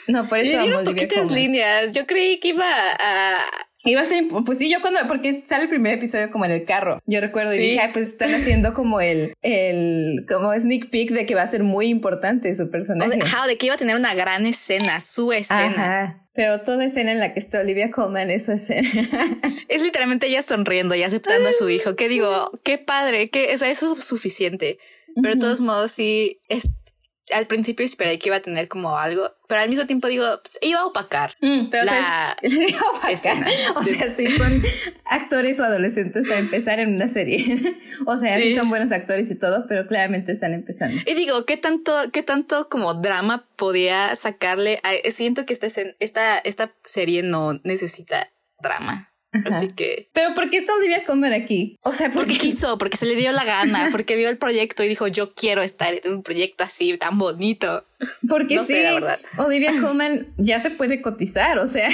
No, 0.08 0.28
por 0.30 0.38
eso 0.40 0.60
amo 0.60 0.78
Olivia 0.78 0.84
poquitas 0.84 1.32
líneas. 1.32 1.92
Yo 1.92 2.06
creí 2.06 2.40
que 2.40 2.50
iba 2.50 2.70
a 2.70 3.67
Iba 3.88 4.02
a 4.02 4.06
ser, 4.06 4.26
pues 4.46 4.58
sí, 4.58 4.70
yo 4.70 4.82
cuando, 4.82 5.00
porque 5.08 5.44
sale 5.46 5.64
el 5.64 5.70
primer 5.70 5.94
episodio 5.94 6.30
como 6.30 6.44
en 6.46 6.52
el 6.52 6.66
carro. 6.66 7.02
Yo 7.06 7.22
recuerdo 7.22 7.54
y 7.54 7.58
dije, 7.58 7.90
pues 7.94 8.10
están 8.10 8.34
haciendo 8.34 8.74
como 8.74 9.00
el, 9.00 9.34
el, 9.42 10.26
como 10.28 10.54
sneak 10.54 10.90
peek 10.90 11.12
de 11.12 11.26
que 11.26 11.36
va 11.36 11.44
a 11.44 11.48
ser 11.48 11.64
muy 11.64 11.88
importante 11.88 12.54
su 12.54 12.70
personaje. 12.70 13.12
de, 13.12 13.18
de 13.18 13.58
que 13.58 13.66
iba 13.66 13.76
a 13.76 13.78
tener 13.78 13.96
una 13.96 14.14
gran 14.14 14.46
escena, 14.46 15.00
su 15.00 15.32
escena. 15.32 16.04
Ajá. 16.04 16.24
Pero 16.34 16.62
toda 16.62 16.86
escena 16.86 17.14
en 17.14 17.20
la 17.20 17.34
que 17.34 17.40
está 17.40 17.62
Olivia 17.62 17.90
Colman 17.90 18.30
es 18.30 18.46
su 18.46 18.52
escena. 18.52 18.90
es 19.70 19.82
literalmente 19.82 20.28
ella 20.28 20.44
sonriendo 20.44 20.94
y 20.94 21.02
aceptando 21.04 21.50
a 21.50 21.54
su 21.54 21.68
hijo. 21.70 21.96
Que 21.96 22.10
digo, 22.10 22.52
qué 22.64 22.78
padre, 22.78 23.30
que 23.30 23.54
eso 23.54 23.66
es 23.66 23.80
suficiente. 23.80 24.78
Pero 25.16 25.34
de 25.34 25.40
todos 25.40 25.62
modos 25.62 25.94
sí 25.94 26.42
es 26.48 26.70
al 27.34 27.48
principio 27.48 27.86
esperé 27.86 28.20
que 28.20 28.30
iba 28.30 28.38
a 28.38 28.42
tener 28.42 28.68
como 28.68 28.98
algo, 28.98 29.30
pero 29.48 29.62
al 29.62 29.70
mismo 29.70 29.86
tiempo 29.86 30.08
digo, 30.08 30.26
pues, 30.42 30.60
iba 30.62 30.80
a 30.80 30.86
opacar 30.86 31.36
mm, 31.42 31.68
la 31.72 32.38
escena. 33.10 33.48
O 33.76 33.84
sea, 33.84 34.14
sí 34.16 34.28
son 34.28 34.62
actores 35.06 35.60
o 35.60 35.64
adolescentes 35.64 36.28
para 36.28 36.40
empezar 36.40 36.80
en 36.80 36.96
una 36.96 37.10
serie. 37.10 37.80
o 38.06 38.18
sea, 38.18 38.36
sí. 38.36 38.56
son 38.56 38.70
buenos 38.70 38.92
actores 38.92 39.30
y 39.32 39.36
todo, 39.36 39.66
pero 39.68 39.88
claramente 39.88 40.32
están 40.32 40.54
empezando. 40.54 41.02
Y 41.06 41.14
digo, 41.14 41.46
¿qué 41.46 41.58
tanto, 41.58 41.94
qué 42.12 42.24
tanto 42.24 42.70
como 42.70 42.94
drama 42.94 43.46
podía 43.56 44.16
sacarle? 44.16 44.82
siento 45.12 45.46
que 45.46 45.54
esta, 45.54 45.68
esta, 46.00 46.38
esta 46.40 46.72
serie 46.84 47.24
no 47.24 47.60
necesita 47.64 48.30
drama. 48.62 49.12
Así 49.46 49.68
que. 49.68 50.10
Pero 50.14 50.34
¿por 50.34 50.50
qué 50.50 50.58
está 50.58 50.74
Olivia 50.76 51.04
Comer 51.06 51.34
aquí? 51.34 51.78
O 51.84 51.92
sea, 51.92 52.12
porque 52.12 52.38
quiso, 52.38 52.78
porque 52.78 52.98
se 52.98 53.06
le 53.06 53.16
dio 53.16 53.32
la 53.32 53.46
gana, 53.46 53.90
porque 53.92 54.16
vio 54.16 54.30
el 54.30 54.38
proyecto 54.38 54.84
y 54.84 54.88
dijo, 54.88 55.08
yo 55.08 55.34
quiero 55.34 55.62
estar 55.62 55.94
en 55.94 56.14
un 56.14 56.24
proyecto 56.24 56.64
así 56.64 56.98
tan 56.98 57.18
bonito. 57.18 57.86
Porque 58.28 58.56
no 58.56 58.66
sí, 58.66 58.74
sé, 58.74 58.84
la 58.84 58.94
verdad. 58.94 59.20
Olivia 59.38 59.72
Colman 59.82 60.34
ya 60.38 60.60
se 60.60 60.72
puede 60.72 61.02
cotizar, 61.02 61.60
o 61.60 61.68
sea. 61.68 61.90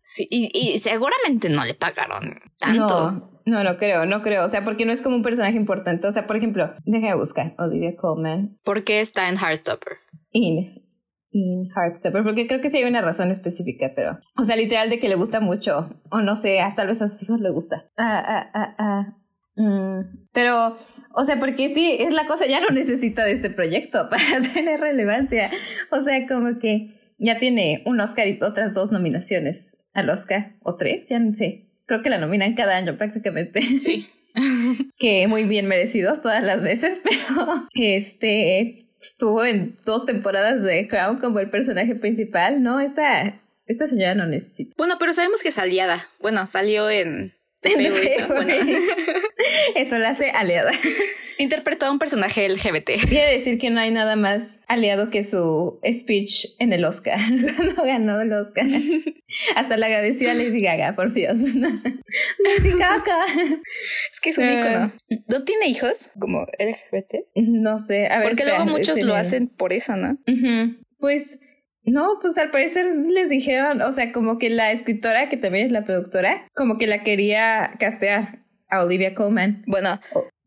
Sí, 0.00 0.26
y, 0.30 0.50
y, 0.54 0.78
seguramente 0.78 1.50
no 1.50 1.64
le 1.66 1.74
pagaron 1.74 2.40
tanto. 2.58 3.30
No, 3.44 3.62
no, 3.62 3.76
creo, 3.76 4.06
no 4.06 4.22
creo. 4.22 4.44
O 4.44 4.48
sea, 4.48 4.64
porque 4.64 4.86
no 4.86 4.92
es 4.92 5.02
como 5.02 5.16
un 5.16 5.22
personaje 5.22 5.56
importante. 5.56 6.06
O 6.06 6.12
sea, 6.12 6.26
por 6.26 6.36
ejemplo, 6.36 6.74
déjame 6.84 7.14
buscar 7.14 7.54
Olivia 7.58 7.94
Colman. 7.96 8.58
¿Por 8.62 8.84
qué 8.84 9.00
está 9.00 9.28
en 9.28 9.36
Heartstopper? 9.36 9.98
In 10.32 10.87
in 11.30 11.66
Heartstopper, 11.74 12.22
porque 12.22 12.46
creo 12.46 12.60
que 12.60 12.70
sí 12.70 12.78
hay 12.78 12.84
una 12.84 13.02
razón 13.02 13.30
específica, 13.30 13.92
pero, 13.94 14.18
o 14.36 14.44
sea, 14.44 14.56
literal 14.56 14.90
de 14.90 14.98
que 14.98 15.08
le 15.08 15.14
gusta 15.14 15.40
mucho, 15.40 15.90
o 16.10 16.20
no 16.20 16.36
sé, 16.36 16.60
hasta 16.60 16.82
tal 16.82 16.88
vez 16.88 17.02
a 17.02 17.08
sus 17.08 17.22
hijos 17.22 17.40
le 17.40 17.50
gusta. 17.50 17.86
Ah, 17.96 18.22
ah, 18.24 18.50
ah, 18.54 18.74
ah. 18.78 19.18
Mm. 19.56 20.28
Pero, 20.32 20.76
o 21.14 21.24
sea, 21.24 21.38
porque 21.40 21.68
sí, 21.68 21.96
es 21.98 22.12
la 22.12 22.26
cosa, 22.26 22.46
ya 22.46 22.60
no 22.60 22.68
necesita 22.68 23.24
de 23.24 23.32
este 23.32 23.50
proyecto 23.50 24.08
para 24.10 24.40
tener 24.54 24.80
relevancia. 24.80 25.50
O 25.90 26.00
sea, 26.00 26.26
como 26.26 26.58
que 26.58 27.14
ya 27.18 27.38
tiene 27.38 27.82
un 27.84 28.00
Oscar 28.00 28.28
y 28.28 28.38
otras 28.42 28.72
dos 28.72 28.92
nominaciones 28.92 29.76
al 29.94 30.10
Oscar, 30.10 30.56
o 30.62 30.76
tres, 30.76 31.08
ya 31.08 31.18
no 31.18 31.34
sé. 31.34 31.66
Creo 31.86 32.02
que 32.02 32.10
la 32.10 32.18
nominan 32.18 32.54
cada 32.54 32.76
año 32.76 32.96
prácticamente. 32.96 33.62
Sí. 33.62 34.08
que 34.98 35.26
muy 35.26 35.44
bien 35.44 35.66
merecidos 35.66 36.22
todas 36.22 36.42
las 36.44 36.62
veces, 36.62 37.00
pero 37.04 37.66
este 37.74 38.87
estuvo 39.00 39.44
en 39.44 39.76
dos 39.84 40.06
temporadas 40.06 40.62
de 40.62 40.88
Crown 40.88 41.18
como 41.18 41.38
el 41.40 41.50
personaje 41.50 41.94
principal, 41.94 42.62
¿no? 42.62 42.80
Esta, 42.80 43.40
esta 43.66 43.88
señora 43.88 44.14
no 44.14 44.26
necesita. 44.26 44.74
Bueno, 44.76 44.96
pero 44.98 45.12
sabemos 45.12 45.42
que 45.42 45.48
es 45.50 45.58
aliada. 45.58 46.00
Bueno, 46.20 46.46
salió 46.46 46.88
en... 46.90 47.34
Eso 49.74 49.98
la 49.98 50.10
hace 50.10 50.30
aliada. 50.30 50.72
Interpretó 51.38 51.86
a 51.86 51.92
un 51.92 51.98
personaje 51.98 52.48
LGBT. 52.48 52.90
Quiere 53.08 53.32
decir 53.32 53.58
que 53.58 53.70
no 53.70 53.80
hay 53.80 53.90
nada 53.90 54.16
más 54.16 54.60
aliado 54.66 55.10
que 55.10 55.22
su 55.22 55.78
speech 55.88 56.46
en 56.58 56.72
el 56.72 56.84
Oscar, 56.84 57.18
cuando 57.56 57.84
ganó 57.84 58.20
el 58.20 58.32
Oscar. 58.32 58.66
Hasta 59.54 59.76
le 59.76 59.86
agradeció 59.86 60.30
a 60.30 60.34
Lady 60.34 60.60
Gaga, 60.60 60.96
por 60.96 61.12
Dios. 61.12 61.38
Lady 61.54 62.78
Gaga. 62.78 63.24
Es 64.12 64.20
que 64.20 64.30
es 64.30 64.38
un 64.38 64.48
icono. 64.48 64.92
¿No 65.28 65.44
tiene 65.44 65.68
hijos 65.68 66.10
como 66.18 66.46
LGBT? 66.58 67.36
No 67.36 67.78
sé. 67.78 68.08
A 68.08 68.18
ver, 68.18 68.28
Porque 68.28 68.44
luego 68.44 68.66
muchos 68.66 69.00
lo 69.02 69.14
hacen 69.14 69.46
por 69.46 69.72
eso, 69.72 69.96
¿no? 69.96 70.18
Pues 70.98 71.38
no, 71.84 72.18
pues 72.20 72.36
al 72.38 72.50
parecer 72.50 72.86
les 72.96 73.28
dijeron, 73.28 73.80
o 73.82 73.92
sea, 73.92 74.12
como 74.12 74.38
que 74.38 74.50
la 74.50 74.72
escritora, 74.72 75.28
que 75.28 75.36
también 75.36 75.66
es 75.66 75.72
la 75.72 75.84
productora, 75.84 76.46
como 76.54 76.78
que 76.78 76.86
la 76.86 77.02
quería 77.02 77.74
castear 77.78 78.44
a 78.68 78.84
Olivia 78.84 79.14
Colman. 79.14 79.62
Bueno, 79.66 80.00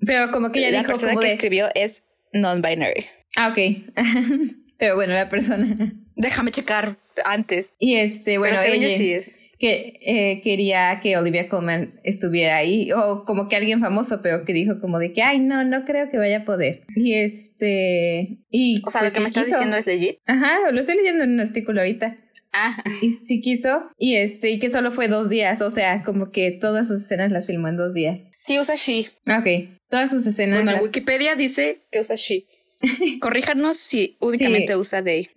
pero 0.06 0.32
como 0.32 0.52
que 0.52 0.60
ella 0.60 0.72
la 0.72 0.78
dijo 0.80 0.88
persona 0.88 1.16
que 1.16 1.28
escribió 1.28 1.70
es 1.76 2.04
non-binary. 2.34 3.06
Ah, 3.36 3.50
ok. 3.50 3.58
Pero 4.78 4.96
bueno, 4.96 5.14
la 5.14 5.30
persona. 5.30 5.94
Déjame 6.16 6.52
checar 6.52 6.98
antes. 7.26 7.72
Y 7.80 7.96
este, 7.96 8.40
bueno, 8.40 8.58
ella 8.60 8.90
sí 8.90 9.12
es. 9.12 9.40
Que 9.60 10.00
eh, 10.02 10.42
quería 10.44 11.00
que 11.04 11.18
Olivia 11.18 11.48
Colman 11.48 12.00
estuviera 12.04 12.58
ahí, 12.58 12.92
o 12.92 13.24
como 13.26 13.48
que 13.48 13.56
alguien 13.56 13.80
famoso, 13.80 14.24
pero 14.24 14.44
que 14.44 14.54
dijo 14.54 14.80
como 14.82 14.98
de 14.98 15.14
que, 15.14 15.22
ay, 15.22 15.38
no, 15.38 15.64
no 15.64 15.86
creo 15.86 16.10
que 16.10 16.18
vaya 16.18 16.40
a 16.40 16.46
poder. 16.46 16.82
Y 16.96 17.14
este. 17.14 18.40
Y, 18.50 18.82
o 18.84 18.90
sea, 18.90 19.02
lo 19.02 19.06
pues 19.06 19.14
que 19.14 19.20
me 19.20 19.28
estás 19.28 19.46
diciendo 19.46 19.78
es 19.78 19.86
legit. 19.86 20.18
Ajá, 20.26 20.72
lo 20.72 20.80
estoy 20.80 20.96
leyendo 20.96 21.24
en 21.26 21.34
un 21.34 21.40
artículo 21.42 21.82
ahorita. 21.82 22.18
Ah. 22.54 22.76
Y 23.02 23.12
sí 23.12 23.42
quiso. 23.42 23.90
Y 23.98 24.16
este, 24.16 24.50
y 24.50 24.60
que 24.60 24.70
solo 24.70 24.92
fue 24.92 25.08
dos 25.08 25.30
días. 25.30 25.62
O 25.62 25.70
sea, 25.70 26.04
como 26.04 26.32
que 26.32 26.52
todas 26.52 26.88
sus 26.88 27.02
escenas 27.02 27.32
las 27.32 27.48
filmó 27.48 27.68
en 27.68 27.78
dos 27.78 27.94
días. 27.94 28.22
Sí, 28.40 28.60
usa 28.60 28.76
she. 28.76 29.08
Ok. 29.28 29.70
Todas 29.90 30.12
sus 30.12 30.26
escenas. 30.26 30.64
Bueno, 30.64 30.80
Wikipedia 30.82 31.36
dice 31.36 31.82
que 31.92 32.00
usa 32.00 32.16
she. 32.16 32.46
Corríjanos 33.22 33.78
si 33.78 34.16
únicamente 34.20 34.76
usa 34.76 35.04
they. 35.04 35.30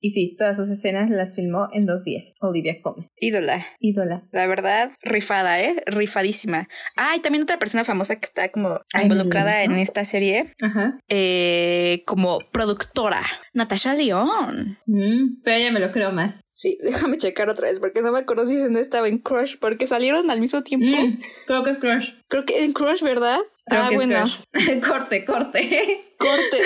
Y 0.00 0.10
sí, 0.10 0.34
todas 0.38 0.56
sus 0.56 0.70
escenas 0.70 1.10
las 1.10 1.34
filmó 1.34 1.68
en 1.72 1.86
dos 1.86 2.04
días. 2.04 2.34
Olivia 2.40 2.80
Colman. 2.82 3.08
Ídola. 3.18 3.66
Ídola. 3.80 4.28
La 4.32 4.46
verdad, 4.46 4.90
rifada, 5.02 5.60
¿eh? 5.60 5.82
Rifadísima. 5.86 6.68
Ah, 6.96 7.16
y 7.16 7.20
también 7.20 7.42
otra 7.42 7.58
persona 7.58 7.84
famosa 7.84 8.16
que 8.16 8.26
está 8.26 8.50
como 8.50 8.80
involucrada 9.02 9.64
en 9.64 9.72
esta 9.72 10.04
serie. 10.04 10.46
Ajá. 10.62 10.98
Eh, 11.08 12.02
como 12.06 12.38
productora. 12.50 13.22
Natasha 13.52 13.94
León. 13.94 14.78
Mm, 14.86 15.42
pero 15.42 15.56
ella 15.56 15.72
me 15.72 15.80
lo 15.80 15.90
creo 15.90 16.12
más. 16.12 16.40
Sí, 16.44 16.78
déjame 16.82 17.16
checar 17.16 17.48
otra 17.48 17.68
vez 17.68 17.80
porque 17.80 18.02
no 18.02 18.12
me 18.12 18.20
acuerdo 18.20 18.46
si 18.46 18.56
no 18.70 18.78
estaba 18.78 19.08
en 19.08 19.18
Crush 19.18 19.56
porque 19.58 19.86
salieron 19.86 20.30
al 20.30 20.40
mismo 20.40 20.62
tiempo. 20.62 20.86
Mm, 20.86 21.20
creo 21.46 21.62
que 21.62 21.70
es 21.70 21.78
Crush. 21.78 22.12
Creo 22.28 22.44
que 22.44 22.64
en 22.64 22.72
Crush, 22.72 23.02
¿verdad? 23.02 23.40
Ah, 23.70 23.90
bueno. 23.92 24.24
corte, 24.88 25.24
corte. 25.24 26.04
Corte. 26.18 26.58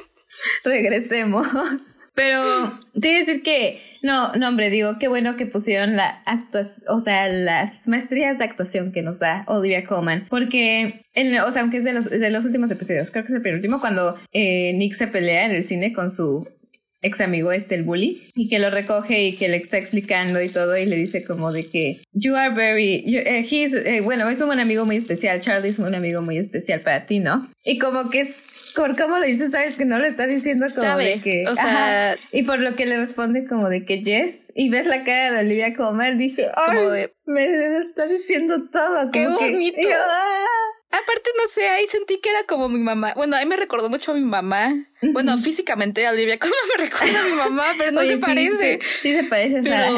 Regresemos. 0.64 1.46
Pero 2.14 2.42
te 2.92 3.08
voy 3.08 3.16
a 3.16 3.18
decir 3.18 3.42
que, 3.42 3.82
no, 4.02 4.32
no, 4.34 4.48
hombre, 4.48 4.70
digo, 4.70 4.98
qué 5.00 5.08
bueno 5.08 5.36
que 5.36 5.46
pusieron 5.46 5.96
la 5.96 6.22
actuación, 6.26 6.94
o 6.94 7.00
sea, 7.00 7.28
las 7.28 7.88
maestrías 7.88 8.38
de 8.38 8.44
actuación 8.44 8.92
que 8.92 9.02
nos 9.02 9.18
da 9.18 9.44
Olivia 9.48 9.84
Colman. 9.84 10.26
Porque, 10.30 11.00
en, 11.14 11.40
o 11.40 11.50
sea, 11.50 11.62
aunque 11.62 11.78
es 11.78 11.84
de 11.84 11.92
los, 11.92 12.08
de 12.08 12.30
los 12.30 12.44
últimos 12.44 12.70
episodios, 12.70 13.10
creo 13.10 13.24
que 13.24 13.30
es 13.30 13.34
el 13.34 13.42
penúltimo, 13.42 13.80
cuando 13.80 14.16
eh, 14.32 14.72
Nick 14.74 14.94
se 14.94 15.08
pelea 15.08 15.46
en 15.46 15.50
el 15.50 15.64
cine 15.64 15.92
con 15.92 16.12
su 16.12 16.46
ex 17.04 17.20
amigo 17.20 17.52
este, 17.52 17.74
el 17.74 17.84
bully, 17.84 18.22
y 18.34 18.48
que 18.48 18.58
lo 18.58 18.70
recoge 18.70 19.22
y 19.22 19.36
que 19.36 19.48
le 19.48 19.58
está 19.58 19.78
explicando 19.78 20.40
y 20.42 20.48
todo, 20.48 20.76
y 20.76 20.86
le 20.86 20.96
dice 20.96 21.24
como 21.24 21.52
de 21.52 21.66
que, 21.66 22.00
you 22.12 22.34
are 22.34 22.54
very, 22.54 23.04
eh, 23.06 23.46
he's, 23.48 23.74
eh, 23.74 24.00
bueno, 24.00 24.28
es 24.28 24.40
un 24.40 24.46
buen 24.46 24.60
amigo 24.60 24.84
muy 24.84 24.96
especial, 24.96 25.40
Charlie 25.40 25.68
es 25.68 25.78
un 25.78 25.94
amigo 25.94 26.22
muy 26.22 26.38
especial 26.38 26.80
para 26.80 27.06
ti, 27.06 27.20
¿no? 27.20 27.48
Y 27.64 27.78
como 27.78 28.10
que, 28.10 28.28
por 28.74 28.96
cómo 28.96 29.18
lo 29.18 29.24
dice, 29.24 29.48
sabes 29.48 29.76
que 29.76 29.84
no 29.84 29.98
lo 29.98 30.06
está 30.06 30.26
diciendo 30.26 30.66
como 30.74 30.96
de 30.96 31.20
que, 31.20 31.46
o 31.46 31.54
sea, 31.54 32.16
y 32.32 32.42
por 32.42 32.58
lo 32.58 32.74
que 32.74 32.86
le 32.86 32.96
responde 32.96 33.46
como 33.46 33.68
de 33.68 33.84
que 33.84 34.02
yes, 34.02 34.46
y 34.54 34.70
ves 34.70 34.86
la 34.86 35.04
cara 35.04 35.32
de 35.32 35.40
Olivia 35.40 35.74
Comer, 35.74 36.16
dije, 36.16 36.48
ay, 36.56 37.06
me 37.26 37.78
está 37.78 38.06
diciendo 38.06 38.68
todo, 38.72 39.10
qué 39.12 39.28
bonito. 39.28 39.88
Ah". 39.92 40.73
Aparte, 40.94 41.30
no 41.36 41.48
sé, 41.48 41.66
ahí 41.66 41.86
sentí 41.88 42.18
que 42.20 42.30
era 42.30 42.44
como 42.46 42.68
mi 42.68 42.78
mamá. 42.78 43.14
Bueno, 43.16 43.34
ahí 43.34 43.46
me 43.46 43.56
recordó 43.56 43.88
mucho 43.88 44.12
a 44.12 44.14
mi 44.14 44.20
mamá. 44.20 44.74
Bueno, 45.02 45.36
físicamente, 45.38 46.08
Olivia, 46.08 46.38
como 46.40 46.54
me 46.76 46.84
recuerda 46.84 47.20
a 47.20 47.24
mi 47.24 47.32
mamá, 47.32 47.64
pero 47.76 47.90
no 47.90 48.02
se 48.02 48.16
parece. 48.18 48.78
Sí, 49.02 49.12
se 49.12 49.24
parece 49.24 49.58
a 49.58 49.62
Sara. 49.64 49.90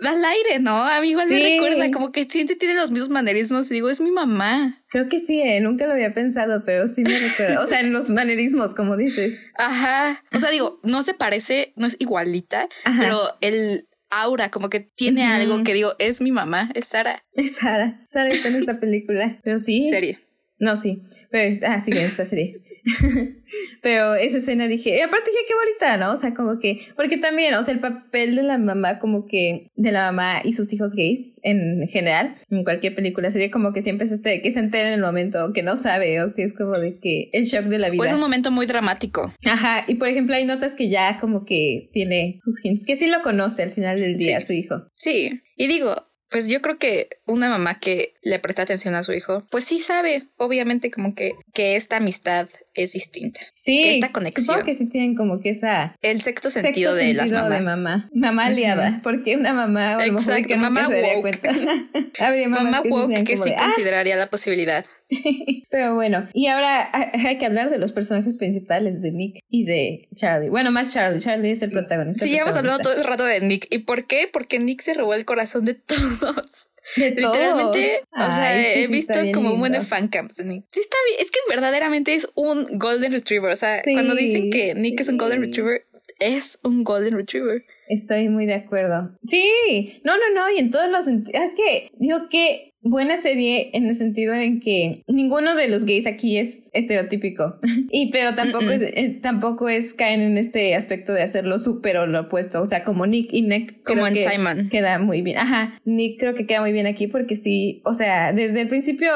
da 0.00 0.10
al 0.10 0.24
aire, 0.24 0.60
¿no? 0.60 0.82
A 0.82 1.00
mí 1.02 1.10
igual 1.10 1.28
me 1.28 1.38
recuerda, 1.38 1.90
como 1.90 2.10
que 2.10 2.24
siente, 2.24 2.56
tiene 2.56 2.74
los 2.74 2.90
mismos 2.90 3.10
manerismos 3.10 3.70
y 3.70 3.74
digo, 3.74 3.90
es 3.90 4.00
mi 4.00 4.10
mamá. 4.10 4.82
Creo 4.88 5.08
que 5.10 5.18
sí, 5.18 5.42
¿eh? 5.42 5.60
nunca 5.60 5.86
lo 5.86 5.92
había 5.92 6.14
pensado, 6.14 6.64
pero 6.64 6.88
sí 6.88 7.02
me 7.02 7.18
recuerda. 7.18 7.62
O 7.62 7.66
sea, 7.66 7.80
en 7.80 7.92
los 7.92 8.08
manerismos, 8.08 8.74
como 8.74 8.96
dices. 8.96 9.38
Ajá. 9.58 10.24
O 10.32 10.38
sea, 10.38 10.50
digo, 10.50 10.80
no 10.82 11.02
se 11.02 11.12
parece, 11.12 11.74
no 11.76 11.86
es 11.86 11.96
igualita, 11.98 12.68
pero 12.98 13.36
el 13.42 13.86
aura, 14.12 14.50
como 14.50 14.68
que 14.68 14.80
tiene 14.80 15.24
algo 15.24 15.62
que 15.64 15.74
digo, 15.74 15.94
es 15.98 16.20
mi 16.20 16.32
mamá, 16.32 16.70
es 16.74 16.86
Sara. 16.86 17.24
Es 17.32 17.56
Sara. 17.56 18.06
Sara 18.10 18.28
está 18.28 18.48
en 18.48 18.56
esta 18.56 18.78
película. 18.78 19.40
Pero 19.42 19.58
sí. 19.58 19.86
Serie. 19.88 20.20
No, 20.58 20.76
sí. 20.76 21.02
Pero, 21.30 21.58
ah, 21.66 21.82
sí, 21.84 21.92
esta 21.92 22.26
serie. 22.26 22.60
Pero 23.82 24.14
esa 24.14 24.38
escena 24.38 24.66
dije, 24.66 24.96
y 24.96 25.00
aparte 25.00 25.30
dije, 25.30 25.44
qué 25.46 25.54
bonita, 25.54 25.96
¿no? 25.96 26.14
O 26.14 26.16
sea, 26.16 26.34
como 26.34 26.58
que, 26.58 26.80
porque 26.96 27.16
también, 27.16 27.54
o 27.54 27.62
sea, 27.62 27.74
el 27.74 27.80
papel 27.80 28.36
de 28.36 28.42
la 28.42 28.58
mamá, 28.58 28.98
como 28.98 29.26
que, 29.26 29.68
de 29.74 29.92
la 29.92 30.10
mamá 30.10 30.40
y 30.44 30.52
sus 30.52 30.72
hijos 30.72 30.94
gays 30.94 31.38
en 31.42 31.88
general, 31.88 32.36
en 32.50 32.64
cualquier 32.64 32.94
película, 32.94 33.30
sería 33.30 33.50
como 33.50 33.72
que 33.72 33.82
siempre 33.82 34.06
es 34.06 34.12
este, 34.12 34.42
que 34.42 34.50
se 34.50 34.60
entera 34.60 34.88
en 34.88 34.94
el 34.94 35.00
momento, 35.00 35.52
que 35.52 35.62
no 35.62 35.76
sabe, 35.76 36.22
o 36.22 36.34
que 36.34 36.44
es 36.44 36.52
como 36.52 36.72
de 36.72 36.98
que 36.98 37.30
el 37.32 37.44
shock 37.44 37.64
de 37.64 37.78
la 37.78 37.90
vida. 37.90 37.98
Pues 37.98 38.12
un 38.12 38.20
momento 38.20 38.50
muy 38.50 38.66
dramático. 38.66 39.32
Ajá, 39.44 39.84
y 39.86 39.96
por 39.96 40.08
ejemplo, 40.08 40.34
hay 40.34 40.44
notas 40.44 40.74
que 40.76 40.88
ya 40.88 41.18
como 41.20 41.44
que 41.44 41.90
tiene 41.92 42.38
sus 42.42 42.64
hints, 42.64 42.84
que 42.84 42.96
sí 42.96 43.06
lo 43.06 43.22
conoce 43.22 43.62
al 43.62 43.72
final 43.72 44.00
del 44.00 44.16
día, 44.16 44.40
su 44.40 44.52
hijo. 44.52 44.88
Sí, 44.94 45.40
y 45.56 45.68
digo, 45.68 45.94
Pues 46.32 46.48
yo 46.48 46.62
creo 46.62 46.78
que 46.78 47.10
una 47.32 47.48
mamá 47.48 47.78
que 47.78 48.14
le 48.22 48.38
presta 48.38 48.62
atención 48.62 48.94
a 48.94 49.02
su 49.02 49.12
hijo, 49.12 49.46
pues 49.50 49.64
sí 49.64 49.78
sabe, 49.78 50.24
obviamente, 50.36 50.90
como 50.90 51.14
que, 51.14 51.32
que 51.52 51.76
esta 51.76 51.96
amistad 51.96 52.48
es 52.74 52.92
distinta. 52.92 53.40
Sí. 53.54 53.82
Que 53.82 53.94
esta 53.94 54.12
conexión. 54.12 54.44
Supongo 54.46 54.64
que 54.64 54.74
sí 54.74 54.86
tienen 54.86 55.14
como 55.14 55.40
que 55.40 55.50
esa. 55.50 55.96
El 56.02 56.22
sexto 56.22 56.50
sentido, 56.50 56.94
de 56.94 57.14
las 57.14 57.32
mamás. 57.32 57.64
De 57.64 57.70
mamá. 57.70 58.10
Mamá 58.14 58.46
aliada. 58.46 59.00
Porque 59.02 59.36
una 59.36 59.52
mamá. 59.52 59.94
A 59.96 60.06
lo 60.06 60.12
mejor 60.12 60.46
que 60.46 60.56
mamá 60.56 60.86
se 60.86 60.94
daría 60.94 61.20
cuenta. 61.20 61.50
Habría 62.20 62.48
mamá 62.48 62.82
woke 62.88 63.24
que, 63.24 63.36
sí 63.36 63.50
ah". 63.56 63.62
consideraría 63.62 64.16
la 64.16 64.30
posibilidad. 64.30 64.84
Pero 65.70 65.94
bueno, 65.94 66.28
y 66.32 66.46
ahora 66.46 66.88
hay 66.92 67.38
que 67.38 67.46
hablar 67.46 67.70
de 67.70 67.78
los 67.78 67.92
personajes 67.92 68.34
principales 68.34 69.02
de 69.02 69.10
Nick 69.10 69.40
y 69.48 69.64
de 69.64 70.08
Charlie. 70.14 70.48
Bueno, 70.48 70.70
más 70.70 70.92
Charlie. 70.92 71.20
Charlie 71.20 71.50
es 71.50 71.62
el 71.62 71.70
protagonista. 71.70 72.24
Sí, 72.24 72.32
ya 72.32 72.42
hemos 72.42 72.56
hablado 72.56 72.78
todo 72.78 72.94
el 72.94 73.04
rato 73.04 73.24
de 73.24 73.40
Nick. 73.40 73.66
¿Y 73.70 73.80
por 73.80 74.06
qué? 74.06 74.28
Porque 74.32 74.58
Nick 74.58 74.80
se 74.80 74.94
robó 74.94 75.14
el 75.14 75.24
corazón 75.24 75.64
de 75.64 75.74
todos. 75.74 76.68
Literalmente, 76.96 78.00
o 78.12 78.30
sea, 78.30 78.76
he 78.76 78.86
visto 78.86 79.14
como 79.32 79.52
un 79.52 79.60
buen 79.60 79.72
de 79.72 79.82
fancams 79.82 80.36
de 80.36 80.44
Nick. 80.44 80.64
Sí, 80.70 80.80
está 80.80 80.96
bien. 81.06 81.20
Es 81.20 81.30
que 81.30 81.38
verdaderamente 81.48 82.14
es 82.14 82.28
un 82.34 82.78
Golden 82.78 83.12
Retriever. 83.12 83.52
O 83.52 83.56
sea, 83.56 83.82
cuando 83.82 84.14
dicen 84.14 84.50
que 84.50 84.74
Nick 84.74 85.00
es 85.00 85.08
un 85.08 85.18
Golden 85.18 85.40
Retriever, 85.40 85.86
es 86.18 86.58
un 86.62 86.84
Golden 86.84 87.14
Retriever. 87.14 87.64
Estoy 87.88 88.28
muy 88.28 88.46
de 88.46 88.54
acuerdo. 88.54 89.16
Sí, 89.26 90.00
no, 90.04 90.16
no, 90.16 90.30
no, 90.34 90.50
y 90.50 90.58
en 90.58 90.70
todos 90.70 90.90
los 90.90 91.04
sentidos. 91.04 91.42
Es 91.42 91.54
que 91.54 91.90
digo 91.98 92.28
que 92.30 92.71
buena 92.82 93.16
serie 93.16 93.70
en 93.74 93.86
el 93.86 93.94
sentido 93.94 94.34
en 94.34 94.60
que 94.60 95.02
ninguno 95.06 95.54
de 95.54 95.68
los 95.68 95.84
gays 95.84 96.06
aquí 96.06 96.38
es 96.38 96.70
estereotípico. 96.72 97.58
Y 97.94 98.10
pero 98.10 98.34
tampoco 98.34 98.70
es 98.70 98.80
eh, 98.80 99.18
tampoco 99.20 99.68
es 99.68 99.92
caen 99.92 100.20
en 100.22 100.38
este 100.38 100.74
aspecto 100.74 101.12
de 101.12 101.22
hacerlo 101.22 101.58
súper 101.58 101.98
o 101.98 102.06
lo 102.06 102.22
opuesto. 102.22 102.62
O 102.62 102.66
sea 102.66 102.84
como 102.84 103.06
Nick 103.06 103.32
y 103.32 103.42
Nick 103.42 103.82
como 103.82 104.06
en 104.06 104.16
Simon. 104.16 104.68
queda 104.70 104.98
muy 104.98 105.20
bien. 105.20 105.36
Ajá 105.36 105.78
Nick 105.84 106.18
creo 106.18 106.34
que 106.34 106.46
queda 106.46 106.60
muy 106.60 106.72
bien 106.72 106.86
aquí 106.86 107.06
porque 107.06 107.36
sí 107.36 107.82
o 107.84 107.92
sea 107.92 108.32
desde 108.32 108.62
el 108.62 108.68
principio 108.68 109.10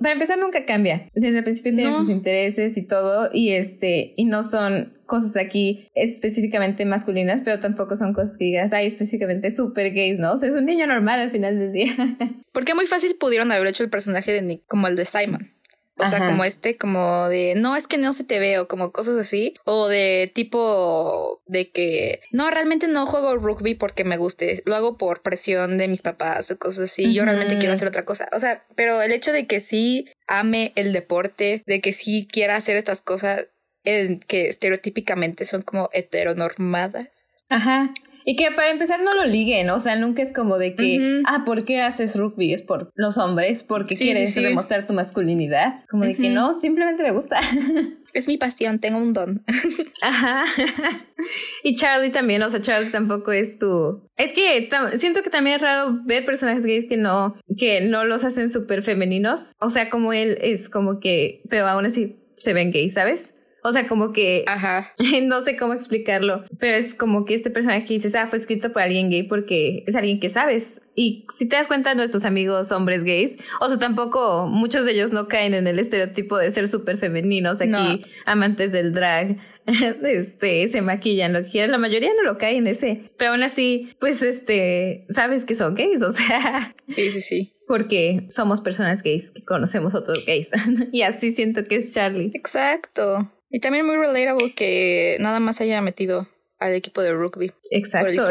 para 0.00 0.12
empezar 0.12 0.38
nunca 0.38 0.64
cambia. 0.64 1.08
Desde 1.14 1.38
el 1.38 1.44
principio 1.44 1.74
tiene 1.74 1.92
sus 1.92 2.10
intereses 2.10 2.76
y 2.76 2.86
todo 2.86 3.30
y 3.32 3.50
este 3.50 4.14
y 4.16 4.24
no 4.24 4.42
son 4.42 4.92
cosas 5.10 5.36
aquí 5.36 5.88
específicamente 5.94 6.86
masculinas, 6.86 7.42
pero 7.44 7.58
tampoco 7.58 7.96
son 7.96 8.14
cosas 8.14 8.38
que 8.38 8.44
digas, 8.44 8.72
ay, 8.72 8.86
específicamente 8.86 9.50
súper 9.50 9.92
gays, 9.92 10.20
¿no? 10.20 10.32
O 10.32 10.36
sea, 10.36 10.48
es 10.48 10.54
un 10.54 10.66
niño 10.66 10.86
normal 10.86 11.18
al 11.18 11.32
final 11.32 11.58
del 11.58 11.72
día. 11.72 11.92
Porque 12.52 12.74
muy 12.74 12.86
fácil 12.90 13.16
pudieron 13.16 13.50
haber 13.52 13.68
hecho 13.68 13.82
el 13.82 13.90
personaje 13.90 14.32
de 14.32 14.42
Nick 14.42 14.66
como 14.66 14.86
el 14.86 14.96
de 14.96 15.06
Simon. 15.06 15.54
O 16.02 16.06
sea, 16.06 16.26
como 16.26 16.44
este, 16.44 16.76
como 16.76 17.28
de, 17.28 17.54
no, 17.56 17.76
es 17.76 17.86
que 17.86 17.98
no 17.98 18.12
se 18.12 18.24
te 18.24 18.38
ve, 18.38 18.58
o 18.58 18.68
como 18.68 18.90
cosas 18.90 19.18
así. 19.18 19.54
O 19.64 19.88
de 19.88 20.30
tipo 20.34 21.42
de 21.46 21.70
que, 21.70 22.20
no, 22.32 22.50
realmente 22.50 22.88
no 22.88 23.06
juego 23.06 23.36
rugby 23.36 23.74
porque 23.74 24.04
me 24.04 24.16
guste, 24.16 24.62
lo 24.64 24.76
hago 24.76 24.96
por 24.96 25.22
presión 25.22 25.78
de 25.78 25.88
mis 25.88 26.02
papás 26.02 26.50
o 26.50 26.58
cosas 26.58 26.90
así. 26.90 27.12
Yo 27.12 27.24
realmente 27.24 27.58
quiero 27.58 27.74
hacer 27.74 27.88
otra 27.88 28.04
cosa. 28.04 28.28
O 28.32 28.40
sea, 28.40 28.64
pero 28.76 29.02
el 29.02 29.12
hecho 29.12 29.32
de 29.32 29.46
que 29.46 29.60
sí 29.60 30.06
ame 30.26 30.72
el 30.74 30.92
deporte, 30.92 31.62
de 31.66 31.80
que 31.80 31.92
sí 31.92 32.26
quiera 32.30 32.56
hacer 32.56 32.76
estas 32.76 33.00
cosas, 33.00 33.48
en 33.84 34.20
que 34.20 34.48
estereotípicamente 34.48 35.44
son 35.44 35.62
como 35.62 35.88
heteronormadas. 35.92 37.36
Ajá. 37.48 37.92
Y 38.30 38.36
que 38.36 38.52
para 38.52 38.70
empezar 38.70 39.02
no 39.02 39.12
lo 39.12 39.24
liguen, 39.24 39.70
o 39.70 39.80
sea, 39.80 39.96
nunca 39.96 40.22
es 40.22 40.32
como 40.32 40.56
de 40.56 40.76
que, 40.76 41.20
ah, 41.26 41.42
¿por 41.44 41.64
qué 41.64 41.80
haces 41.80 42.14
rugby? 42.14 42.54
Es 42.54 42.62
por 42.62 42.92
los 42.94 43.18
hombres, 43.18 43.64
porque 43.64 43.96
quieres 43.96 44.32
demostrar 44.36 44.86
tu 44.86 44.92
masculinidad. 44.92 45.84
Como 45.88 46.04
de 46.04 46.14
que 46.14 46.30
no, 46.30 46.52
simplemente 46.52 47.02
le 47.02 47.10
gusta. 47.10 47.40
Es 48.12 48.26
mi 48.26 48.38
pasión, 48.38 48.80
tengo 48.80 48.98
un 48.98 49.12
don. 49.12 49.44
Ajá. 50.02 50.44
y 51.62 51.76
Charlie 51.76 52.10
también, 52.10 52.42
o 52.42 52.50
sea, 52.50 52.60
Charlie 52.60 52.90
tampoco 52.90 53.30
es 53.30 53.58
tu... 53.58 54.08
Es 54.16 54.32
que 54.32 54.68
siento 54.98 55.22
que 55.22 55.30
también 55.30 55.56
es 55.56 55.62
raro 55.62 56.00
ver 56.04 56.24
personajes 56.24 56.64
gays 56.64 56.88
que 56.88 56.96
no, 56.96 57.36
que 57.56 57.80
no 57.80 58.04
los 58.04 58.24
hacen 58.24 58.50
súper 58.50 58.82
femeninos. 58.82 59.52
O 59.60 59.70
sea, 59.70 59.90
como 59.90 60.12
él 60.12 60.38
es 60.40 60.68
como 60.68 60.98
que, 60.98 61.42
pero 61.48 61.68
aún 61.68 61.86
así 61.86 62.16
se 62.36 62.52
ven 62.52 62.72
gays, 62.72 62.94
¿sabes? 62.94 63.32
O 63.62 63.72
sea, 63.72 63.86
como 63.86 64.12
que. 64.12 64.44
Ajá. 64.46 64.94
No 65.22 65.42
sé 65.42 65.56
cómo 65.56 65.74
explicarlo. 65.74 66.44
Pero 66.58 66.76
es 66.76 66.94
como 66.94 67.24
que 67.24 67.34
este 67.34 67.50
personaje 67.50 67.84
que 67.84 67.94
dices, 67.94 68.14
ah, 68.14 68.26
fue 68.26 68.38
escrito 68.38 68.72
por 68.72 68.82
alguien 68.82 69.10
gay 69.10 69.22
porque 69.24 69.84
es 69.86 69.94
alguien 69.94 70.18
que 70.18 70.28
sabes. 70.28 70.80
Y 70.94 71.26
si 71.36 71.46
te 71.46 71.56
das 71.56 71.68
cuenta, 71.68 71.94
nuestros 71.94 72.24
amigos 72.24 72.72
hombres 72.72 73.04
gays, 73.04 73.38
o 73.60 73.68
sea, 73.68 73.78
tampoco 73.78 74.46
muchos 74.46 74.84
de 74.84 74.92
ellos 74.92 75.12
no 75.12 75.28
caen 75.28 75.54
en 75.54 75.66
el 75.66 75.78
estereotipo 75.78 76.36
de 76.36 76.50
ser 76.50 76.68
súper 76.68 76.98
femeninos 76.98 77.60
aquí, 77.60 78.04
amantes 78.26 78.72
del 78.72 78.92
drag. 78.92 79.38
este, 79.66 80.68
se 80.68 80.82
maquillan, 80.82 81.32
lo 81.32 81.42
que 81.42 81.50
quieran. 81.50 81.70
La 81.70 81.78
mayoría 81.78 82.10
no 82.16 82.22
lo 82.22 82.38
cae 82.38 82.56
en 82.56 82.66
ese. 82.66 83.10
Pero 83.16 83.32
aún 83.32 83.42
así, 83.42 83.92
pues, 84.00 84.22
este, 84.22 85.06
sabes 85.10 85.44
que 85.44 85.54
son 85.54 85.74
gays, 85.74 86.02
o 86.02 86.12
sea. 86.12 86.74
Sí, 86.82 87.10
sí, 87.10 87.20
sí 87.20 87.52
porque 87.70 88.26
somos 88.30 88.62
personas 88.62 89.00
gays 89.00 89.30
que 89.30 89.44
conocemos 89.44 89.94
otros 89.94 90.26
gays. 90.26 90.48
y 90.92 91.02
así 91.02 91.30
siento 91.30 91.64
que 91.68 91.76
es 91.76 91.94
Charlie. 91.94 92.32
Exacto. 92.34 93.30
Y 93.50 93.60
también 93.60 93.84
muy 93.84 93.96
relatable 93.96 94.52
que 94.54 95.16
nada 95.20 95.40
más 95.40 95.60
haya 95.60 95.80
metido 95.82 96.28
al 96.58 96.74
equipo 96.74 97.02
de 97.02 97.12
rugby. 97.12 97.52
Exacto. 97.70 98.28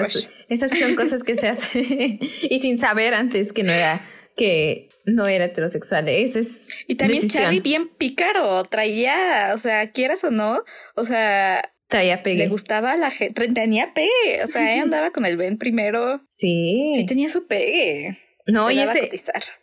esas 0.50 0.72
son 0.72 0.96
cosas 0.96 1.24
que 1.24 1.36
se 1.36 1.48
hacen 1.50 2.20
y 2.22 2.60
sin 2.62 2.78
saber 2.78 3.14
antes 3.14 3.52
que 3.52 3.64
no 3.64 3.74
era 3.74 4.02
que 4.38 4.88
no 5.06 5.28
era 5.28 5.46
heterosexual. 5.46 6.08
Ese 6.08 6.42
es 6.42 6.68
y 6.88 6.96
también 6.96 7.28
Charlie 7.28 7.60
bien 7.60 7.90
pícaro, 7.90 8.64
traía, 8.64 9.52
o 9.54 9.58
sea, 9.58 9.92
quieras 9.92 10.24
o 10.24 10.32
no, 10.32 10.64
o 10.96 11.04
sea, 11.04 11.74
traía 11.90 12.24
pegue. 12.24 12.38
Le 12.38 12.48
gustaba 12.48 12.96
la 12.96 13.12
gente, 13.12 13.48
tenía 13.50 13.94
pegue, 13.94 14.44
o 14.46 14.48
sea, 14.48 14.74
ella 14.74 14.84
andaba 14.84 15.12
con 15.12 15.26
el 15.26 15.36
Ben 15.36 15.58
primero. 15.58 16.22
Sí. 16.30 16.92
Sí 16.96 17.06
tenía 17.06 17.28
su 17.28 17.48
pegue. 17.48 18.20
No, 18.48 18.72
y 18.72 18.80
ese, 18.80 19.10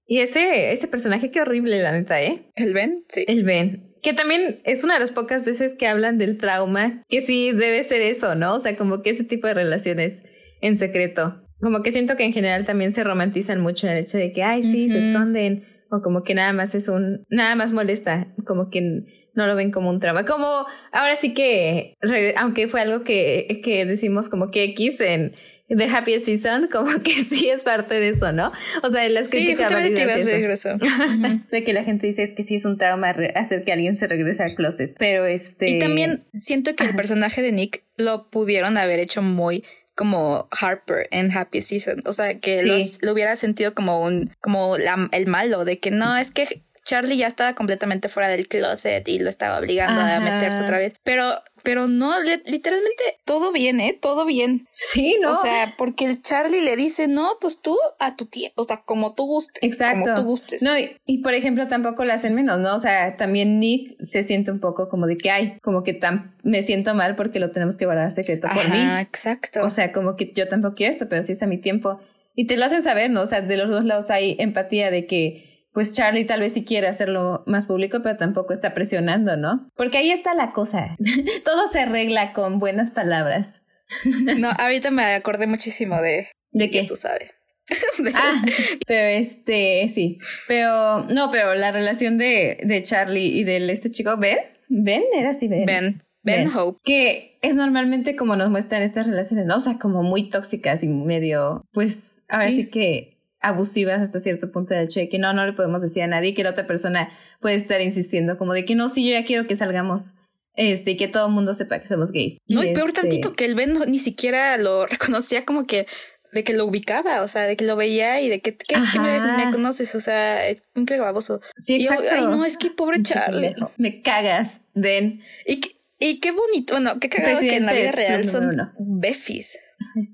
y 0.07 0.21
ese, 0.21 0.73
ese 0.73 0.87
personaje 0.87 1.31
qué 1.31 1.41
horrible, 1.41 1.81
la 1.81 1.93
neta, 1.93 2.23
¿eh? 2.23 2.45
¿El 2.55 2.73
Ben? 2.75 3.05
Sí. 3.09 3.25
El 3.27 3.43
Ben. 3.43 3.96
Que 4.07 4.13
también 4.13 4.61
es 4.63 4.85
una 4.85 4.95
de 4.95 5.01
las 5.01 5.11
pocas 5.11 5.45
veces 5.45 5.75
que 5.75 5.89
hablan 5.89 6.17
del 6.17 6.39
trauma, 6.39 7.03
que 7.09 7.21
sí 7.21 7.51
debe 7.51 7.83
ser 7.83 8.03
eso, 8.03 8.37
¿no? 8.37 8.55
O 8.55 8.61
sea, 8.61 8.77
como 8.77 9.03
que 9.03 9.11
ese 9.11 9.25
tipo 9.25 9.49
de 9.49 9.55
relaciones 9.55 10.23
en 10.61 10.79
secreto. 10.79 11.43
Como 11.61 11.83
que 11.83 11.91
siento 11.91 12.17
que 12.17 12.23
en 12.23 12.33
general 12.33 12.67
también 12.67 12.93
se 12.93 13.03
romantizan 13.03 13.61
mucho 13.61 13.89
el 13.89 13.99
hecho 13.99 14.17
de 14.17 14.31
que, 14.31 14.45
ay, 14.45 14.63
sí, 14.63 14.89
se 14.89 15.09
esconden. 15.11 15.65
O 15.91 16.03
como 16.03 16.23
que 16.23 16.37
nada 16.37 16.53
más 16.53 16.73
es 16.77 16.87
un, 16.87 17.27
nada 17.31 17.57
más 17.57 17.73
molesta, 17.73 18.33
como 18.47 18.71
que 18.71 19.03
no 19.35 19.49
lo 19.49 19.57
ven 19.57 19.73
como 19.73 19.91
un 19.91 19.99
trauma. 19.99 20.25
Como 20.25 20.47
ahora 20.93 21.17
sí 21.17 21.35
que, 21.35 21.97
aunque 22.37 22.69
fue 22.69 22.83
algo 22.83 23.03
que, 23.03 23.61
que 23.65 23.87
decimos 23.87 24.29
como 24.29 24.53
que 24.53 24.63
X 24.67 25.01
en 25.01 25.35
The 25.69 25.85
Happy 25.85 26.21
Season, 26.21 26.69
como 26.73 27.03
que 27.03 27.25
sí 27.25 27.49
es 27.49 27.65
parte 27.65 27.99
de 27.99 28.11
eso, 28.11 28.33
¿no? 28.33 28.53
O 28.83 28.91
sea, 28.91 29.09
las 29.09 29.31
críticas 29.31 29.69
sí, 29.69 29.75
justamente 29.75 30.53
eso. 30.53 30.71
de 31.51 31.65
que 31.65 31.73
la 31.73 31.85
gente 31.85 32.07
dice 32.07 32.23
es 32.23 32.33
que 32.33 32.45
sí 32.45 32.57
es 32.57 32.65
un 32.65 32.77
trauma 32.77 33.11
hacer 33.35 33.65
que 33.65 33.73
alguien 33.73 33.97
se 33.97 34.07
regrese 34.07 34.43
al 34.43 34.55
closet, 34.55 34.95
pero 34.99 35.27
este... 35.27 35.71
Y 35.71 35.79
también 35.79 36.27
siento 36.33 36.75
que 36.75 36.85
el 36.85 36.95
personaje 36.95 37.43
de 37.43 37.53
Nick 37.53 37.85
lo 37.97 38.31
pudieron 38.31 38.79
haber 38.79 39.01
hecho 39.01 39.23
muy 39.23 39.65
como 39.97 40.47
Harper 40.51 41.09
en 41.11 41.33
Happy 41.33 41.63
Season, 41.63 42.03
o 42.05 42.13
sea, 42.13 42.39
que 42.39 42.63
lo 43.01 43.13
hubiera 43.13 43.35
sentido 43.35 43.75
como 43.75 44.03
un, 44.03 44.31
como 44.43 44.77
la, 44.77 45.09
el 45.11 45.27
malo, 45.27 45.65
de 45.65 45.79
que 45.79 45.91
no, 45.91 46.19
es 46.19 46.31
que 46.31 46.66
Charlie 46.87 47.17
ya 47.17 47.27
estaba 47.27 47.55
completamente 47.55 48.09
fuera 48.09 48.29
del 48.29 48.47
closet 48.47 49.07
y 49.09 49.19
lo 49.19 49.29
estaba 49.29 49.59
obligando 49.59 50.01
a 50.01 50.21
meterse 50.21 50.63
otra 50.63 50.79
vez. 50.79 50.95
Pero, 51.03 51.43
pero 51.65 51.89
no, 51.89 52.15
literalmente 52.21 53.03
todo 53.25 53.51
bien, 53.51 53.81
¿eh? 53.81 53.99
Todo 54.01 54.25
bien. 54.25 54.69
Sí, 54.71 55.17
¿no? 55.21 55.33
O 55.33 55.35
sea, 55.35 55.75
porque 55.77 56.05
el 56.05 56.23
Charlie 56.23 56.61
le 56.61 56.77
dice, 56.77 57.09
no, 57.09 57.39
pues 57.41 57.61
tú 57.61 57.77
a 57.99 58.15
tu 58.15 58.27
tiempo, 58.27 58.63
o 58.63 58.65
sea, 58.65 58.83
como 58.85 59.15
tú 59.15 59.27
gustes. 59.27 59.69
Exacto. 59.69 60.05
Como 60.05 60.15
tú 60.15 60.23
gustes. 60.23 60.63
No, 60.63 60.71
y, 60.79 61.19
por 61.19 61.35
ejemplo, 61.35 61.67
tampoco 61.67 62.05
le 62.05 62.13
hacen 62.13 62.37
menos, 62.37 62.61
¿no? 62.61 62.77
O 62.77 62.79
sea, 62.79 63.17
también 63.17 63.59
Nick 63.59 64.01
se 64.05 64.23
siente 64.23 64.53
un 64.53 64.61
poco 64.61 64.89
como 64.89 65.09
de 65.09 65.19
que, 65.19 65.31
ay, 65.31 65.59
como 65.63 65.83
que 65.83 65.93
tan, 65.93 66.37
me 66.45 66.63
siento 66.63 66.95
mal 66.95 67.17
porque 67.17 67.41
lo 67.41 67.51
tenemos 67.51 67.77
que 67.77 67.87
guardar 67.87 68.13
secreto 68.13 68.47
por 68.47 68.71
mí. 68.71 68.79
exacto. 69.01 69.65
O 69.65 69.71
sea, 69.71 69.91
como 69.91 70.15
que 70.15 70.31
yo 70.33 70.49
tampoco 70.49 70.77
quiero 70.77 70.93
esto, 70.93 71.09
pero 71.09 71.25
sí 71.25 71.33
es 71.33 71.43
a 71.43 71.47
mi 71.49 71.59
tiempo. 71.59 71.99
Y 72.37 72.47
te 72.47 72.57
lo 72.57 72.65
hacen 72.65 72.83
saber, 72.83 73.11
¿no? 73.11 73.23
O 73.23 73.27
sea, 73.27 73.41
de 73.41 73.57
los 73.57 73.71
dos 73.71 73.85
lados 73.85 74.09
hay 74.11 74.37
empatía 74.39 74.93
de 74.93 75.07
que 75.09 75.56
pues 75.77 75.93
Charlie 75.93 76.25
tal 76.25 76.41
vez 76.41 76.55
sí 76.55 76.65
quiere 76.65 76.87
hacerlo 76.87 77.45
más 77.47 77.67
público, 77.67 78.01
pero 78.03 78.17
tampoco 78.17 78.55
está 78.55 78.73
presionando, 78.73 79.37
¿no? 79.37 79.69
Porque 79.77 79.99
ahí 79.99 80.11
está 80.11 80.33
la 80.33 80.53
cosa. 80.53 80.97
Todo 81.45 81.69
se 81.71 81.81
arregla 81.81 82.33
con 82.33 82.59
buenas 82.59 82.91
palabras. 82.91 83.67
no, 84.39 84.49
ahorita 84.59 84.91
me 84.91 85.05
acordé 85.15 85.47
muchísimo 85.47 86.01
de... 86.01 86.29
¿De 86.51 86.71
qué? 86.71 86.85
Tú 86.85 86.97
sabes. 86.97 87.29
ah, 88.15 88.43
pero 88.87 89.07
este, 89.07 89.91
sí. 89.93 90.19
Pero, 90.49 91.05
no, 91.11 91.31
pero 91.31 91.55
la 91.55 91.73
relación 91.73 92.17
de, 92.17 92.59
de 92.65 92.83
Charlie 92.83 93.39
y 93.39 93.45
de 93.45 93.71
este 93.71 93.91
chico, 93.91 94.17
Ben, 94.17 94.39
Ben, 94.71 95.03
era 95.15 95.29
así, 95.29 95.47
Ben. 95.47 95.67
Ben. 95.67 96.03
Ben, 96.23 96.49
Hope. 96.57 96.81
Que 96.85 97.39
es 97.43 97.55
normalmente 97.55 98.17
como 98.17 98.35
nos 98.35 98.49
muestran 98.49 98.83
estas 98.83 99.07
relaciones, 99.07 99.45
¿no? 99.45 99.57
O 99.57 99.61
sea, 99.61 99.79
como 99.79 100.03
muy 100.03 100.31
tóxicas 100.31 100.83
y 100.83 100.89
medio, 100.89 101.67
pues, 101.73 102.23
ahora 102.31 102.49
sí 102.49 102.71
que 102.71 103.16
abusivas 103.47 104.01
hasta 104.01 104.21
cierto 104.21 104.51
punto 104.51 104.75
del 104.75 104.85
hecho 104.85 105.01
de 105.01 105.09
que 105.09 105.19
no, 105.19 105.33
no 105.33 105.47
le 105.47 105.53
podemos 105.53 105.81
decir 105.81 106.03
a 106.03 106.07
nadie, 106.07 106.35
que 106.35 106.43
la 106.43 106.51
otra 106.51 106.67
persona 106.67 107.11
puede 107.41 107.55
estar 107.55 107.81
insistiendo 107.81 108.39
como 108.39 108.53
de 108.53 108.65
que 108.65 108.75
no, 108.75 108.89
sí, 108.89 109.07
yo 109.07 109.13
ya 109.13 109.25
quiero 109.25 109.47
que 109.47 109.57
salgamos 109.57 110.15
este, 110.55 110.93
y 110.93 110.97
que 110.97 111.09
todo 111.09 111.29
el 111.29 111.33
mundo 111.33 111.55
sepa 111.55 111.79
que 111.79 111.87
somos 111.87 112.13
gays. 112.13 112.39
No, 112.49 112.65
y, 112.65 112.73
peor 112.73 112.89
este 112.89 113.03
tantito 113.03 113.35
que 113.35 113.45
el 113.45 113.55
Ben 113.55 113.79
ni 113.87 113.99
siquiera 113.99 114.57
lo 114.59 114.87
reconocía 114.87 115.45
como 115.45 115.67
que 115.67 115.87
de 116.33 116.45
que 116.45 116.53
lo 116.53 116.67
ubicaba, 116.67 117.23
o 117.23 117.29
sea, 117.29 117.43
de 117.43 117.57
que 117.57 117.65
lo 117.65 117.77
veía 117.77 118.21
y 118.21 118.29
de 118.29 118.41
que, 118.41 118.57
¿qué, 118.57 118.77
me, 118.77 119.53
conoces? 119.53 119.95
O 119.95 120.01
sea, 120.01 120.41
un 120.75 120.85
baboso. 120.85 121.41
Sí, 121.57 121.77
exacto. 121.77 122.05
ay, 122.11 122.23
no, 122.23 122.45
es 122.45 122.59
que 122.59 122.71
pobre 122.71 123.03
Charlie. 123.03 123.55
Me 123.79 124.03
cagas, 124.03 124.63
ven. 124.75 125.23
Y, 125.47 125.61
y 125.99 126.21
qué 126.21 126.33
bonito, 126.33 126.75
bueno, 126.75 126.99
qué 127.01 127.09
cagado 127.09 127.41
que 127.41 127.57
en 127.57 127.65
la 127.65 127.73
vida 127.73 127.93
real 127.93 128.29
son 128.29 128.51
befis. 128.79 129.59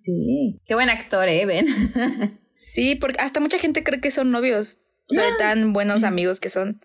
sí. 0.05 0.61
Qué 0.65 0.75
buen 0.75 0.91
actor, 0.91 1.29
eh, 1.29 1.47
ven. 1.47 1.67
sí, 2.55 2.95
porque 2.95 3.21
hasta 3.21 3.41
mucha 3.41 3.59
gente 3.59 3.83
cree 3.83 4.01
que 4.01 4.11
son 4.11 4.31
novios. 4.31 4.79
O 5.11 5.15
sea, 5.15 5.25
de 5.25 5.37
tan 5.39 5.73
buenos 5.73 6.03
amigos 6.05 6.41
que 6.41 6.49
son. 6.49 6.81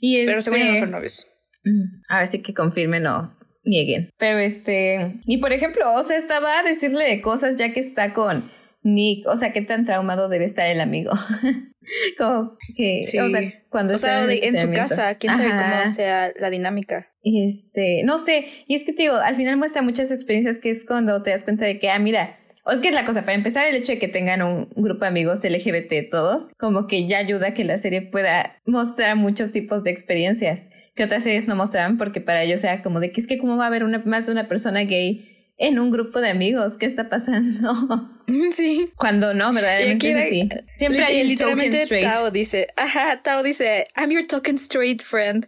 y 0.00 0.26
Pero 0.26 0.42
seguro 0.42 0.62
no 0.62 0.68
este 0.68 0.80
son 0.80 0.90
novios. 0.90 1.26
Mm, 1.64 2.02
ahora 2.08 2.26
sí 2.26 2.42
que 2.42 2.54
confirmen 2.54 3.06
o 3.06 3.36
nieguen. 3.64 4.10
Pero 4.18 4.38
este, 4.38 5.20
y 5.26 5.38
por 5.38 5.52
ejemplo, 5.52 5.92
o 5.94 6.02
sea, 6.02 6.16
estaba 6.16 6.60
a 6.60 6.62
decirle 6.62 7.04
de 7.04 7.20
cosas 7.20 7.58
ya 7.58 7.72
que 7.72 7.80
está 7.80 8.14
con 8.14 8.48
Nick, 8.82 9.26
o 9.26 9.36
sea, 9.36 9.52
qué 9.52 9.62
tan 9.62 9.84
traumado 9.84 10.28
debe 10.28 10.44
estar 10.44 10.70
el 10.70 10.80
amigo. 10.80 11.10
como 12.18 12.56
que, 12.76 13.00
o 13.20 13.28
sea, 13.30 13.52
cuando 13.68 13.94
está 13.94 14.32
en, 14.32 14.58
su 14.58 14.70
casa, 14.70 15.16
quién 15.16 15.34
sabe 15.34 15.50
cómo 15.50 15.84
sea 15.86 16.32
la 16.38 16.50
dinámica. 16.50 17.12
Este, 17.22 18.02
no 18.04 18.18
sé, 18.18 18.46
y 18.68 18.76
es 18.76 18.84
que 18.84 18.92
te 18.92 19.02
digo, 19.02 19.16
al 19.16 19.36
final 19.36 19.56
muestra 19.56 19.82
muchas 19.82 20.12
experiencias 20.12 20.58
que 20.58 20.70
es 20.70 20.84
cuando 20.86 21.22
te 21.22 21.30
das 21.30 21.44
cuenta 21.44 21.64
de 21.64 21.80
que, 21.80 21.90
ah, 21.90 21.98
mira, 21.98 22.38
o 22.66 22.72
es 22.72 22.80
que 22.80 22.88
es 22.88 22.94
la 22.94 23.04
cosa, 23.04 23.22
para 23.22 23.34
empezar, 23.34 23.66
el 23.68 23.76
hecho 23.76 23.92
de 23.92 24.00
que 24.00 24.08
tengan 24.08 24.42
un 24.42 24.68
grupo 24.74 25.02
de 25.02 25.06
amigos 25.06 25.44
LGBT 25.44 26.10
todos, 26.10 26.50
como 26.58 26.88
que 26.88 27.06
ya 27.06 27.18
ayuda 27.18 27.48
a 27.48 27.54
que 27.54 27.64
la 27.64 27.78
serie 27.78 28.02
pueda 28.02 28.60
mostrar 28.66 29.14
muchos 29.14 29.52
tipos 29.52 29.84
de 29.84 29.92
experiencias 29.92 30.60
que 30.96 31.04
otras 31.04 31.22
series 31.22 31.46
no 31.46 31.54
mostraban 31.54 31.96
porque 31.96 32.20
para 32.20 32.42
ellos 32.42 32.64
era 32.64 32.82
como 32.82 32.98
de 32.98 33.12
que 33.12 33.20
es 33.20 33.28
que 33.28 33.38
cómo 33.38 33.56
va 33.56 33.64
a 33.64 33.66
haber 33.68 33.84
una, 33.84 34.00
más 34.00 34.26
de 34.26 34.32
una 34.32 34.48
persona 34.48 34.80
gay 34.80 35.54
en 35.58 35.78
un 35.78 35.92
grupo 35.92 36.20
de 36.20 36.30
amigos, 36.30 36.76
¿qué 36.76 36.86
está 36.86 37.08
pasando? 37.08 38.10
Sí. 38.52 38.90
Cuando 38.96 39.34
no, 39.34 39.52
verdaderamente 39.52 40.28
sí. 40.28 40.48
Siempre 40.76 41.04
hay 41.04 41.20
el 41.20 41.28
literalmente 41.28 41.82
straight. 41.82 42.04
Tao 42.04 42.32
dice, 42.32 42.66
ajá, 42.76 43.22
Tao 43.22 43.44
dice, 43.44 43.84
I'm 43.96 44.10
your 44.10 44.26
token 44.26 44.56
straight 44.56 45.00
friend. 45.00 45.46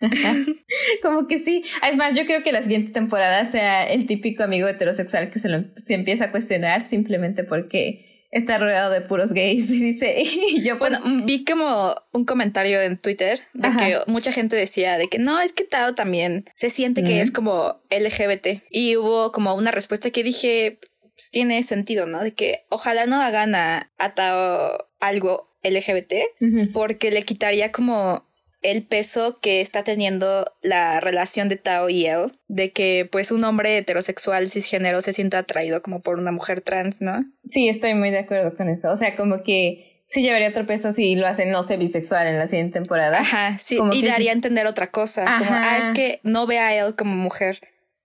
como 1.02 1.26
que 1.26 1.38
sí. 1.38 1.62
Es 1.88 1.96
más, 1.96 2.14
yo 2.14 2.24
creo 2.26 2.42
que 2.42 2.52
la 2.52 2.62
siguiente 2.62 2.92
temporada 2.92 3.44
sea 3.44 3.84
el 3.90 4.06
típico 4.06 4.42
amigo 4.42 4.68
heterosexual 4.68 5.30
que 5.30 5.38
se 5.38 5.48
lo 5.48 5.64
se 5.76 5.94
empieza 5.94 6.26
a 6.26 6.30
cuestionar 6.30 6.88
simplemente 6.88 7.44
porque 7.44 8.08
está 8.30 8.58
rodeado 8.58 8.92
de 8.92 9.00
puros 9.00 9.32
gays 9.32 9.70
y 9.70 9.80
dice, 9.80 10.24
yo 10.62 10.78
bueno, 10.78 11.00
vi 11.24 11.44
como 11.44 11.94
un 12.12 12.24
comentario 12.24 12.80
en 12.80 12.98
Twitter 12.98 13.40
de 13.54 13.68
que 13.70 13.98
mucha 14.06 14.32
gente 14.32 14.56
decía 14.56 14.98
de 14.98 15.08
que 15.08 15.18
no, 15.18 15.40
es 15.40 15.52
que 15.52 15.64
Tao 15.64 15.94
también 15.94 16.44
se 16.54 16.70
siente 16.70 17.04
que 17.04 17.20
es 17.20 17.30
como 17.30 17.80
LGBT 17.90 18.62
y 18.70 18.96
hubo 18.96 19.32
como 19.32 19.54
una 19.54 19.70
respuesta 19.70 20.10
que 20.10 20.22
dije, 20.22 20.78
pues 21.00 21.30
tiene 21.30 21.62
sentido, 21.62 22.06
¿no? 22.06 22.22
De 22.22 22.32
que 22.32 22.64
ojalá 22.68 23.06
no 23.06 23.20
hagan 23.20 23.54
a, 23.54 23.90
Tao 24.14 24.88
algo 25.00 25.48
LGBT 25.64 26.72
porque 26.72 27.10
le 27.10 27.22
quitaría 27.22 27.72
como 27.72 28.27
el 28.62 28.84
peso 28.84 29.38
que 29.40 29.60
está 29.60 29.84
teniendo 29.84 30.50
la 30.62 31.00
relación 31.00 31.48
de 31.48 31.56
Tao 31.56 31.88
y 31.88 32.06
él, 32.06 32.32
de 32.48 32.72
que 32.72 33.08
pues 33.10 33.30
un 33.30 33.44
hombre 33.44 33.78
heterosexual 33.78 34.48
cisgénero 34.48 35.00
se 35.00 35.12
sienta 35.12 35.38
atraído 35.38 35.82
como 35.82 36.00
por 36.00 36.18
una 36.18 36.32
mujer 36.32 36.60
trans, 36.60 37.00
¿no? 37.00 37.24
Sí, 37.46 37.68
estoy 37.68 37.94
muy 37.94 38.10
de 38.10 38.20
acuerdo 38.20 38.56
con 38.56 38.68
eso. 38.68 38.90
O 38.90 38.96
sea, 38.96 39.16
como 39.16 39.42
que 39.42 40.02
sí 40.08 40.22
llevaría 40.22 40.48
otro 40.48 40.66
peso 40.66 40.92
si 40.92 41.14
lo 41.14 41.26
hacen, 41.26 41.50
no 41.50 41.62
sé, 41.62 41.76
bisexual 41.76 42.26
en 42.26 42.38
la 42.38 42.48
siguiente 42.48 42.74
temporada. 42.74 43.20
Ajá, 43.20 43.58
sí, 43.58 43.78
y 43.92 44.06
daría 44.06 44.32
a 44.32 44.34
entender 44.34 44.66
otra 44.66 44.88
cosa, 44.88 45.24
como, 45.38 45.50
ah, 45.52 45.78
es 45.78 45.90
que 45.90 46.20
no 46.24 46.46
ve 46.46 46.58
a 46.58 46.74
él 46.74 46.96
como 46.96 47.14
mujer. 47.14 47.60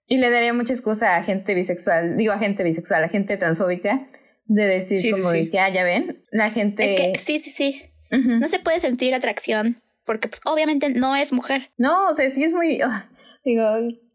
Y 0.07 0.17
le 0.17 0.29
daría 0.29 0.53
mucha 0.53 0.73
excusa 0.73 1.15
a 1.15 1.23
gente 1.23 1.55
bisexual, 1.55 2.17
digo 2.17 2.33
a 2.33 2.37
gente 2.37 2.63
bisexual, 2.63 3.03
a 3.03 3.09
gente 3.09 3.37
transfóbica, 3.37 4.07
de 4.45 4.65
decir 4.65 5.11
como 5.11 5.31
que, 5.31 5.59
ah, 5.59 5.73
ya 5.73 5.83
ven, 5.83 6.23
la 6.29 6.51
gente... 6.51 6.83
Es 6.83 6.99
que 6.99 7.19
sí, 7.19 7.39
sí, 7.39 7.49
sí. 7.49 7.89
No 8.11 8.47
se 8.47 8.59
puede 8.59 8.79
sentir 8.79 9.15
atracción 9.15 9.81
porque 10.05 10.27
pues 10.27 10.41
obviamente 10.45 10.89
no 10.89 11.15
es 11.15 11.33
mujer. 11.33 11.71
No, 11.77 12.09
o 12.09 12.13
sea, 12.13 12.33
sí 12.33 12.43
es 12.43 12.51
muy, 12.51 12.81
ah, 12.81 13.09
digo, 13.43 13.63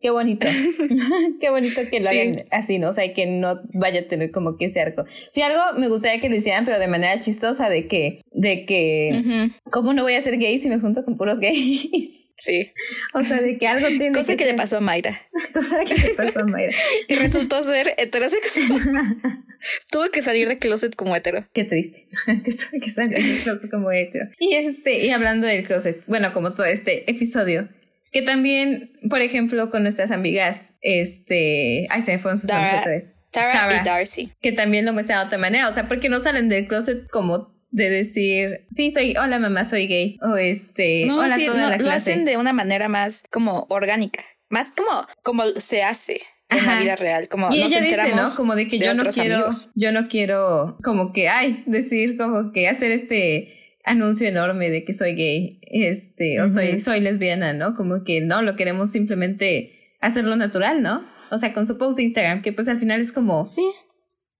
qué 0.00 0.10
bonito, 0.10 0.46
qué 1.40 1.50
bonito 1.50 1.80
que 1.90 2.00
lo 2.00 2.08
hagan 2.08 2.32
así, 2.50 2.78
¿no? 2.78 2.90
O 2.90 2.92
sea, 2.92 3.12
que 3.12 3.26
no 3.26 3.60
vaya 3.74 4.00
a 4.00 4.08
tener 4.08 4.30
como 4.30 4.56
que 4.56 4.66
ese 4.66 4.80
arco. 4.80 5.04
Sí, 5.30 5.42
algo 5.42 5.78
me 5.78 5.88
gustaría 5.88 6.20
que 6.20 6.28
lo 6.28 6.36
hicieran, 6.36 6.64
pero 6.64 6.78
de 6.78 6.88
manera 6.88 7.20
chistosa, 7.20 7.68
de 7.68 7.88
que, 7.88 8.22
de 8.32 8.66
que, 8.66 9.50
¿cómo 9.70 9.92
no 9.92 10.02
voy 10.02 10.14
a 10.14 10.20
ser 10.20 10.38
gay 10.38 10.58
si 10.58 10.68
me 10.68 10.78
junto 10.78 11.04
con 11.04 11.16
puros 11.16 11.40
gays? 11.40 12.27
Sí. 12.38 12.72
O 13.14 13.24
sea, 13.24 13.40
de 13.42 13.58
que 13.58 13.66
algo 13.66 13.86
tiene 13.88 14.12
Cosa 14.12 14.36
que, 14.36 14.44
le 14.44 14.54
pasó 14.54 14.78
a 14.78 14.80
Mayra. 14.80 15.20
Cosa 15.52 15.80
que 15.84 15.94
le 15.94 16.14
pasó 16.14 16.40
a 16.40 16.46
Mayra. 16.46 16.72
y 17.08 17.14
resultó 17.16 17.62
ser 17.64 17.94
heterosexual. 17.98 18.80
Tuvo 19.90 20.10
que 20.10 20.22
salir 20.22 20.48
de 20.48 20.58
closet 20.58 20.94
como 20.94 21.14
hetero. 21.16 21.46
Qué 21.52 21.64
triste. 21.64 22.06
que 22.26 22.90
salir 22.90 23.18
de 23.18 23.42
closet 23.42 23.70
como 23.70 23.90
hetero. 23.90 24.26
Y 24.38 24.54
este, 24.54 25.04
y 25.04 25.10
hablando 25.10 25.46
del 25.46 25.66
closet, 25.66 26.02
bueno, 26.06 26.32
como 26.32 26.54
todo 26.54 26.66
este 26.66 27.10
episodio, 27.10 27.68
que 28.12 28.22
también, 28.22 28.92
por 29.10 29.20
ejemplo, 29.20 29.70
con 29.70 29.82
nuestras 29.82 30.10
amigas, 30.12 30.74
este, 30.80 31.86
ay, 31.90 32.02
se 32.02 32.12
me 32.12 32.18
fueron 32.18 32.40
sus 32.40 32.48
nombres 32.48 32.80
otra 32.80 32.92
vez. 32.92 33.12
Tara, 33.30 33.82
y 33.82 33.84
Darcy. 33.84 34.32
Que 34.40 34.52
también 34.52 34.86
lo 34.86 34.92
muestran 34.92 35.20
de 35.20 35.26
otra 35.26 35.38
manera, 35.38 35.68
o 35.68 35.72
sea, 35.72 35.86
porque 35.86 36.08
no 36.08 36.20
salen 36.20 36.48
del 36.48 36.66
closet 36.66 37.08
como 37.10 37.57
de 37.70 37.90
decir, 37.90 38.66
sí, 38.74 38.90
soy, 38.90 39.14
hola 39.16 39.38
mamá, 39.38 39.64
soy 39.64 39.86
gay, 39.86 40.16
o 40.22 40.36
este, 40.36 41.06
no, 41.06 41.18
hola 41.18 41.36
toda 41.36 41.70
la 41.70 41.76
clase. 41.76 41.82
Lo 41.82 41.90
hacen 41.90 42.24
de 42.24 42.36
una 42.36 42.52
manera 42.52 42.88
más 42.88 43.24
como 43.30 43.66
orgánica, 43.68 44.24
más 44.48 44.72
como, 44.72 45.06
como 45.22 45.44
se 45.56 45.82
hace 45.82 46.22
en 46.48 46.64
la 46.64 46.80
vida 46.80 46.96
real, 46.96 47.28
como 47.28 47.52
y 47.52 47.62
ella 47.62 47.80
dice, 47.80 48.14
¿no? 48.14 48.28
Como 48.36 48.54
de 48.54 48.68
que 48.68 48.78
yo 48.78 48.94
no 48.94 49.04
quiero, 49.04 49.50
yo 49.74 49.92
no 49.92 50.08
quiero, 50.08 50.78
como 50.82 51.12
que, 51.12 51.28
ay, 51.28 51.62
decir, 51.66 52.16
como 52.16 52.52
que 52.52 52.68
hacer 52.68 52.90
este 52.90 53.54
anuncio 53.84 54.28
enorme 54.28 54.70
de 54.70 54.84
que 54.84 54.94
soy 54.94 55.14
gay, 55.14 55.60
este, 55.62 56.40
o 56.40 56.48
soy, 56.48 56.80
soy 56.80 57.00
lesbiana, 57.00 57.52
¿no? 57.52 57.74
Como 57.74 58.02
que 58.04 58.20
no, 58.20 58.42
lo 58.42 58.56
queremos 58.56 58.90
simplemente 58.90 59.94
hacerlo 60.00 60.36
natural, 60.36 60.82
¿no? 60.82 61.02
O 61.30 61.38
sea, 61.38 61.52
con 61.52 61.66
su 61.66 61.76
post 61.76 61.98
de 61.98 62.04
Instagram, 62.04 62.42
que 62.42 62.52
pues 62.52 62.68
al 62.68 62.78
final 62.78 63.00
es 63.00 63.12
como... 63.12 63.42
Sí. 63.42 63.66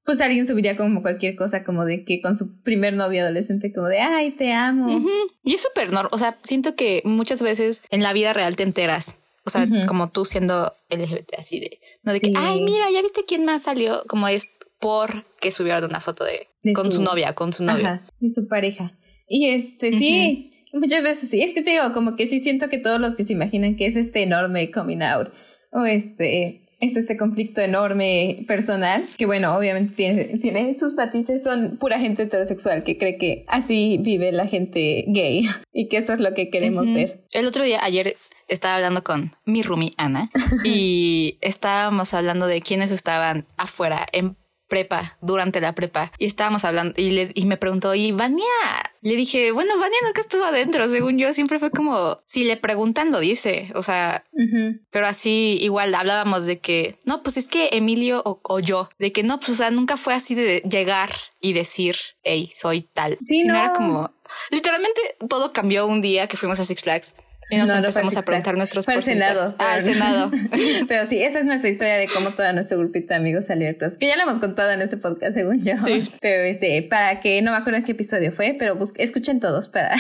Pues 0.09 0.23
alguien 0.23 0.47
subiría 0.47 0.75
como 0.75 1.03
cualquier 1.03 1.37
cosa, 1.37 1.63
como 1.63 1.85
de 1.85 2.07
que 2.07 2.23
con 2.23 2.35
su 2.35 2.63
primer 2.63 2.95
novio 2.95 3.21
adolescente, 3.21 3.75
como 3.75 3.89
de, 3.89 4.01
ay, 4.01 4.31
te 4.31 4.55
amo. 4.55 5.05
Y 5.45 5.53
es 5.53 5.61
súper 5.61 5.93
normal, 5.93 6.09
o 6.13 6.17
sea, 6.17 6.39
siento 6.45 6.75
que 6.75 7.03
muchas 7.05 7.43
veces 7.43 7.83
en 7.91 8.03
la 8.03 8.15
vida 8.15 8.33
real 8.33 8.57
te 8.57 8.63
enteras. 8.63 9.19
O 9.45 9.51
sea, 9.51 9.69
como 9.87 10.09
tú 10.09 10.25
siendo 10.25 10.73
LGBT, 10.89 11.35
así 11.37 11.61
de, 11.61 11.79
no 12.05 12.15
de 12.15 12.21
que, 12.21 12.33
ay, 12.35 12.63
mira, 12.63 12.91
ya 12.91 13.03
viste 13.03 13.27
quién 13.27 13.45
más 13.45 13.65
salió, 13.65 14.03
como 14.09 14.29
es 14.29 14.47
porque 14.81 15.51
subieron 15.51 15.85
una 15.85 16.01
foto 16.01 16.25
de, 16.25 16.49
con 16.73 16.91
su, 16.91 17.03
novia, 17.03 17.35
con 17.35 17.53
su 17.53 17.65
novio. 17.65 17.87
Ajá, 17.87 18.07
y 18.19 18.31
su 18.31 18.49
pareja. 18.49 18.99
Y 19.29 19.51
este, 19.51 19.93
sí, 19.93 20.55
muchas 20.73 21.03
veces 21.03 21.29
sí. 21.29 21.43
Es 21.43 21.53
que 21.53 21.61
te 21.61 21.73
digo, 21.73 21.93
como 21.93 22.17
que 22.17 22.27
sí 22.27 22.41
siento 22.41 22.71
que 22.71 22.79
todos 22.79 22.99
los 22.99 23.15
que 23.15 23.25
se 23.25 23.35
imaginan 23.35 23.77
que 23.77 23.85
es 23.85 23.95
este 23.95 24.23
enorme 24.23 24.71
coming 24.71 25.03
out 25.03 25.29
o 25.71 25.85
este 25.85 26.68
es 26.81 26.97
este 26.97 27.17
conflicto 27.17 27.61
enorme 27.61 28.45
personal, 28.47 29.05
que 29.17 29.27
bueno, 29.27 29.55
obviamente 29.57 29.95
tiene, 29.95 30.25
tiene, 30.39 30.77
sus 30.77 30.95
matices, 30.95 31.43
son 31.43 31.77
pura 31.79 31.99
gente 31.99 32.23
heterosexual 32.23 32.85
que 32.85 32.97
cree 32.97 33.19
que 33.19 33.45
así 33.49 33.99
vive 34.01 34.31
la 34.33 34.47
gente 34.47 35.05
gay 35.09 35.49
y 35.73 35.89
que 35.89 35.99
eso 35.99 36.13
es 36.13 36.21
lo 36.21 36.35
que 36.35 36.51
queremos 36.51 36.93
ver. 36.93 37.25
El 37.33 37.47
otro 37.47 37.65
día, 37.65 37.81
ayer, 37.83 38.17
estaba 38.49 38.77
hablando 38.77 39.05
con 39.05 39.33
mi 39.45 39.63
roomie 39.63 39.93
Ana 39.99 40.31
y 40.65 41.39
estábamos 41.43 42.15
hablando 42.15 42.47
de 42.47 42.63
quiénes 42.63 42.91
estaban 42.91 43.47
afuera 43.57 44.07
en 44.13 44.37
prepa, 44.69 45.17
durante 45.21 45.61
la 45.61 45.75
prepa, 45.75 46.13
y 46.19 46.27
estábamos 46.27 46.65
hablando 46.65 46.95
y, 46.97 47.11
le, 47.11 47.31
y 47.35 47.47
me 47.47 47.57
preguntó, 47.57 47.95
¿y 47.95 48.13
Vania? 48.13 48.45
Le 49.01 49.17
dije, 49.17 49.53
bueno, 49.53 49.79
Vania 49.79 49.99
nunca 50.05 50.21
estuvo 50.21 50.45
adentro, 50.45 50.89
según 50.89 51.19
yo, 51.19 51.33
siempre 51.33 51.59
fue 51.59 51.71
como, 51.71 52.21
si 52.27 52.45
le 52.45 52.57
preguntan, 52.57 53.11
lo 53.11 53.21
dice, 53.21 53.71
o 53.75 53.83
sea, 53.83 54.25
pero 54.91 55.07
así 55.07 55.59
igual 55.61 55.95
hablábamos 55.95 56.47
de 56.47 56.59
que, 56.59 56.99
no, 57.05 57.23
pues 57.23 57.37
es 57.37 57.49
que 57.49 57.71
Emilio 57.73 58.23
o, 58.25 58.61
yo, 58.61 58.91
de 58.99 59.13
que 59.13 59.23
no, 59.23 59.39
pues 59.39 59.51
o 59.51 59.55
sea, 59.55 59.71
nunca 59.71 59.97
fue 59.97 60.15
así 60.15 60.35
de 60.35 60.63
llegar 60.71 61.11
y 61.41 61.53
decir, 61.53 61.97
hey, 62.23 62.53
soy 62.55 62.83
tal, 62.83 63.19
sí, 63.25 63.43
sino 63.43 63.57
era 63.57 63.73
como, 63.73 64.13
literalmente 64.51 65.01
todo 65.29 65.53
cambió 65.53 65.87
un 65.87 66.03
día 66.03 66.27
que 66.27 66.37
fuimos 66.37 66.61
a 66.61 66.65
Six 66.65 66.83
Flags 66.83 67.17
y 67.51 67.57
nos 67.57 67.71
empezamos 67.71 68.17
a 68.17 68.23
preguntar 68.23 68.57
nuestros 68.57 68.87
Para 68.87 69.01
Senado. 69.01 69.55
Ah, 69.59 69.81
Senado. 69.81 70.31
pero 70.89 71.07
sí, 71.07 71.23
esa 71.23 71.39
es 71.39 71.45
nuestra 71.45 71.71
historia 71.71 71.97
de 71.97 72.09
cómo 72.09 72.31
todo 72.31 72.53
nuestro 72.53 72.79
grupito 72.79 73.09
de 73.09 73.17
amigos 73.17 73.47
salió 73.47 73.69
que 73.99 74.07
ya 74.07 74.17
lo 74.17 74.23
hemos 74.23 74.39
contado 74.39 74.71
en 74.71 74.83
este 74.83 74.97
podcast, 74.97 75.35
según 75.35 75.63
yo. 75.63 75.75
Sí. 75.77 76.03
Pero 76.21 76.43
este, 76.43 76.83
para 76.83 77.21
que 77.21 77.43
no 77.43 77.53
me 77.53 77.57
acuerdo 77.59 77.85
qué 77.85 77.93
episodio 77.93 78.33
fue, 78.33 78.57
pero 78.59 78.79
escuchen 78.97 79.41
todos 79.41 79.69
para, 79.69 79.97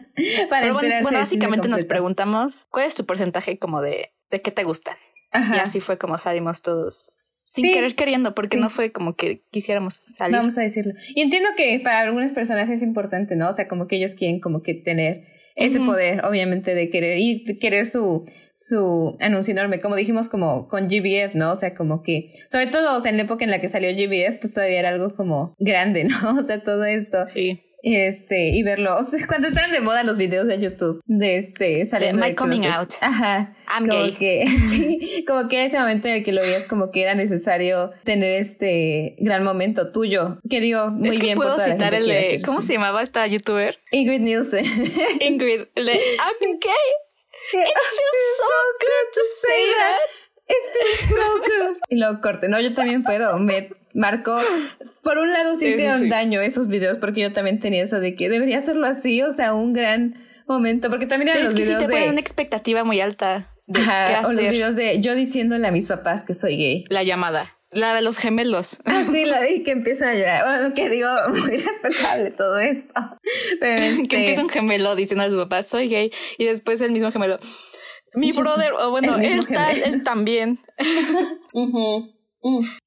para 0.50 0.72
bueno, 0.72 0.88
bueno, 1.02 1.18
básicamente 1.18 1.68
nos 1.68 1.84
preguntamos 1.84 2.66
cuál 2.70 2.86
es 2.86 2.94
tu 2.94 3.06
porcentaje 3.06 3.58
como 3.58 3.80
de, 3.80 4.12
de 4.30 4.40
qué 4.40 4.50
te 4.50 4.64
gustan. 4.64 4.94
Y 5.32 5.58
así 5.58 5.80
fue 5.80 5.98
como 5.98 6.16
salimos 6.16 6.62
todos 6.62 7.12
sin 7.48 7.72
querer 7.72 7.94
queriendo, 7.94 8.34
porque 8.34 8.58
no 8.58 8.68
fue 8.68 8.92
como 8.92 9.16
que 9.16 9.42
quisiéramos 9.50 9.94
salir. 9.94 10.36
Vamos 10.36 10.58
a 10.58 10.60
decirlo. 10.60 10.92
Y 11.14 11.22
entiendo 11.22 11.48
que 11.56 11.80
para 11.82 12.00
algunas 12.00 12.32
personas 12.32 12.68
es 12.68 12.82
importante, 12.82 13.36
¿no? 13.36 13.48
O 13.48 13.52
sea, 13.54 13.68
como 13.68 13.86
que 13.86 13.96
ellos 13.96 14.14
quieren 14.14 14.38
como 14.38 14.62
que 14.62 14.74
tener 14.74 15.37
ese 15.58 15.80
poder, 15.80 16.24
obviamente, 16.24 16.74
de 16.74 16.88
querer 16.88 17.18
y 17.18 17.58
querer 17.58 17.84
su, 17.84 18.24
su 18.54 19.16
anuncio 19.20 19.52
enorme, 19.52 19.80
como 19.80 19.96
dijimos 19.96 20.28
como 20.28 20.68
con 20.68 20.88
GBF, 20.88 21.34
¿no? 21.34 21.52
O 21.52 21.56
sea, 21.56 21.74
como 21.74 22.02
que, 22.02 22.32
sobre 22.50 22.68
todo, 22.68 22.96
o 22.96 23.00
sea, 23.00 23.10
en 23.10 23.16
la 23.16 23.24
época 23.24 23.44
en 23.44 23.50
la 23.50 23.60
que 23.60 23.68
salió 23.68 23.90
GBF, 23.90 24.38
pues 24.40 24.54
todavía 24.54 24.78
era 24.78 24.88
algo 24.88 25.14
como 25.14 25.54
grande, 25.58 26.04
¿no? 26.22 26.38
O 26.38 26.42
sea, 26.42 26.62
todo 26.62 26.84
esto. 26.84 27.24
Sí. 27.24 27.62
Este, 27.82 28.48
y 28.50 28.62
verlo, 28.64 28.96
o 28.96 29.02
sea, 29.04 29.24
cuando 29.26 29.48
estaban 29.48 29.70
de 29.70 29.80
moda 29.80 30.02
los 30.02 30.18
videos 30.18 30.46
de 30.48 30.58
YouTube, 30.58 31.00
de 31.06 31.36
este, 31.36 31.86
saliendo 31.86 32.24
My 32.24 32.34
coming 32.34 32.64
out. 32.66 32.90
Ajá. 33.00 33.54
I'm 33.68 33.88
como 33.88 34.02
gay. 34.02 34.14
que, 34.18 34.46
sí, 34.68 35.24
como 35.26 35.48
que 35.48 35.64
ese 35.64 35.78
momento 35.78 36.08
en 36.08 36.14
el 36.14 36.24
que 36.24 36.32
lo 36.32 36.42
veías 36.42 36.66
como 36.66 36.90
que 36.90 37.02
era 37.02 37.14
necesario 37.14 37.92
tener 38.04 38.40
este 38.40 39.14
gran 39.18 39.44
momento 39.44 39.92
tuyo, 39.92 40.38
que 40.50 40.60
digo, 40.60 40.90
muy 40.90 41.10
es 41.10 41.18
que 41.18 41.26
bien. 41.26 41.36
puedo 41.36 41.54
por 41.54 41.64
citar 41.64 41.94
el 41.94 42.08
de, 42.08 42.42
¿cómo 42.44 42.62
se 42.62 42.72
llamaba 42.74 43.02
esta 43.02 43.26
youtuber? 43.26 43.78
Ingrid 43.92 44.20
Nielsen. 44.20 44.64
Ingrid, 45.20 45.66
el 45.74 45.86
de 45.86 45.92
I'm 45.92 46.58
gay. 46.60 46.88
It 47.50 47.64
feels 47.64 48.24
so 48.36 48.52
good 48.80 49.08
to 49.14 49.20
say 49.40 49.64
that. 49.78 50.00
so 51.08 51.38
good. 51.40 51.76
Y 51.88 51.96
luego 51.96 52.20
corte, 52.20 52.48
no, 52.48 52.60
yo 52.60 52.74
también 52.74 53.02
puedo. 53.02 53.38
Me 53.38 53.70
marcó. 53.98 54.36
Por 55.02 55.18
un 55.18 55.32
lado, 55.32 55.54
sí 55.56 55.66
Sí, 55.66 55.66
sí, 55.72 55.74
hicieron 55.76 56.00
sí. 56.00 56.08
daño 56.08 56.40
esos 56.40 56.68
videos, 56.68 56.98
porque 56.98 57.20
yo 57.20 57.32
también 57.32 57.60
tenía 57.60 57.82
eso 57.82 58.00
de 58.00 58.14
que 58.14 58.28
debería 58.28 58.58
hacerlo 58.58 58.86
así, 58.86 59.22
o 59.22 59.32
sea, 59.32 59.54
un 59.54 59.72
gran 59.72 60.14
momento. 60.46 60.88
Porque 60.90 61.06
también 61.06 61.28
eran 61.28 61.38
Pero 61.42 61.48
es 61.48 61.52
los 61.52 61.60
que 61.60 61.62
sí 61.66 61.68
videos 61.74 61.82
te 61.86 61.92
ponen 61.92 62.08
una 62.08 62.14
de. 62.14 62.20
expectativa 62.20 62.84
muy 62.84 63.00
alta 63.00 63.54
de 63.66 63.80
Ajá, 63.80 64.06
qué 64.06 64.14
o 64.14 64.22
los 64.22 64.30
hacer. 64.30 64.50
videos 64.52 64.76
de 64.76 65.00
yo 65.00 65.14
diciéndole 65.14 65.66
a 65.68 65.70
mis 65.72 65.88
papás 65.88 66.24
que 66.24 66.32
soy 66.34 66.56
gay. 66.56 66.84
La 66.88 67.02
llamada. 67.02 67.54
La 67.70 67.94
de 67.94 68.00
los 68.00 68.16
gemelos. 68.16 68.80
Así 68.86 69.26
la 69.26 69.40
vi 69.42 69.62
que 69.64 69.72
empieza 69.72 70.08
a 70.10 70.14
llorar. 70.14 70.44
Bueno, 70.46 70.74
que 70.74 70.88
digo, 70.88 71.08
muy 71.30 71.58
respetable 71.58 72.30
todo 72.30 72.58
esto. 72.58 72.94
Pero 73.60 73.82
este, 73.82 74.08
que 74.08 74.16
empieza 74.20 74.42
un 74.42 74.48
gemelo 74.48 74.96
diciendo 74.96 75.24
a 75.24 75.30
su 75.30 75.36
papá, 75.36 75.62
soy 75.62 75.88
gay. 75.88 76.10
Y 76.38 76.46
después 76.46 76.80
el 76.80 76.92
mismo 76.92 77.12
gemelo, 77.12 77.38
mi 78.14 78.32
brother, 78.32 78.72
o 78.80 78.90
bueno, 78.90 79.18
él 79.18 79.46
tal, 79.46 79.82
él 79.82 80.02
también. 80.02 80.58
Ujú, 81.52 82.14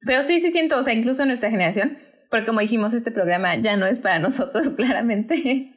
Pero 0.06 0.24
sí, 0.24 0.40
sí 0.42 0.52
siento, 0.52 0.78
o 0.78 0.84
sea, 0.84 0.94
incluso 0.94 1.22
en 1.24 1.30
nuestra 1.30 1.50
generación, 1.50 1.98
porque 2.30 2.46
como 2.46 2.60
dijimos, 2.62 2.94
este 2.94 3.12
programa 3.12 3.56
ya 3.58 3.76
no 3.78 3.86
es 3.86 4.00
para 4.00 4.20
nosotros, 4.20 4.70
claramente. 4.70 5.74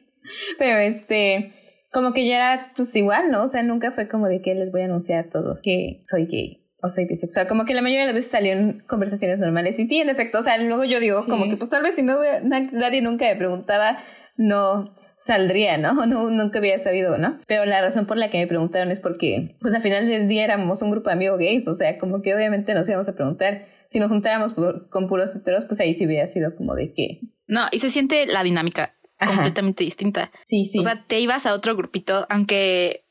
Pero 0.57 0.77
este, 0.79 1.53
como 1.91 2.13
que 2.13 2.27
ya 2.27 2.35
era 2.37 2.71
pues 2.75 2.95
igual, 2.95 3.31
¿no? 3.31 3.43
O 3.43 3.47
sea, 3.47 3.63
nunca 3.63 3.91
fue 3.91 4.07
como 4.07 4.27
de 4.27 4.41
que 4.41 4.55
les 4.55 4.71
voy 4.71 4.81
a 4.81 4.85
anunciar 4.85 5.25
a 5.25 5.29
todos 5.29 5.61
que 5.63 6.01
soy 6.03 6.25
gay 6.25 6.61
o 6.81 6.89
soy 6.89 7.05
bisexual. 7.05 7.47
Como 7.47 7.65
que 7.65 7.73
la 7.73 7.81
mayoría 7.81 8.01
de 8.01 8.07
las 8.07 8.15
veces 8.15 8.31
salieron 8.31 8.83
conversaciones 8.87 9.39
normales. 9.39 9.77
Y 9.79 9.87
sí, 9.87 9.99
en 9.99 10.09
efecto, 10.09 10.39
o 10.39 10.43
sea, 10.43 10.57
luego 10.57 10.83
yo 10.83 10.99
digo, 10.99 11.19
Sí. 11.21 11.29
como 11.29 11.45
que 11.49 11.57
pues 11.57 11.69
tal 11.69 11.83
vez 11.83 11.95
si 11.95 12.01
no 12.03 12.17
na- 12.43 12.69
nadie 12.71 13.01
nunca 13.01 13.25
me 13.25 13.35
preguntaba, 13.35 13.97
no 14.37 14.95
saldría, 15.17 15.77
¿no? 15.77 15.93
no 16.05 16.29
nunca 16.29 16.59
había 16.59 16.77
sabido, 16.79 17.17
¿no? 17.17 17.39
Pero 17.47 17.65
la 17.65 17.81
razón 17.81 18.05
por 18.05 18.17
la 18.17 18.29
que 18.29 18.37
me 18.39 18.47
preguntaron 18.47 18.91
es 18.91 18.99
porque, 18.99 19.55
pues 19.61 19.73
al 19.73 19.81
final 19.81 20.07
del 20.07 20.27
día 20.27 20.43
éramos 20.43 20.81
un 20.81 20.91
grupo 20.91 21.09
de 21.09 21.15
amigos 21.15 21.39
gays, 21.39 21.67
o 21.67 21.75
sea, 21.75 21.97
como 21.97 22.21
que 22.21 22.33
obviamente 22.35 22.73
nos 22.73 22.87
íbamos 22.89 23.07
a 23.09 23.13
preguntar. 23.15 23.65
Si 23.87 23.99
nos 23.99 24.09
juntábamos 24.09 24.53
por- 24.53 24.89
con 24.89 25.07
puros 25.07 25.35
heteros, 25.35 25.65
pues 25.65 25.79
ahí 25.79 25.93
sí 25.93 26.05
hubiera 26.05 26.25
sido 26.27 26.55
como 26.55 26.73
de 26.75 26.91
que. 26.93 27.21
No, 27.47 27.61
y 27.71 27.79
se 27.79 27.89
siente 27.91 28.25
la 28.25 28.43
dinámica 28.43 28.95
Ajá. 29.19 29.33
completamente 29.35 29.83
distinta. 29.83 30.31
Sí, 30.45 30.65
sí. 30.71 30.79
O 30.79 30.81
sea, 30.81 31.03
te 31.07 31.19
ibas 31.19 31.45
a 31.45 31.53
otro 31.53 31.75
grupito, 31.75 32.25
aunque 32.29 33.05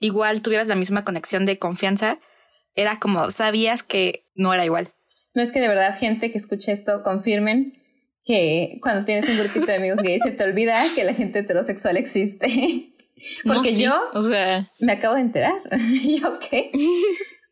igual 0.00 0.40
tuvieras 0.42 0.68
la 0.68 0.76
misma 0.76 1.04
conexión 1.04 1.46
de 1.46 1.58
confianza, 1.58 2.18
era 2.76 2.98
como 3.00 3.30
sabías 3.30 3.82
que 3.82 4.26
no 4.34 4.52
era 4.54 4.64
igual. 4.64 4.92
No 5.34 5.42
es 5.42 5.50
que 5.52 5.60
de 5.60 5.68
verdad 5.68 5.96
gente 5.98 6.30
que 6.30 6.38
escuche 6.38 6.70
esto 6.72 7.02
confirmen 7.02 7.74
que 8.24 8.78
cuando 8.80 9.04
tienes 9.04 9.28
un 9.28 9.38
grupito 9.38 9.66
de 9.66 9.74
amigos 9.74 10.00
gays 10.00 10.22
se 10.22 10.32
te 10.32 10.44
olvida 10.44 10.82
que 10.94 11.04
la 11.04 11.14
gente 11.14 11.40
heterosexual 11.40 11.96
existe. 11.96 12.94
Porque 13.44 13.70
No, 13.70 13.76
sí, 13.76 13.82
yo 13.84 14.10
o 14.14 14.22
sea, 14.22 14.72
me 14.80 14.92
acabo 14.92 15.14
de 15.14 15.20
enterar. 15.20 15.54
¿Y 16.02 16.20
yo 16.20 16.38
qué? 16.50 16.72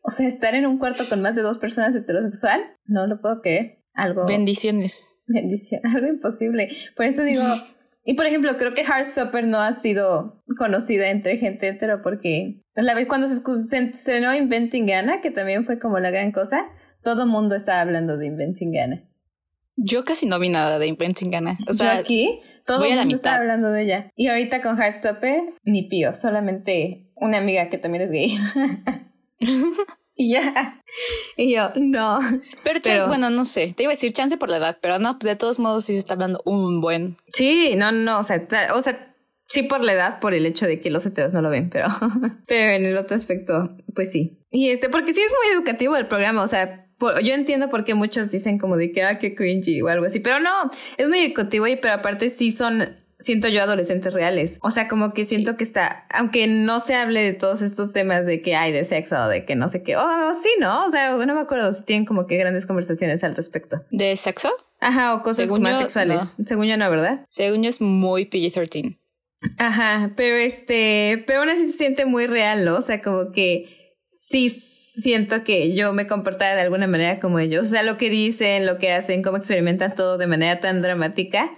O 0.01 0.11
sea, 0.11 0.27
estar 0.27 0.55
en 0.55 0.65
un 0.65 0.79
cuarto 0.79 1.07
con 1.07 1.21
más 1.21 1.35
de 1.35 1.41
dos 1.41 1.59
personas 1.59 1.95
heterosexual, 1.95 2.61
no 2.85 3.07
lo 3.07 3.21
puedo 3.21 3.41
creer. 3.41 3.79
Algo 3.93 4.25
bendiciones. 4.25 5.07
bendición, 5.27 5.81
algo 5.95 6.07
imposible. 6.07 6.69
Por 6.97 7.05
eso 7.05 7.23
digo, 7.23 7.43
y 8.03 8.15
por 8.15 8.25
ejemplo, 8.25 8.57
creo 8.57 8.73
que 8.73 8.83
Heartstopper 8.83 9.45
no 9.45 9.59
ha 9.59 9.73
sido 9.73 10.43
conocida 10.57 11.09
entre 11.09 11.37
gente 11.37 11.69
hetero 11.69 12.01
porque 12.01 12.63
la 12.75 12.95
vez 12.95 13.07
cuando 13.07 13.27
se 13.27 13.41
estrenó 13.77 14.33
Inventing 14.33 14.91
Anna, 14.91 15.21
que 15.21 15.29
también 15.29 15.65
fue 15.65 15.77
como 15.77 15.99
la 15.99 16.09
gran 16.09 16.31
cosa, 16.31 16.65
todo 17.03 17.27
mundo 17.27 17.55
estaba 17.55 17.81
hablando 17.81 18.17
de 18.17 18.25
Inventing 18.25 18.77
Anna. 18.79 19.03
Yo 19.75 20.05
casi 20.05 20.25
no 20.25 20.39
vi 20.39 20.49
nada 20.49 20.79
de 20.79 20.87
Inventing 20.87 21.35
Anna. 21.35 21.57
O 21.63 21.67
Yo 21.67 21.73
sea, 21.73 21.97
aquí 21.97 22.39
todo 22.65 22.83
el 22.83 22.95
mundo 22.95 23.15
estaba 23.15 23.37
hablando 23.37 23.71
de 23.71 23.83
ella. 23.83 24.11
Y 24.15 24.27
ahorita 24.27 24.61
con 24.61 24.77
Heartstopper, 24.77 25.41
ni 25.63 25.83
pío, 25.89 26.13
solamente 26.13 27.11
una 27.15 27.39
amiga 27.39 27.69
que 27.69 27.77
también 27.77 28.03
es 28.03 28.11
gay. 28.11 28.37
y 30.15 30.33
ya. 30.33 30.81
Y 31.37 31.53
yo, 31.53 31.71
no. 31.75 32.19
pero, 32.63 32.79
pero- 32.83 33.07
bueno, 33.07 33.29
no 33.29 33.45
sé. 33.45 33.73
Te 33.73 33.83
iba 33.83 33.91
a 33.91 33.95
decir 33.95 34.13
chance 34.13 34.37
por 34.37 34.49
la 34.49 34.57
edad, 34.57 34.77
pero 34.81 34.99
no, 34.99 35.17
pues 35.17 35.29
de 35.29 35.35
todos 35.35 35.59
modos 35.59 35.85
sí 35.85 35.93
se 35.93 35.99
está 35.99 36.13
hablando 36.13 36.41
un 36.45 36.81
buen. 36.81 37.17
Sí, 37.33 37.73
no, 37.75 37.91
no, 37.91 38.19
o 38.19 38.23
sea, 38.23 38.45
o 38.75 38.81
sea, 38.81 39.15
sí 39.49 39.63
por 39.63 39.83
la 39.83 39.93
edad, 39.93 40.19
por 40.19 40.33
el 40.33 40.45
hecho 40.45 40.67
de 40.67 40.79
que 40.79 40.91
los 40.91 41.05
heteros 41.05 41.33
no 41.33 41.41
lo 41.41 41.49
ven, 41.49 41.69
pero, 41.69 41.87
pero 42.47 42.71
en 42.73 42.85
el 42.85 42.97
otro 42.97 43.15
aspecto, 43.15 43.75
pues 43.95 44.11
sí. 44.11 44.39
Y 44.51 44.69
este, 44.69 44.89
porque 44.89 45.13
sí 45.13 45.21
es 45.21 45.31
muy 45.31 45.55
educativo 45.55 45.95
el 45.95 46.07
programa, 46.07 46.43
o 46.43 46.47
sea, 46.47 46.87
por- 47.03 47.21
yo 47.21 47.33
entiendo 47.33 47.69
por 47.69 47.83
qué 47.83 47.95
muchos 47.95 48.31
dicen 48.31 48.57
como 48.57 48.77
de 48.77 48.93
que, 48.93 49.03
ah, 49.03 49.19
qué 49.19 49.35
cringy 49.35 49.81
o 49.81 49.89
algo 49.89 50.05
así, 50.05 50.21
pero 50.21 50.39
no, 50.39 50.71
es 50.95 51.09
muy 51.09 51.19
educativo 51.19 51.67
y 51.67 51.75
pero 51.75 51.95
aparte 51.95 52.29
sí 52.29 52.53
son, 52.53 52.95
siento 53.19 53.49
yo, 53.49 53.61
adolescentes 53.61 54.13
reales. 54.13 54.57
O 54.61 54.71
sea, 54.71 54.87
como 54.87 55.13
que 55.13 55.25
siento 55.25 55.57
que 55.57 55.65
está, 55.65 56.05
aunque 56.09 56.47
no 56.47 56.79
se 56.79 56.95
hable 56.95 57.21
de 57.21 57.33
todos 57.33 57.61
estos 57.61 57.91
temas 57.91 58.25
de 58.25 58.41
que 58.41 58.55
hay 58.55 58.71
de 58.71 58.85
sexo 58.85 59.15
o 59.15 59.27
de 59.27 59.43
que 59.45 59.57
no 59.57 59.67
sé 59.67 59.83
qué, 59.83 59.97
oh, 59.97 60.33
sí, 60.33 60.47
¿no? 60.61 60.85
O 60.85 60.89
sea, 60.89 61.11
no 61.17 61.35
me 61.35 61.41
acuerdo 61.41 61.73
si 61.73 61.83
tienen 61.83 62.05
como 62.05 62.25
que 62.25 62.37
grandes 62.37 62.65
conversaciones 62.65 63.21
al 63.25 63.35
respecto. 63.35 63.83
¿De 63.91 64.15
sexo? 64.15 64.49
Ajá, 64.79 65.15
o 65.15 65.23
cosas 65.23 65.49
más 65.59 65.79
sexuales. 65.79 66.21
Según 66.45 66.67
yo, 66.67 66.77
no, 66.77 66.89
¿verdad? 66.89 67.25
Según 67.27 67.63
yo 67.63 67.69
es 67.69 67.81
muy 67.81 68.23
PG-13. 68.29 68.97
Ajá, 69.57 70.13
pero 70.15 70.37
este, 70.37 71.21
pero 71.27 71.41
aún 71.41 71.49
así 71.49 71.67
se 71.67 71.77
siente 71.77 72.05
muy 72.05 72.27
real, 72.27 72.63
¿no? 72.63 72.77
O 72.77 72.81
sea, 72.81 73.01
como 73.01 73.33
que 73.33 73.97
sí 74.09 74.49
siento 74.93 75.43
que 75.43 75.75
yo 75.75 75.93
me 75.93 76.07
comportaba 76.07 76.55
de 76.55 76.61
alguna 76.61 76.87
manera 76.87 77.19
como 77.19 77.39
ellos. 77.39 77.67
O 77.67 77.69
sea, 77.69 77.83
lo 77.83 77.97
que 77.97 78.09
dicen, 78.09 78.65
lo 78.65 78.77
que 78.77 78.91
hacen, 78.91 79.23
cómo 79.23 79.37
experimentan 79.37 79.95
todo 79.95 80.17
de 80.17 80.27
manera 80.27 80.59
tan 80.59 80.81
dramática. 80.81 81.51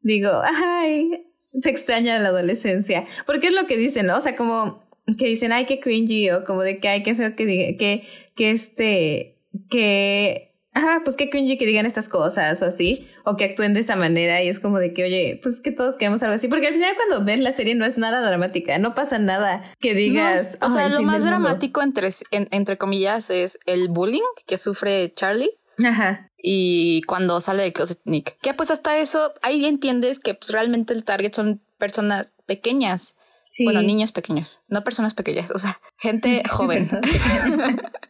Digo, 0.00 0.30
ay, 0.64 1.26
se 1.60 1.70
extraña 1.70 2.18
la 2.18 2.28
adolescencia. 2.28 3.06
Porque 3.26 3.48
es 3.48 3.54
lo 3.54 3.66
que 3.66 3.76
dicen, 3.76 4.06
¿no? 4.06 4.16
O 4.16 4.20
sea, 4.20 4.36
como 4.36 4.86
que 5.18 5.26
dicen, 5.26 5.52
ay, 5.52 5.66
qué 5.66 5.80
cringy, 5.80 6.30
o 6.30 6.44
como 6.44 6.62
de 6.62 6.78
que, 6.78 6.88
ay, 6.88 7.02
qué 7.02 7.14
feo 7.14 7.34
que 7.36 7.46
diga, 7.46 7.76
que, 7.78 8.04
que 8.34 8.50
este, 8.50 9.38
que, 9.70 10.45
ajá, 10.76 11.00
pues 11.04 11.16
qué 11.16 11.30
cringy 11.30 11.56
que 11.58 11.64
digan 11.66 11.86
estas 11.86 12.08
cosas 12.08 12.60
o 12.60 12.66
así, 12.66 13.08
o 13.24 13.36
que 13.36 13.44
actúen 13.46 13.72
de 13.74 13.80
esa 13.80 13.96
manera 13.96 14.42
y 14.42 14.48
es 14.48 14.60
como 14.60 14.78
de 14.78 14.92
que, 14.92 15.04
oye, 15.04 15.40
pues 15.42 15.60
que 15.60 15.72
todos 15.72 15.96
queremos 15.96 16.22
algo 16.22 16.34
así, 16.36 16.48
porque 16.48 16.66
al 16.66 16.74
final 16.74 16.94
cuando 16.96 17.24
ves 17.24 17.40
la 17.40 17.52
serie 17.52 17.74
no 17.74 17.84
es 17.86 17.96
nada 17.98 18.20
dramática, 18.20 18.78
no 18.78 18.94
pasa 18.94 19.18
nada 19.18 19.64
que 19.80 19.94
digas. 19.94 20.58
No, 20.60 20.66
o 20.66 20.70
sea, 20.70 20.84
"Ay, 20.86 20.92
lo 20.92 21.02
más 21.02 21.22
del 21.24 21.32
mundo". 21.32 21.46
dramático 21.46 21.82
entre, 21.82 22.08
en- 22.30 22.48
entre 22.50 22.76
comillas 22.78 23.30
es 23.30 23.58
el 23.66 23.88
bullying 23.88 24.20
que 24.46 24.58
sufre 24.58 25.12
Charlie 25.14 25.50
Ajá, 25.84 26.30
y 26.36 27.02
cuando 27.02 27.40
sale 27.40 27.62
de 27.62 27.72
closet 27.72 28.00
Nick. 28.04 28.36
Que 28.40 28.52
pues 28.54 28.70
hasta 28.70 28.98
eso, 28.98 29.32
ahí 29.42 29.64
entiendes 29.64 30.18
que 30.20 30.34
pues, 30.34 30.50
realmente 30.52 30.92
el 30.94 31.04
target 31.04 31.32
son 31.34 31.60
personas 31.78 32.34
pequeñas. 32.46 33.16
sí. 33.50 33.64
Bueno, 33.64 33.80
niños 33.80 34.12
pequeños, 34.12 34.60
no 34.68 34.84
personas 34.84 35.14
pequeñas, 35.14 35.50
o 35.50 35.58
sea, 35.58 35.78
gente 35.98 36.36
Sí, 36.44 36.48
joven. 36.50 36.86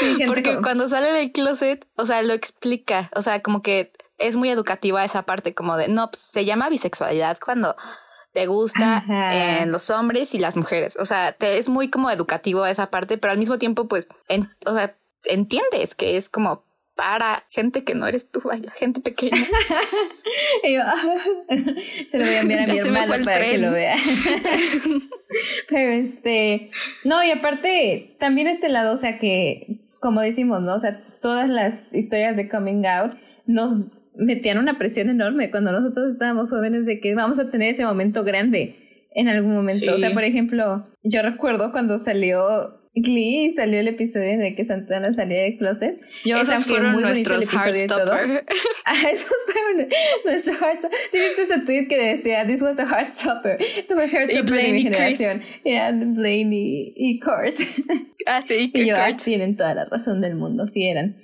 Sí, 0.00 0.06
gente 0.16 0.26
Porque 0.26 0.42
como- 0.54 0.62
cuando 0.62 0.88
sale 0.88 1.12
del 1.12 1.32
closet, 1.32 1.86
o 1.96 2.04
sea, 2.06 2.22
lo 2.22 2.32
explica, 2.34 3.10
o 3.14 3.22
sea, 3.22 3.42
como 3.42 3.62
que 3.62 3.92
es 4.18 4.36
muy 4.36 4.48
educativa 4.50 5.04
esa 5.04 5.22
parte, 5.22 5.54
como 5.54 5.76
de, 5.76 5.88
no, 5.88 6.10
pues, 6.10 6.22
se 6.22 6.44
llama 6.44 6.68
bisexualidad 6.68 7.38
cuando 7.44 7.74
te 8.32 8.46
gusta 8.46 8.98
Ajá. 8.98 9.60
en 9.60 9.70
los 9.72 9.90
hombres 9.90 10.34
y 10.34 10.38
las 10.38 10.56
mujeres. 10.56 10.96
O 10.98 11.04
sea, 11.04 11.32
te, 11.32 11.58
es 11.58 11.68
muy 11.68 11.88
como 11.90 12.10
educativo 12.10 12.64
esa 12.66 12.90
parte, 12.90 13.18
pero 13.18 13.32
al 13.32 13.38
mismo 13.38 13.58
tiempo, 13.58 13.86
pues, 13.86 14.08
en- 14.28 14.50
o 14.66 14.74
sea, 14.74 14.96
entiendes 15.24 15.94
que 15.94 16.16
es 16.16 16.28
como 16.28 16.64
para 16.94 17.44
gente 17.50 17.82
que 17.82 17.94
no 17.94 18.06
eres 18.06 18.30
tú, 18.30 18.40
vaya, 18.44 18.70
gente 18.70 19.00
pequeña. 19.00 19.36
Y 20.64 20.74
yo, 20.74 20.82
se 22.08 22.18
lo 22.18 22.24
voy 22.24 22.34
a 22.34 22.40
enviar 22.40 22.60
a 22.60 22.66
mi 22.72 22.78
hermano 22.78 23.24
para 23.24 23.44
que 23.44 23.58
lo 23.58 23.70
vea. 23.70 23.96
Pero 25.68 25.92
este, 25.92 26.70
no, 27.04 27.22
y 27.22 27.30
aparte, 27.30 28.16
también 28.18 28.46
este 28.46 28.68
lado, 28.68 28.94
o 28.94 28.96
sea 28.96 29.18
que, 29.18 29.80
como 30.00 30.20
decimos, 30.20 30.62
¿no? 30.62 30.74
O 30.74 30.80
sea, 30.80 31.00
todas 31.20 31.48
las 31.48 31.94
historias 31.94 32.36
de 32.36 32.48
coming 32.48 32.84
out 32.86 33.12
nos 33.46 33.86
metían 34.16 34.58
una 34.58 34.78
presión 34.78 35.08
enorme 35.08 35.50
cuando 35.50 35.72
nosotros 35.72 36.12
estábamos 36.12 36.50
jóvenes 36.50 36.86
de 36.86 37.00
que 37.00 37.14
vamos 37.14 37.38
a 37.38 37.50
tener 37.50 37.70
ese 37.70 37.84
momento 37.84 38.24
grande 38.24 38.76
en 39.12 39.28
algún 39.28 39.54
momento. 39.54 39.86
Sí. 39.86 39.88
O 39.88 39.98
sea, 39.98 40.12
por 40.12 40.24
ejemplo, 40.24 40.86
yo 41.02 41.22
recuerdo 41.22 41.72
cuando 41.72 41.98
salió 41.98 42.83
Glee 42.94 43.52
salió 43.54 43.80
el 43.80 43.88
episodio 43.88 44.28
en 44.28 44.42
el 44.42 44.54
que 44.54 44.64
Santana 44.64 45.12
salía 45.12 45.42
del 45.42 45.58
closet. 45.58 46.00
Yo, 46.24 46.36
esos 46.36 46.64
fueron 46.64 46.92
muy 46.92 47.02
nuestros 47.02 47.52
Heartstopper. 47.52 48.44
Ah, 48.86 49.08
esos 49.10 49.32
fueron 49.46 49.88
nuestros 50.24 50.60
Heartstopper. 50.60 50.98
¿Sí 51.10 51.18
viste 51.18 51.42
ese 51.42 51.60
tweet 51.60 51.88
que 51.88 51.96
decía, 51.96 52.46
this 52.46 52.62
was 52.62 52.78
a 52.78 52.84
Heartstopper? 52.84 53.60
Eso 53.60 53.94
fue 53.94 54.08
Heartstopper 54.08 54.64
de 54.64 54.72
mi 54.72 54.82
generación. 54.82 55.42
Yeah, 55.64 55.92
Blaney 55.92 56.92
y 56.96 57.20
Kurt. 57.20 57.58
Ah, 58.26 58.40
sí, 58.42 58.72
y, 58.72 58.80
y 58.80 58.86
yo, 58.86 58.96
ah, 58.96 59.14
tienen 59.22 59.54
toda 59.54 59.74
la 59.74 59.84
razón 59.84 60.22
del 60.22 60.34
mundo, 60.34 60.66
sí 60.66 60.88
eran. 60.88 61.14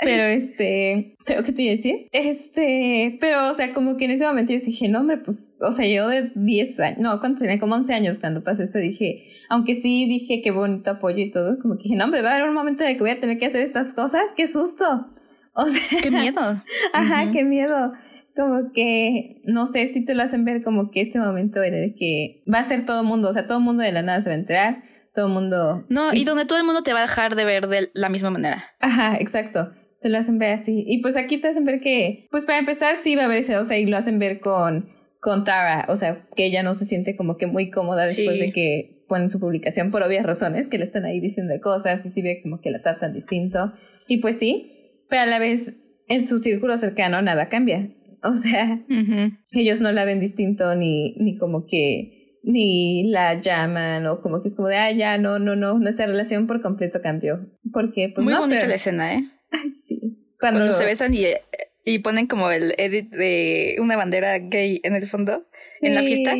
Pero 0.00 0.22
este, 0.24 1.16
pero 1.24 1.42
¿qué 1.42 1.52
te 1.52 1.62
iba 1.62 1.72
a 1.72 1.76
decir? 1.76 2.08
Este, 2.12 3.16
pero 3.20 3.48
o 3.50 3.54
sea, 3.54 3.72
como 3.72 3.96
que 3.96 4.06
en 4.06 4.12
ese 4.12 4.26
momento 4.26 4.52
yo 4.52 4.58
dije, 4.58 4.88
no, 4.88 5.00
hombre, 5.00 5.18
pues, 5.18 5.56
o 5.60 5.72
sea, 5.72 5.86
yo 5.86 6.08
de 6.08 6.30
10 6.34 6.80
años, 6.80 6.98
no, 6.98 7.20
cuando 7.20 7.40
tenía 7.40 7.58
como 7.58 7.74
11 7.74 7.94
años 7.94 8.18
cuando 8.18 8.42
pasé 8.42 8.64
eso, 8.64 8.78
dije, 8.78 9.24
aunque 9.48 9.74
sí 9.74 10.06
dije 10.06 10.40
qué 10.42 10.50
bonito 10.50 10.90
apoyo 10.90 11.18
y 11.18 11.30
todo, 11.30 11.58
como 11.58 11.76
que 11.76 11.84
dije, 11.84 11.96
no, 11.96 12.04
hombre, 12.04 12.22
va 12.22 12.30
a 12.30 12.34
haber 12.36 12.48
un 12.48 12.54
momento 12.54 12.84
de 12.84 12.94
que 12.94 13.00
voy 13.00 13.10
a 13.10 13.20
tener 13.20 13.38
que 13.38 13.46
hacer 13.46 13.64
estas 13.64 13.92
cosas, 13.92 14.32
qué 14.36 14.48
susto. 14.48 15.06
O 15.54 15.66
sea, 15.66 16.00
qué 16.02 16.10
miedo. 16.10 16.40
Ajá, 16.92 17.30
qué 17.32 17.44
miedo. 17.44 17.92
Como 18.36 18.70
que, 18.72 19.42
no 19.44 19.66
sé 19.66 19.92
si 19.92 20.04
te 20.04 20.14
lo 20.14 20.22
hacen 20.22 20.44
ver 20.44 20.62
como 20.62 20.90
que 20.90 21.00
este 21.00 21.18
momento 21.18 21.62
era 21.62 21.76
de 21.76 21.94
que 21.94 22.44
va 22.52 22.60
a 22.60 22.64
ser 22.64 22.86
todo 22.86 23.02
mundo, 23.02 23.30
o 23.30 23.32
sea, 23.32 23.46
todo 23.46 23.58
mundo 23.58 23.82
de 23.82 23.90
la 23.90 24.02
nada 24.02 24.20
se 24.20 24.30
va 24.30 24.36
a 24.36 24.38
enterar, 24.38 24.82
todo 25.14 25.26
el 25.26 25.32
mundo... 25.32 25.84
No, 25.88 26.12
y 26.12 26.24
donde 26.24 26.44
todo 26.44 26.58
el 26.58 26.64
mundo 26.64 26.82
te 26.82 26.92
va 26.92 27.00
a 27.00 27.02
dejar 27.02 27.34
de 27.34 27.44
ver 27.44 27.66
de 27.66 27.90
la 27.94 28.08
misma 28.08 28.30
manera. 28.30 28.62
Ajá, 28.78 29.16
exacto 29.18 29.72
te 30.00 30.08
lo 30.08 30.18
hacen 30.18 30.38
ver 30.38 30.52
así. 30.52 30.84
Y 30.86 31.02
pues 31.02 31.16
aquí 31.16 31.38
te 31.38 31.48
hacen 31.48 31.64
ver 31.64 31.80
que, 31.80 32.28
pues 32.30 32.44
para 32.44 32.58
empezar 32.58 32.96
sí 32.96 33.16
va 33.16 33.22
a 33.22 33.24
haber 33.26 33.38
ese, 33.38 33.56
o 33.56 33.64
sea, 33.64 33.78
y 33.78 33.86
lo 33.86 33.96
hacen 33.96 34.18
ver 34.18 34.40
con, 34.40 34.88
con 35.20 35.44
Tara, 35.44 35.86
o 35.88 35.96
sea, 35.96 36.26
que 36.36 36.46
ella 36.46 36.62
no 36.62 36.74
se 36.74 36.84
siente 36.84 37.16
como 37.16 37.36
que 37.36 37.46
muy 37.46 37.70
cómoda 37.70 38.04
después 38.04 38.38
de 38.38 38.52
que 38.52 39.04
ponen 39.08 39.30
su 39.30 39.40
publicación 39.40 39.90
por 39.90 40.02
obvias 40.02 40.24
razones, 40.24 40.68
que 40.68 40.78
le 40.78 40.84
están 40.84 41.04
ahí 41.04 41.18
diciendo 41.18 41.54
cosas 41.62 42.04
y 42.06 42.10
sí 42.10 42.22
ve 42.22 42.40
como 42.42 42.60
que 42.60 42.70
la 42.70 42.82
tratan 42.82 43.14
distinto. 43.14 43.72
Y 44.06 44.18
pues 44.18 44.38
sí, 44.38 45.04
pero 45.08 45.22
a 45.22 45.26
la 45.26 45.38
vez 45.38 45.76
en 46.08 46.24
su 46.24 46.38
círculo 46.38 46.76
cercano 46.76 47.20
nada 47.22 47.48
cambia. 47.48 47.90
O 48.22 48.34
sea, 48.34 48.84
ellos 49.52 49.80
no 49.80 49.92
la 49.92 50.04
ven 50.04 50.20
distinto 50.20 50.74
ni, 50.74 51.14
ni 51.18 51.38
como 51.38 51.66
que 51.66 52.40
ni 52.42 53.10
la 53.10 53.40
llaman 53.40 54.06
o 54.06 54.20
como 54.20 54.42
que 54.42 54.48
es 54.48 54.56
como 54.56 54.68
de, 54.68 54.76
ah, 54.76 54.90
ya, 54.90 55.18
no, 55.18 55.38
no, 55.38 55.54
no, 55.54 55.78
nuestra 55.78 56.06
relación 56.06 56.46
por 56.46 56.62
completo 56.62 57.00
cambió. 57.02 57.46
Porque, 57.72 58.10
pues 58.14 58.24
Muy 58.24 58.34
no, 58.34 58.40
bonita 58.40 58.66
la 58.66 58.74
escena, 58.74 59.14
¿eh? 59.14 59.22
Ay, 59.50 59.70
sí. 59.70 60.00
Cuando, 60.40 60.72
se 60.72 60.84
besan 60.84 61.14
y, 61.14 61.24
y 61.88 62.00
ponen 62.00 62.26
como 62.26 62.50
el 62.50 62.74
edit 62.76 63.10
de 63.10 63.76
una 63.80 63.96
bandera 63.96 64.38
gay 64.38 64.80
en 64.82 64.94
el 64.94 65.06
fondo, 65.06 65.46
en 65.80 65.94
la 65.94 66.02
fiesta. 66.02 66.34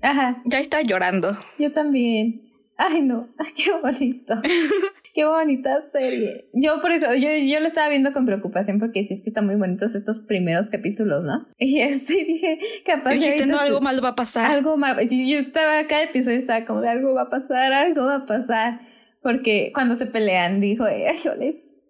Ajá. 0.00 0.42
Ya 0.44 0.60
estaba 0.60 0.82
llorando. 0.82 1.36
Yo 1.58 1.72
también. 1.72 2.42
Ay, 2.76 3.02
no, 3.02 3.28
qué 3.56 3.72
bonito. 3.82 4.34
qué 5.14 5.24
bonita 5.24 5.80
serie. 5.80 6.48
Yo 6.52 6.80
por 6.80 6.92
eso, 6.92 7.12
yo, 7.14 7.30
yo 7.32 7.58
lo 7.58 7.66
estaba 7.66 7.88
viendo 7.88 8.12
con 8.12 8.26
preocupación 8.26 8.78
porque 8.78 9.02
sí 9.02 9.14
es 9.14 9.22
que 9.22 9.30
están 9.30 9.46
muy 9.46 9.56
bonitos 9.56 9.96
estos 9.96 10.20
primeros 10.20 10.70
capítulos, 10.70 11.24
¿no? 11.24 11.48
Y 11.58 11.80
este 11.80 12.24
dije, 12.24 12.60
capaz. 12.84 13.14
Dijiste, 13.14 13.46
no, 13.46 13.58
algo 13.58 13.80
mal 13.80 14.02
va 14.04 14.10
a 14.10 14.14
pasar. 14.14 14.52
Algo 14.52 14.76
mal. 14.76 14.96
Yo 15.08 15.38
estaba, 15.38 15.84
cada 15.88 16.04
episodio 16.04 16.38
estaba 16.38 16.64
como 16.64 16.80
de 16.80 16.90
algo 16.90 17.12
va 17.12 17.22
a 17.22 17.28
pasar, 17.28 17.72
algo 17.72 18.04
va 18.04 18.16
a 18.16 18.26
pasar. 18.26 18.80
Porque 19.20 19.72
cuando 19.74 19.96
se 19.96 20.06
pelean, 20.06 20.60
dijo, 20.60 20.84
ay, 20.84 21.04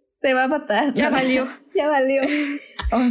se 0.03 0.35
va 0.35 0.45
a 0.45 0.49
matar. 0.49 0.95
Ya 0.95 1.11
valió. 1.11 1.47
ya 1.75 1.89
valió. 1.89 2.23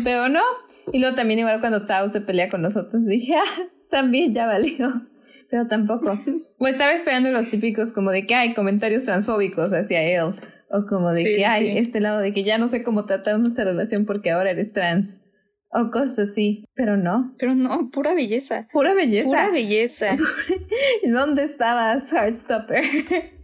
Pero 0.04 0.30
no. 0.30 0.44
Y 0.92 1.00
luego 1.00 1.16
también 1.16 1.40
igual 1.40 1.60
cuando 1.60 1.86
Tao 1.86 2.10
se 2.10 2.22
pelea 2.22 2.50
con 2.50 2.62
nosotros, 2.62 3.06
dije, 3.06 3.36
ah, 3.36 3.64
también 3.90 4.34
ya 4.34 4.46
valió. 4.46 5.08
Pero 5.50 5.68
tampoco. 5.68 6.18
O 6.58 6.68
estaba 6.68 6.92
esperando 6.92 7.32
los 7.32 7.50
típicos 7.50 7.92
como 7.92 8.12
de 8.12 8.26
que 8.26 8.36
hay 8.36 8.54
comentarios 8.54 9.06
transfóbicos 9.06 9.72
hacia 9.72 10.02
él. 10.02 10.34
O 10.70 10.86
como 10.88 11.12
de 11.12 11.24
que 11.24 11.46
hay 11.46 11.78
este 11.78 12.00
lado 12.00 12.20
de 12.20 12.32
que 12.34 12.44
ya 12.44 12.58
no 12.58 12.68
sé 12.68 12.84
cómo 12.84 13.06
tratar 13.06 13.40
nuestra 13.40 13.66
relación 13.66 14.06
porque 14.06 14.32
ahora 14.32 14.52
eres 14.52 14.74
trans. 14.74 15.22
O 15.70 15.92
cosas 15.92 16.32
así. 16.32 16.66
Pero 16.74 16.98
no. 16.98 17.36
Pero 17.38 17.56
no, 17.56 17.90
pura 17.92 18.14
belleza. 18.14 18.68
Pura 18.72 18.94
belleza. 18.94 19.30
Pura 19.30 19.52
belleza. 19.52 20.16
¿Dónde 21.06 21.44
estabas, 21.44 22.12
Heartstopper? 22.12 23.41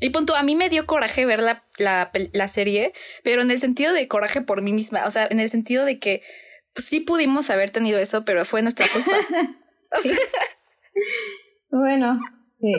Y 0.00 0.10
punto, 0.10 0.34
a 0.34 0.42
mí 0.42 0.56
me 0.56 0.70
dio 0.70 0.86
coraje 0.86 1.26
ver 1.26 1.40
la, 1.40 1.64
la, 1.78 2.10
la, 2.32 2.48
serie, 2.48 2.92
pero 3.22 3.42
en 3.42 3.50
el 3.50 3.58
sentido 3.58 3.92
de 3.92 4.08
coraje 4.08 4.40
por 4.40 4.62
mí 4.62 4.72
misma, 4.72 5.04
o 5.06 5.10
sea, 5.10 5.28
en 5.30 5.40
el 5.40 5.50
sentido 5.50 5.84
de 5.84 5.98
que 5.98 6.22
pues, 6.74 6.86
sí 6.86 7.00
pudimos 7.00 7.50
haber 7.50 7.70
tenido 7.70 7.98
eso, 7.98 8.24
pero 8.24 8.44
fue 8.46 8.62
nuestra 8.62 8.86
culpa. 8.88 9.12
bueno, 11.70 12.18
sí. 12.60 12.72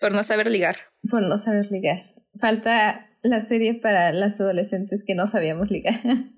por 0.00 0.12
no 0.12 0.24
saber 0.24 0.50
ligar. 0.50 0.76
Por 1.08 1.22
no 1.22 1.38
saber 1.38 1.70
ligar. 1.70 2.14
Falta 2.40 3.08
la 3.22 3.40
serie 3.40 3.74
para 3.74 4.12
las 4.12 4.40
adolescentes 4.40 5.04
que 5.06 5.14
no 5.14 5.26
sabíamos 5.26 5.70
ligar. 5.70 6.00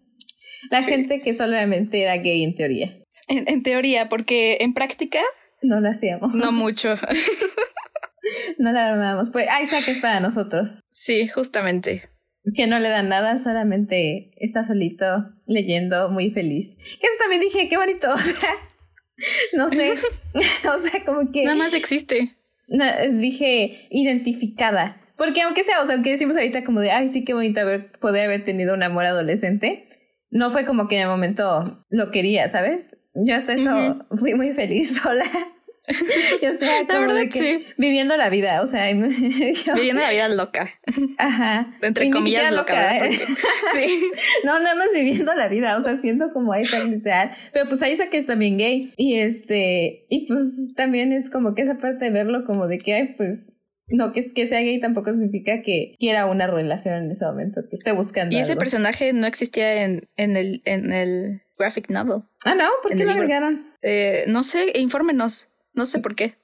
La 0.70 0.80
gente 0.80 1.20
que 1.20 1.34
solamente 1.34 2.00
era 2.00 2.16
gay 2.16 2.42
en 2.42 2.54
teoría. 2.54 2.86
En, 3.28 3.46
en 3.48 3.62
teoría, 3.62 4.08
porque 4.08 4.56
en 4.60 4.72
práctica... 4.72 5.20
No 5.60 5.78
lo 5.80 5.90
hacíamos. 5.90 6.32
No 6.34 6.52
mucho. 6.52 6.94
no 8.58 8.72
la 8.72 8.88
armamos. 8.88 9.30
Pues 9.30 9.46
Isaac 9.62 9.84
es 9.88 9.98
para 9.98 10.20
nosotros. 10.20 10.80
Sí, 10.90 11.28
justamente. 11.28 12.08
Que 12.54 12.66
no 12.66 12.78
le 12.78 12.88
dan 12.90 13.08
nada, 13.08 13.38
solamente 13.38 14.32
está 14.36 14.64
solito 14.64 15.06
leyendo, 15.46 16.10
muy 16.10 16.30
feliz. 16.30 16.76
Eso 16.78 17.12
también 17.18 17.40
dije, 17.40 17.68
qué 17.68 17.76
bonito. 17.76 18.08
O 18.14 18.18
sea, 18.18 18.50
no 19.52 19.68
sé. 19.68 19.94
o 20.34 20.78
sea, 20.78 21.04
como 21.04 21.30
que. 21.30 21.44
Nada 21.44 21.56
más 21.56 21.74
existe. 21.74 22.36
dije 23.12 23.86
identificada. 23.90 25.00
Porque 25.16 25.42
aunque 25.42 25.62
sea, 25.62 25.80
o 25.80 25.86
sea, 25.86 25.94
aunque 25.94 26.10
decimos 26.10 26.36
ahorita 26.36 26.64
como 26.64 26.80
de, 26.80 26.90
ay, 26.90 27.08
sí, 27.08 27.24
qué 27.24 27.34
bonito 27.34 27.60
haber, 27.60 27.92
poder 28.00 28.24
haber 28.24 28.44
tenido 28.44 28.74
un 28.74 28.82
amor 28.82 29.06
adolescente, 29.06 29.88
no 30.30 30.50
fue 30.50 30.64
como 30.66 30.88
que 30.88 30.96
en 30.96 31.02
el 31.02 31.08
momento 31.08 31.84
lo 31.88 32.10
quería, 32.10 32.48
¿sabes? 32.48 32.96
Yo 33.14 33.36
hasta 33.36 33.52
eso 33.52 34.04
fui 34.18 34.34
muy 34.34 34.52
feliz 34.52 34.96
sola. 34.96 35.24
yo 36.42 36.54
sé, 36.54 36.86
como 36.86 37.12
de 37.12 37.28
que 37.28 37.66
viviendo 37.76 38.16
la 38.16 38.30
vida, 38.30 38.62
o 38.62 38.66
sea, 38.66 38.86
viviendo 38.94 40.00
la 40.00 40.10
vida 40.10 40.28
loca. 40.30 40.66
Ajá. 41.18 41.76
Entre 41.82 42.10
comillas 42.10 42.50
loca. 42.52 43.06
¿eh? 43.06 43.10
sí. 43.74 44.10
No, 44.44 44.58
nada 44.60 44.74
más 44.76 44.88
viviendo 44.94 45.34
la 45.34 45.48
vida, 45.48 45.76
o 45.76 45.82
sea, 45.82 45.96
siendo 45.98 46.32
como 46.32 46.56
Isaac 46.56 46.86
literal. 46.88 47.32
Pero 47.52 47.68
pues 47.68 47.82
Isaac 47.86 48.08
es 48.12 48.26
también 48.26 48.56
gay. 48.56 48.92
Y 48.96 49.16
este, 49.16 50.06
y 50.08 50.26
pues 50.26 50.58
también 50.74 51.12
es 51.12 51.28
como 51.28 51.54
que 51.54 51.62
esa 51.62 51.76
parte 51.76 52.06
de 52.06 52.10
verlo 52.10 52.44
como 52.46 52.66
de 52.66 52.78
que, 52.78 52.94
hay 52.94 53.14
pues, 53.14 53.52
no, 53.88 54.12
que, 54.12 54.20
es, 54.20 54.32
que 54.32 54.46
sea 54.46 54.60
gay 54.60 54.80
tampoco 54.80 55.12
significa 55.12 55.60
que 55.60 55.96
quiera 55.98 56.24
una 56.26 56.46
relación 56.46 57.04
en 57.04 57.10
ese 57.10 57.26
momento, 57.26 57.60
que 57.68 57.76
esté 57.76 57.92
buscando. 57.92 58.34
Y 58.34 58.38
ese 58.38 58.56
personaje 58.56 59.12
no 59.12 59.26
existía 59.26 59.84
en, 59.84 60.08
en, 60.16 60.38
el, 60.38 60.62
en 60.64 60.92
el 60.92 61.42
graphic 61.58 61.90
novel. 61.90 62.22
Ah, 62.46 62.54
no, 62.54 62.70
¿por 62.82 62.96
qué 62.96 63.04
lo 63.04 63.10
agregaron? 63.10 63.74
Eh, 63.82 64.24
no 64.28 64.42
sé, 64.42 64.72
infórmenos. 64.76 65.48
No 65.74 65.86
sé 65.86 65.98
por 65.98 66.14
qué. 66.14 66.34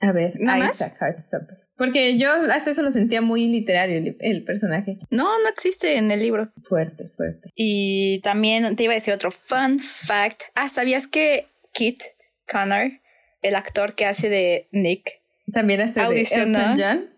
A 0.00 0.12
ver, 0.12 0.34
Isaac 0.40 0.96
Heartstopper. 1.00 1.68
Porque 1.76 2.18
yo 2.18 2.32
hasta 2.50 2.70
eso 2.72 2.82
lo 2.82 2.90
sentía 2.90 3.22
muy 3.22 3.44
literario 3.44 4.02
el, 4.18 4.44
personaje. 4.44 4.98
No, 5.10 5.24
no 5.42 5.48
existe 5.48 5.96
en 5.96 6.10
el 6.10 6.18
libro. 6.18 6.52
Fuerte, 6.62 7.08
fuerte. 7.16 7.50
Y 7.54 8.20
también 8.22 8.74
te 8.74 8.82
iba 8.82 8.92
a 8.92 8.96
decir 8.96 9.14
otro 9.14 9.30
fun 9.30 9.78
fact. 9.78 10.42
Ah, 10.56 10.68
¿sabías 10.68 11.06
que 11.06 11.46
Kit 11.72 12.02
Connor, 12.50 12.90
el 13.42 13.54
actor 13.54 13.94
que 13.94 14.06
hace 14.06 14.28
de 14.28 14.68
Nick, 14.72 15.20
también 15.52 15.80
hace 15.80 16.00
audicionó, 16.00 16.58
de 16.74 16.82
John? 16.82 17.10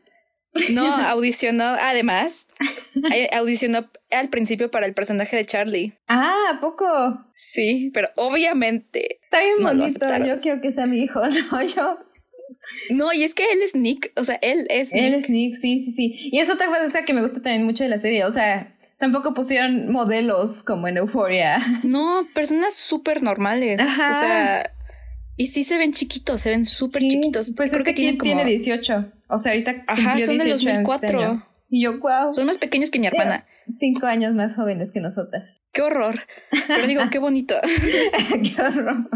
No, 0.70 0.84
audicionó, 0.84 1.64
además, 1.64 2.46
eh, 3.14 3.28
audicionó 3.32 3.90
al 4.10 4.28
principio 4.28 4.70
para 4.70 4.86
el 4.86 4.94
personaje 4.94 5.36
de 5.36 5.46
Charlie. 5.46 5.94
Ah, 6.08 6.52
¿a 6.54 6.60
poco? 6.60 6.86
Sí, 7.34 7.90
pero 7.94 8.08
obviamente. 8.16 9.20
Está 9.24 9.40
bien 9.42 9.62
bonito, 9.62 10.06
yo 10.24 10.40
quiero 10.40 10.60
que 10.60 10.72
sea 10.72 10.86
mi 10.86 11.02
hijo, 11.02 11.20
no, 11.52 11.62
yo. 11.62 11.98
No, 12.90 13.12
y 13.12 13.22
es 13.22 13.34
que 13.34 13.44
él 13.52 13.62
es 13.62 13.74
Nick, 13.74 14.12
o 14.16 14.24
sea, 14.24 14.38
él 14.42 14.66
es 14.70 14.92
Nick. 14.92 15.04
Él 15.04 15.14
es 15.14 15.30
Nick, 15.30 15.54
sí, 15.54 15.78
sí, 15.78 15.92
sí. 15.92 16.30
Y 16.32 16.40
eso 16.40 16.54
otra 16.54 16.66
cosa 16.66 17.04
que 17.04 17.14
me 17.14 17.22
gusta 17.22 17.40
también 17.40 17.64
mucho 17.64 17.84
de 17.84 17.90
la 17.90 17.98
serie, 17.98 18.24
o 18.24 18.30
sea, 18.30 18.76
tampoco 18.98 19.34
pusieron 19.34 19.90
modelos 19.90 20.62
como 20.62 20.88
en 20.88 20.96
Euphoria. 20.96 21.58
No, 21.84 22.26
personas 22.34 22.74
súper 22.74 23.22
normales. 23.22 23.80
Ajá. 23.80 24.10
O 24.10 24.14
sea, 24.14 24.74
y 25.36 25.46
sí 25.46 25.64
se 25.64 25.78
ven 25.78 25.92
chiquitos, 25.92 26.40
se 26.40 26.50
ven 26.50 26.66
súper 26.66 27.02
chiquitos. 27.02 27.52
Pues 27.56 27.70
Creo 27.70 27.82
es 27.82 27.86
que, 27.86 27.94
tiene, 27.94 28.18
como... 28.18 28.30
tiene 28.30 28.44
18. 28.44 29.12
O 29.30 29.38
sea, 29.38 29.52
ahorita. 29.52 29.84
Ajá, 29.86 30.18
son 30.18 30.38
de 30.38 30.48
2004. 30.48 31.20
Este 31.20 31.50
y 31.70 31.84
yo, 31.84 32.00
wow. 32.00 32.34
Son 32.34 32.46
más 32.46 32.58
pequeños 32.58 32.90
que 32.90 32.98
mi 32.98 33.06
hermana. 33.06 33.46
Cinco 33.76 34.06
años 34.06 34.34
más 34.34 34.54
jóvenes 34.56 34.90
que 34.90 35.00
nosotras. 35.00 35.62
Qué 35.72 35.82
horror. 35.82 36.20
Pero 36.66 36.86
digo, 36.86 37.02
qué 37.10 37.20
bonito. 37.20 37.54
qué 38.42 38.62
horror. 38.62 39.08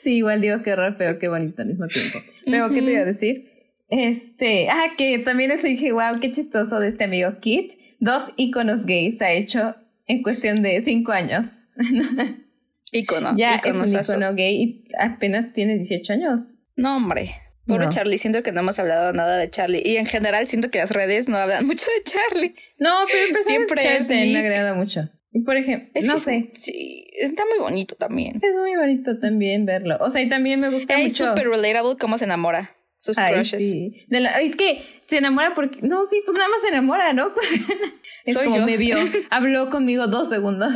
Sí, 0.00 0.16
igual 0.16 0.40
digo 0.40 0.62
qué 0.62 0.72
horror, 0.72 0.96
pero 0.98 1.18
qué 1.18 1.28
bonito 1.28 1.62
al 1.62 1.68
mismo 1.68 1.86
tiempo. 1.86 2.18
Pero, 2.44 2.68
¿qué 2.70 2.82
te 2.82 2.90
iba 2.90 3.02
a 3.02 3.04
decir? 3.04 3.48
Este, 3.90 4.68
ah, 4.70 4.94
que 4.96 5.18
también 5.20 5.50
eso 5.50 5.66
dije, 5.66 5.92
wow, 5.92 6.20
qué 6.20 6.30
chistoso 6.32 6.80
de 6.80 6.88
este 6.88 7.04
amigo 7.04 7.38
Kit. 7.40 7.72
Dos 8.00 8.32
íconos 8.36 8.86
gays 8.86 9.20
ha 9.22 9.32
hecho 9.32 9.76
en 10.06 10.22
cuestión 10.22 10.62
de 10.62 10.80
cinco 10.80 11.12
años. 11.12 11.66
Ícono. 12.92 13.36
Ya 13.36 13.56
es 13.56 13.78
un 13.78 13.88
ícono 13.88 14.34
gay 14.34 14.62
y 14.62 14.84
apenas 14.98 15.52
tiene 15.52 15.76
18 15.76 16.12
años. 16.14 16.56
No, 16.76 16.96
hombre. 16.96 17.34
Pobre 17.68 17.88
Charlie, 17.90 18.18
siento 18.18 18.42
que 18.42 18.50
no 18.50 18.60
hemos 18.60 18.78
hablado 18.78 19.12
nada 19.12 19.36
de 19.36 19.50
Charlie. 19.50 19.82
Y 19.84 19.96
en 19.96 20.06
general 20.06 20.48
siento 20.48 20.70
que 20.70 20.78
las 20.78 20.90
redes 20.90 21.28
no 21.28 21.36
hablan 21.36 21.66
mucho 21.66 21.86
de 21.86 22.02
Charlie. 22.10 22.54
No, 22.78 22.94
pero 23.06 23.44
siempre 23.44 23.80
es 23.96 24.08
me 24.08 24.38
agrada 24.38 24.74
mucho. 24.74 25.08
Por 25.44 25.56
ejemplo, 25.56 25.90
no 26.04 26.18
sé. 26.18 26.50
Sí, 26.54 27.06
está 27.18 27.44
muy 27.50 27.58
bonito 27.58 27.94
también. 27.94 28.40
Es 28.42 28.56
muy 28.58 28.74
bonito 28.74 29.20
también 29.20 29.66
verlo. 29.66 29.98
O 30.00 30.10
sea, 30.10 30.22
y 30.22 30.28
también 30.28 30.58
me 30.58 30.70
gusta 30.70 30.96
mucho. 30.96 31.06
Es 31.06 31.16
súper 31.16 31.48
relatable 31.48 31.96
cómo 31.98 32.16
se 32.18 32.24
enamora. 32.24 32.74
Sus 32.98 33.16
crushes. 33.16 33.70
Sí. 33.70 34.06
es 34.10 34.56
que 34.56 34.82
se 35.06 35.18
enamora 35.18 35.54
porque. 35.54 35.80
No, 35.82 36.04
sí, 36.04 36.20
pues 36.24 36.36
nada 36.36 36.48
más 36.48 36.60
se 36.62 36.68
enamora, 36.68 37.12
¿no? 37.12 37.30
es 38.24 38.34
Soy 38.34 38.46
como 38.46 38.58
yo. 38.58 38.66
me 38.66 38.76
vio. 38.76 38.96
Habló 39.30 39.70
conmigo 39.70 40.08
dos 40.08 40.28
segundos. 40.28 40.74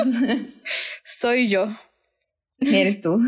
Soy 1.04 1.48
yo. 1.48 1.68
Eres 2.60 3.00
tú. 3.00 3.18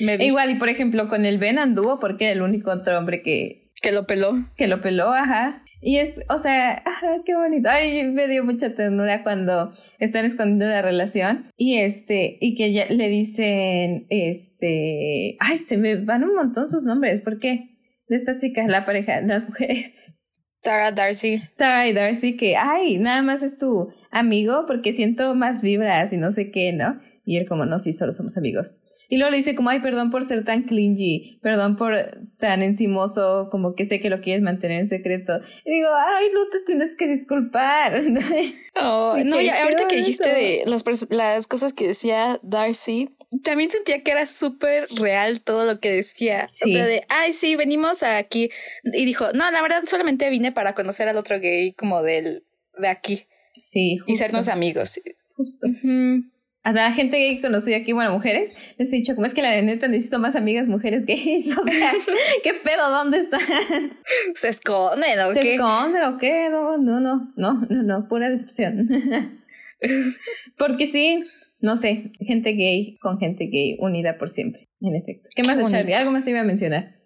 Igual, 0.00 0.50
y 0.50 0.54
por 0.56 0.68
ejemplo, 0.68 1.08
con 1.08 1.24
el 1.24 1.38
Ben 1.38 1.58
anduvo 1.58 2.00
porque 2.00 2.26
era 2.26 2.32
el 2.32 2.42
único 2.42 2.70
otro 2.70 2.98
hombre 2.98 3.22
que. 3.22 3.70
Que 3.82 3.92
lo 3.92 4.06
peló. 4.06 4.34
Que 4.56 4.66
lo 4.66 4.80
peló, 4.82 5.12
ajá. 5.12 5.62
Y 5.82 5.96
es, 5.96 6.20
o 6.28 6.36
sea, 6.36 6.82
ajá, 6.84 7.22
qué 7.24 7.34
bonito. 7.34 7.68
Ay, 7.70 8.04
me 8.04 8.28
dio 8.28 8.44
mucha 8.44 8.74
ternura 8.74 9.22
cuando 9.22 9.72
están 9.98 10.26
escondiendo 10.26 10.66
la 10.66 10.82
relación. 10.82 11.46
Y 11.56 11.78
este, 11.78 12.36
y 12.40 12.54
que 12.54 12.72
ya 12.72 12.86
le 12.86 13.08
dicen, 13.08 14.06
este, 14.10 15.36
ay, 15.40 15.56
se 15.58 15.78
me 15.78 15.96
van 15.96 16.24
un 16.24 16.34
montón 16.34 16.68
sus 16.68 16.82
nombres. 16.82 17.22
¿Por 17.22 17.38
qué? 17.38 17.78
De 18.08 18.16
estas 18.16 18.42
chicas, 18.42 18.68
la 18.68 18.84
pareja, 18.84 19.22
las 19.22 19.48
mujeres. 19.48 20.14
Tara 20.62 20.92
Darcy. 20.92 21.40
Tara 21.56 21.88
y 21.88 21.94
Darcy, 21.94 22.36
que, 22.36 22.56
ay, 22.56 22.98
nada 22.98 23.22
más 23.22 23.42
es 23.42 23.56
tu 23.56 23.90
amigo 24.10 24.64
porque 24.66 24.92
siento 24.92 25.34
más 25.34 25.62
vibras 25.62 26.12
y 26.12 26.18
no 26.18 26.32
sé 26.32 26.50
qué, 26.50 26.74
¿no? 26.74 27.00
Y 27.24 27.38
él 27.38 27.46
como, 27.48 27.64
no, 27.64 27.78
sí, 27.78 27.94
solo 27.94 28.12
somos 28.12 28.36
amigos. 28.36 28.80
Y 29.10 29.16
luego 29.16 29.32
le 29.32 29.38
dice 29.38 29.56
como, 29.56 29.70
ay, 29.70 29.80
perdón 29.80 30.12
por 30.12 30.24
ser 30.24 30.44
tan 30.44 30.62
clingy, 30.62 31.40
perdón 31.42 31.76
por 31.76 31.94
tan 32.38 32.62
encimoso, 32.62 33.48
como 33.50 33.74
que 33.74 33.84
sé 33.84 34.00
que 34.00 34.08
lo 34.08 34.20
quieres 34.20 34.40
mantener 34.40 34.78
en 34.78 34.86
secreto. 34.86 35.32
Y 35.64 35.72
digo, 35.72 35.88
ay, 35.98 36.28
no 36.32 36.48
te 36.48 36.60
tienes 36.64 36.96
que 36.96 37.06
disculpar. 37.08 38.02
Oh, 38.82 39.16
no, 39.22 39.40
ya, 39.40 39.64
ahorita 39.64 39.88
que 39.88 39.96
dijiste 39.96 40.28
de 40.28 40.62
las 40.64 41.46
cosas 41.48 41.72
que 41.72 41.88
decía 41.88 42.38
Darcy, 42.42 43.10
también 43.42 43.68
sentía 43.68 44.02
que 44.02 44.12
era 44.12 44.24
súper 44.26 44.86
real 44.94 45.42
todo 45.42 45.66
lo 45.66 45.80
que 45.80 45.90
decía. 45.90 46.48
O 46.64 46.68
sea, 46.68 46.86
de, 46.86 47.04
ay, 47.08 47.32
sí, 47.32 47.56
venimos 47.56 48.04
aquí. 48.04 48.48
Y 48.84 49.04
dijo, 49.04 49.32
no, 49.34 49.50
la 49.50 49.60
verdad 49.60 49.82
solamente 49.86 50.30
vine 50.30 50.52
para 50.52 50.74
conocer 50.74 51.08
al 51.08 51.16
otro 51.16 51.40
gay 51.40 51.74
como 51.74 52.02
del, 52.02 52.44
de 52.78 52.88
aquí. 52.88 53.26
Sí, 53.58 53.98
justo. 53.98 54.12
Y 54.12 54.16
sernos 54.16 54.48
amigos. 54.48 55.00
Justo 55.34 55.66
a 56.62 56.72
la 56.72 56.92
gente 56.92 57.16
gay 57.16 57.36
que 57.36 57.42
conocí 57.42 57.72
aquí, 57.72 57.92
bueno, 57.92 58.12
mujeres, 58.12 58.52
les 58.76 58.88
he 58.88 58.96
dicho, 58.96 59.14
como 59.14 59.26
es 59.26 59.32
que 59.32 59.42
la 59.42 59.60
neta 59.62 59.88
necesito 59.88 60.18
más 60.18 60.36
amigas 60.36 60.68
mujeres 60.68 61.06
gays, 61.06 61.56
o 61.58 61.64
sea, 61.64 61.90
¿qué 62.44 62.54
pedo? 62.62 62.90
¿Dónde 62.90 63.18
están? 63.18 63.40
¿Se 64.34 64.48
esconden 64.48 65.20
o 65.20 65.32
qué? 65.32 65.42
¿Se 65.42 65.54
esconden 65.54 66.02
o 66.04 66.18
qué? 66.18 66.48
No, 66.50 66.76
no, 66.76 67.00
no, 67.00 67.32
no, 67.36 67.66
no, 67.68 68.08
pura 68.08 68.28
decepción. 68.28 68.88
Porque 70.58 70.86
sí, 70.86 71.24
no 71.60 71.76
sé, 71.76 72.12
gente 72.20 72.52
gay 72.52 72.98
con 72.98 73.18
gente 73.18 73.46
gay 73.46 73.78
unida 73.80 74.18
por 74.18 74.28
siempre, 74.28 74.68
en 74.82 74.96
efecto. 74.96 75.30
¿Qué 75.34 75.42
más, 75.42 75.56
de 75.56 75.64
Charlie? 75.64 75.94
¿Algo 75.94 76.10
más 76.10 76.24
te 76.24 76.30
iba 76.30 76.40
a 76.40 76.44
mencionar? 76.44 76.96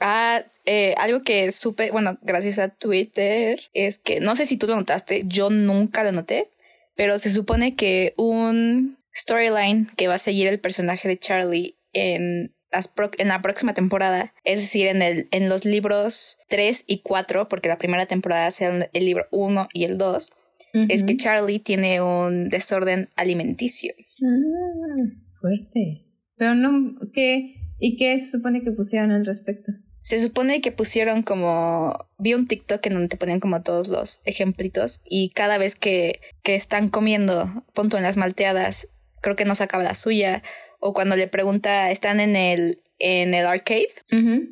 Ah, 0.00 0.44
eh, 0.64 0.94
algo 0.98 1.20
que 1.20 1.50
supe, 1.50 1.90
bueno, 1.90 2.18
gracias 2.22 2.58
a 2.60 2.68
Twitter, 2.68 3.60
es 3.74 3.98
que 3.98 4.20
no 4.20 4.36
sé 4.36 4.46
si 4.46 4.56
tú 4.56 4.68
lo 4.68 4.76
notaste, 4.76 5.24
yo 5.26 5.50
nunca 5.50 6.04
lo 6.04 6.12
noté, 6.12 6.48
pero 6.94 7.18
se 7.18 7.28
supone 7.28 7.74
que 7.74 8.14
un 8.16 8.99
storyline 9.14 9.88
que 9.96 10.08
va 10.08 10.14
a 10.14 10.18
seguir 10.18 10.46
el 10.46 10.60
personaje 10.60 11.08
de 11.08 11.18
Charlie 11.18 11.78
en, 11.92 12.54
las 12.70 12.92
en 13.18 13.28
la 13.28 13.42
próxima 13.42 13.74
temporada, 13.74 14.32
es 14.44 14.60
decir, 14.60 14.86
en, 14.86 15.02
el, 15.02 15.28
en 15.30 15.48
los 15.48 15.64
libros 15.64 16.38
3 16.48 16.84
y 16.86 17.02
4, 17.02 17.48
porque 17.48 17.68
la 17.68 17.78
primera 17.78 18.06
temporada 18.06 18.50
sea 18.50 18.88
el 18.92 19.04
libro 19.04 19.26
1 19.30 19.68
y 19.72 19.84
el 19.84 19.98
2, 19.98 20.32
es 20.88 21.04
que 21.04 21.16
Charlie 21.16 21.58
tiene 21.58 22.00
un 22.00 22.48
desorden 22.48 23.08
alimenticio. 23.16 23.92
Ah, 24.22 25.20
fuerte. 25.40 26.06
Pero 26.36 26.54
no, 26.54 26.94
¿qué? 27.12 27.56
¿Y 27.78 27.96
qué 27.96 28.18
se 28.18 28.30
supone 28.30 28.62
que 28.62 28.70
pusieron 28.70 29.10
al 29.10 29.26
respecto? 29.26 29.72
Se 30.00 30.18
supone 30.20 30.60
que 30.60 30.72
pusieron 30.72 31.22
como. 31.22 32.08
Vi 32.18 32.34
un 32.34 32.46
TikTok 32.46 32.86
en 32.86 32.94
donde 32.94 33.08
te 33.08 33.16
ponían 33.16 33.40
como 33.40 33.62
todos 33.62 33.88
los 33.88 34.22
ejemplitos 34.24 35.02
y 35.04 35.30
cada 35.30 35.58
vez 35.58 35.76
que, 35.76 36.20
que 36.42 36.54
están 36.54 36.88
comiendo, 36.88 37.64
punto 37.74 37.98
en 37.98 38.04
las 38.04 38.16
malteadas, 38.16 38.88
creo 39.20 39.36
que 39.36 39.44
no 39.44 39.54
sacaba 39.54 39.82
la 39.82 39.94
suya. 39.94 40.42
O 40.78 40.94
cuando 40.94 41.16
le 41.16 41.28
pregunta, 41.28 41.90
están 41.90 42.20
en 42.20 42.36
el, 42.36 42.82
en 42.98 43.34
el 43.34 43.46
arcade, 43.46 43.88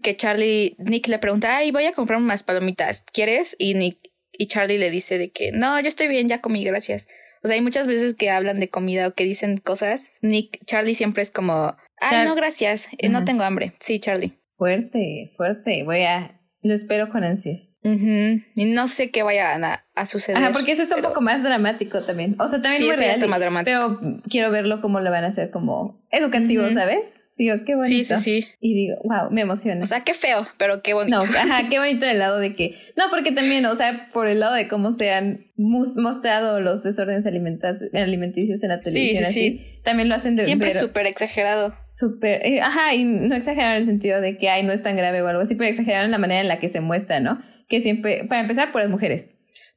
que 0.02 0.16
Charlie, 0.16 0.76
Nick 0.78 1.08
le 1.08 1.18
pregunta, 1.18 1.56
ay, 1.56 1.70
voy 1.70 1.84
a 1.84 1.92
comprar 1.92 2.18
unas 2.18 2.42
palomitas, 2.42 3.04
¿quieres? 3.12 3.56
Y 3.58 3.74
Nick, 3.74 3.98
y 4.32 4.46
Charlie 4.46 4.78
le 4.78 4.90
dice 4.90 5.18
de 5.18 5.30
que, 5.30 5.52
no, 5.52 5.80
yo 5.80 5.88
estoy 5.88 6.08
bien, 6.08 6.28
ya 6.28 6.40
comí, 6.40 6.64
gracias. 6.64 7.08
O 7.42 7.48
sea, 7.48 7.54
hay 7.54 7.62
muchas 7.62 7.86
veces 7.86 8.14
que 8.14 8.30
hablan 8.30 8.60
de 8.60 8.68
comida 8.68 9.08
o 9.08 9.14
que 9.14 9.24
dicen 9.24 9.58
cosas. 9.58 10.18
Nick, 10.22 10.64
Charlie 10.66 10.94
siempre 10.94 11.22
es 11.22 11.30
como, 11.30 11.76
ay, 12.00 12.26
no, 12.26 12.34
gracias, 12.34 12.88
eh, 12.98 13.08
no 13.08 13.24
tengo 13.24 13.42
hambre. 13.42 13.74
Sí, 13.80 14.00
Charlie. 14.00 14.38
Fuerte, 14.56 15.32
fuerte. 15.36 15.84
Voy 15.84 16.02
a, 16.02 16.37
lo 16.62 16.74
espero 16.74 17.08
con 17.10 17.24
ansias. 17.24 17.78
Y 17.82 18.64
no 18.66 18.88
sé 18.88 19.10
qué 19.10 19.22
vaya 19.22 19.54
a, 19.54 19.84
a 19.94 20.06
suceder. 20.06 20.38
Ajá, 20.38 20.52
porque 20.52 20.72
eso 20.72 20.82
está 20.82 20.96
un 20.96 21.02
poco 21.02 21.20
más 21.20 21.42
dramático 21.42 22.02
también. 22.02 22.36
O 22.38 22.48
sea, 22.48 22.60
también 22.60 22.84
muy 22.86 22.96
real. 22.96 23.12
Está 23.12 23.26
más 23.26 23.40
dramático. 23.40 23.98
Pero 24.00 24.20
quiero 24.28 24.50
verlo 24.50 24.80
como 24.80 25.00
lo 25.00 25.10
van 25.10 25.24
a 25.24 25.28
hacer 25.28 25.50
como 25.50 26.04
educativo, 26.10 26.68
¿sabes? 26.72 27.27
Digo, 27.38 27.54
qué 27.64 27.76
bonito. 27.76 27.88
Sí, 27.88 28.04
sí, 28.04 28.42
sí. 28.42 28.48
Y 28.60 28.74
digo, 28.74 28.96
wow, 29.04 29.30
me 29.30 29.42
emociona. 29.42 29.80
O 29.80 29.86
sea, 29.86 30.02
qué 30.02 30.12
feo, 30.12 30.44
pero 30.58 30.82
qué 30.82 30.92
bonito. 30.92 31.18
No, 31.18 31.22
ajá, 31.22 31.66
qué 31.70 31.78
bonito 31.78 32.04
el 32.04 32.18
lado 32.18 32.38
de 32.40 32.56
que. 32.56 32.74
No, 32.96 33.04
porque 33.10 33.30
también, 33.30 33.64
o 33.66 33.76
sea, 33.76 34.08
por 34.12 34.26
el 34.26 34.40
lado 34.40 34.54
de 34.54 34.66
cómo 34.66 34.90
se 34.90 35.12
han 35.12 35.46
mostrado 35.56 36.60
los 36.60 36.82
desórdenes 36.82 37.26
alimenticios 37.26 38.62
en 38.64 38.68
la 38.68 38.80
televisión. 38.80 39.24
Sí, 39.26 39.32
sí, 39.32 39.58
sí. 39.58 39.80
También 39.84 40.08
lo 40.08 40.16
hacen 40.16 40.34
de 40.34 40.44
Siempre 40.44 40.72
súper 40.72 41.06
exagerado. 41.06 41.76
Súper. 41.88 42.44
Eh, 42.44 42.60
ajá, 42.60 42.94
y 42.94 43.04
no 43.04 43.36
exagerar 43.36 43.74
en 43.76 43.82
el 43.82 43.86
sentido 43.86 44.20
de 44.20 44.36
que, 44.36 44.50
ay, 44.50 44.64
no 44.64 44.72
es 44.72 44.82
tan 44.82 44.96
grave 44.96 45.22
o 45.22 45.28
algo 45.28 45.42
así, 45.42 45.54
pero 45.54 45.70
exagerar 45.70 46.04
en 46.04 46.10
la 46.10 46.18
manera 46.18 46.40
en 46.40 46.48
la 46.48 46.58
que 46.58 46.68
se 46.68 46.80
muestra, 46.80 47.20
¿no? 47.20 47.40
Que 47.68 47.80
siempre. 47.80 48.24
Para 48.28 48.40
empezar, 48.40 48.72
por 48.72 48.82
las 48.82 48.90
mujeres. 48.90 49.26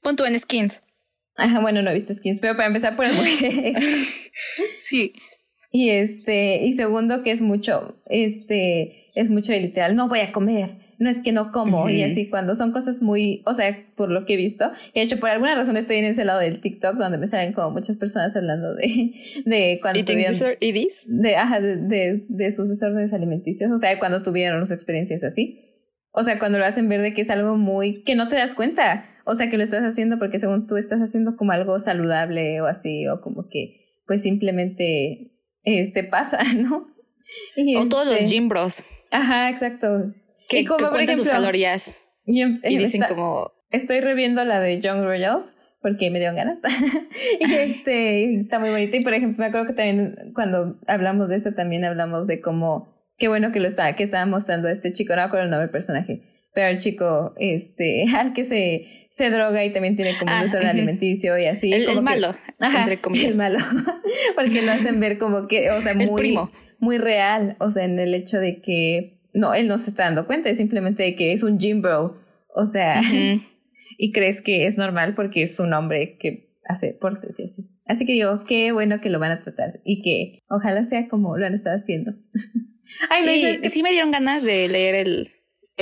Punto 0.01 0.25
en 0.25 0.37
skins. 0.39 0.81
Ajá, 1.37 1.59
bueno, 1.59 1.83
no 1.83 1.91
he 1.91 1.93
visto 1.93 2.11
skins, 2.11 2.39
pero 2.41 2.55
para 2.55 2.67
empezar, 2.67 2.95
por 2.95 3.05
las 3.07 3.15
mujeres. 3.15 4.31
sí. 4.79 5.13
Y 5.71 5.89
este, 5.89 6.65
y 6.65 6.73
segundo 6.73 7.23
que 7.23 7.31
es 7.31 7.41
mucho, 7.41 7.95
este, 8.07 9.09
es 9.15 9.29
mucho 9.29 9.53
literal, 9.53 9.95
no 9.95 10.09
voy 10.09 10.19
a 10.19 10.33
comer, 10.33 10.71
no 10.99 11.09
es 11.09 11.21
que 11.21 11.31
no 11.31 11.51
como, 11.51 11.89
y 11.89 12.03
así 12.03 12.29
cuando 12.29 12.55
son 12.55 12.73
cosas 12.73 13.01
muy, 13.01 13.41
o 13.45 13.53
sea, 13.53 13.85
por 13.95 14.11
lo 14.11 14.25
que 14.25 14.33
he 14.33 14.37
visto, 14.37 14.69
y 14.93 14.99
de 14.99 15.05
hecho 15.05 15.17
por 15.17 15.29
alguna 15.29 15.55
razón 15.55 15.77
estoy 15.77 15.95
en 15.97 16.05
ese 16.05 16.25
lado 16.25 16.41
del 16.41 16.59
TikTok 16.59 16.97
donde 16.97 17.17
me 17.17 17.25
salen 17.27 17.53
como 17.53 17.71
muchas 17.71 17.95
personas 17.95 18.35
hablando 18.35 18.75
de, 18.75 19.13
de 19.45 19.79
cuando 19.81 20.03
tuvieron, 20.03 20.35
de, 21.07 21.35
ajá, 21.37 21.61
de, 21.61 21.77
de, 21.77 22.25
de 22.27 22.51
sus 22.51 22.67
desórdenes 22.67 23.13
alimenticios, 23.13 23.71
o 23.71 23.77
sea, 23.77 23.97
cuando 23.97 24.23
tuvieron 24.23 24.59
sus 24.65 24.75
experiencias 24.75 25.23
así. 25.23 25.67
O 26.13 26.23
sea, 26.23 26.39
cuando 26.39 26.59
lo 26.59 26.65
hacen 26.65 26.89
ver 26.89 27.01
de 27.01 27.13
que 27.13 27.21
es 27.21 27.29
algo 27.29 27.55
muy, 27.55 28.03
que 28.03 28.15
no 28.15 28.27
te 28.27 28.35
das 28.35 28.53
cuenta. 28.53 29.05
O 29.23 29.33
sea, 29.33 29.49
que 29.49 29.55
lo 29.55 29.63
estás 29.63 29.83
haciendo 29.83 30.19
porque 30.19 30.39
según 30.39 30.67
tú 30.67 30.75
estás 30.75 30.99
haciendo 30.99 31.37
como 31.37 31.53
algo 31.53 31.79
saludable 31.79 32.59
o 32.59 32.65
así, 32.65 33.07
o 33.07 33.21
como 33.21 33.47
que 33.47 33.77
pues 34.05 34.23
simplemente 34.23 35.30
este 35.63 36.03
pasa, 36.03 36.43
¿no? 36.55 36.87
o 37.77 37.87
todos 37.87 38.05
los 38.05 38.15
este, 38.15 38.35
gym 38.35 38.49
bros. 38.49 38.85
Ajá, 39.11 39.49
exacto. 39.49 40.13
Que, 40.49 40.65
cuentan 40.65 41.15
sus 41.15 41.29
calorías. 41.29 42.07
Y, 42.25 42.77
dicen 42.77 43.03
como... 43.07 43.51
Estoy 43.69 44.01
reviendo 44.01 44.43
la 44.43 44.59
de 44.59 44.81
Young 44.81 45.03
Royals 45.03 45.55
porque 45.81 46.11
me 46.11 46.19
dio 46.19 46.33
ganas. 46.33 46.61
y 47.39 47.53
este, 47.53 48.35
está 48.35 48.59
muy 48.59 48.69
bonita. 48.69 48.97
Y 48.97 49.01
por 49.01 49.13
ejemplo, 49.13 49.39
me 49.39 49.47
acuerdo 49.47 49.67
que 49.67 49.73
también 49.73 50.33
cuando 50.33 50.79
hablamos 50.87 51.29
de 51.29 51.37
esto, 51.37 51.53
también 51.53 51.83
hablamos 51.85 52.27
de 52.27 52.41
cómo, 52.41 52.93
qué 53.17 53.27
bueno 53.27 53.51
que 53.51 53.59
lo 53.59 53.67
está, 53.67 53.95
que 53.95 54.03
estaba 54.03 54.25
mostrando 54.25 54.67
este 54.67 54.93
chico, 54.93 55.13
no 55.13 55.21
me 55.21 55.23
acuerdo 55.23 55.45
el 55.45 55.51
nombre 55.51 55.67
del 55.67 55.71
personaje, 55.71 56.21
pero 56.53 56.67
el 56.67 56.77
chico, 56.77 57.33
este, 57.37 58.05
al 58.15 58.33
que 58.33 58.43
se, 58.43 59.07
se 59.09 59.29
droga 59.29 59.63
y 59.63 59.71
también 59.71 59.95
tiene 59.95 60.11
como 60.19 60.31
un 60.31 60.37
ah, 60.37 60.43
desorden 60.43 60.69
alimenticio 60.69 61.37
y 61.37 61.45
así. 61.45 61.71
El, 61.71 62.01
malo, 62.01 62.33
entre 62.59 62.99
comillas. 62.99 63.31
El 63.31 63.37
malo. 63.37 63.59
Porque 64.35 64.61
lo 64.61 64.71
hacen 64.71 64.99
ver 64.99 65.17
como 65.17 65.47
que, 65.47 65.71
o 65.71 65.81
sea, 65.81 65.93
muy, 65.93 66.37
muy 66.79 66.97
real. 66.97 67.55
O 67.59 67.69
sea, 67.69 67.85
en 67.85 67.99
el 67.99 68.13
hecho 68.13 68.39
de 68.39 68.61
que, 68.61 69.19
no, 69.33 69.53
él 69.53 69.67
no 69.67 69.77
se 69.77 69.89
está 69.89 70.03
dando 70.03 70.27
cuenta, 70.27 70.49
es 70.49 70.57
simplemente 70.57 71.03
de 71.03 71.15
que 71.15 71.31
es 71.31 71.43
un 71.43 71.57
gym 71.57 71.81
bro. 71.81 72.17
O 72.53 72.65
sea, 72.65 73.01
y 73.97 74.11
crees 74.11 74.41
que 74.41 74.67
es 74.67 74.77
normal 74.77 75.15
porque 75.15 75.43
es 75.43 75.59
un 75.59 75.73
hombre 75.73 76.17
que 76.19 76.51
hace 76.65 76.87
deportes 76.87 77.39
y 77.39 77.43
así. 77.43 77.69
Así 77.85 78.05
que 78.05 78.13
digo, 78.13 78.43
qué 78.45 78.71
bueno 78.71 79.01
que 79.01 79.09
lo 79.09 79.19
van 79.19 79.31
a 79.31 79.41
tratar 79.41 79.81
y 79.83 80.01
que 80.01 80.39
ojalá 80.49 80.83
sea 80.83 81.07
como 81.09 81.37
lo 81.37 81.45
han 81.45 81.53
estado 81.53 81.75
haciendo. 81.75 82.13
Ay, 83.09 83.59
sí, 83.61 83.69
sí 83.69 83.83
me 83.83 83.91
dieron 83.91 84.11
ganas 84.11 84.45
de 84.45 84.67
leer 84.69 84.95
el, 84.95 85.31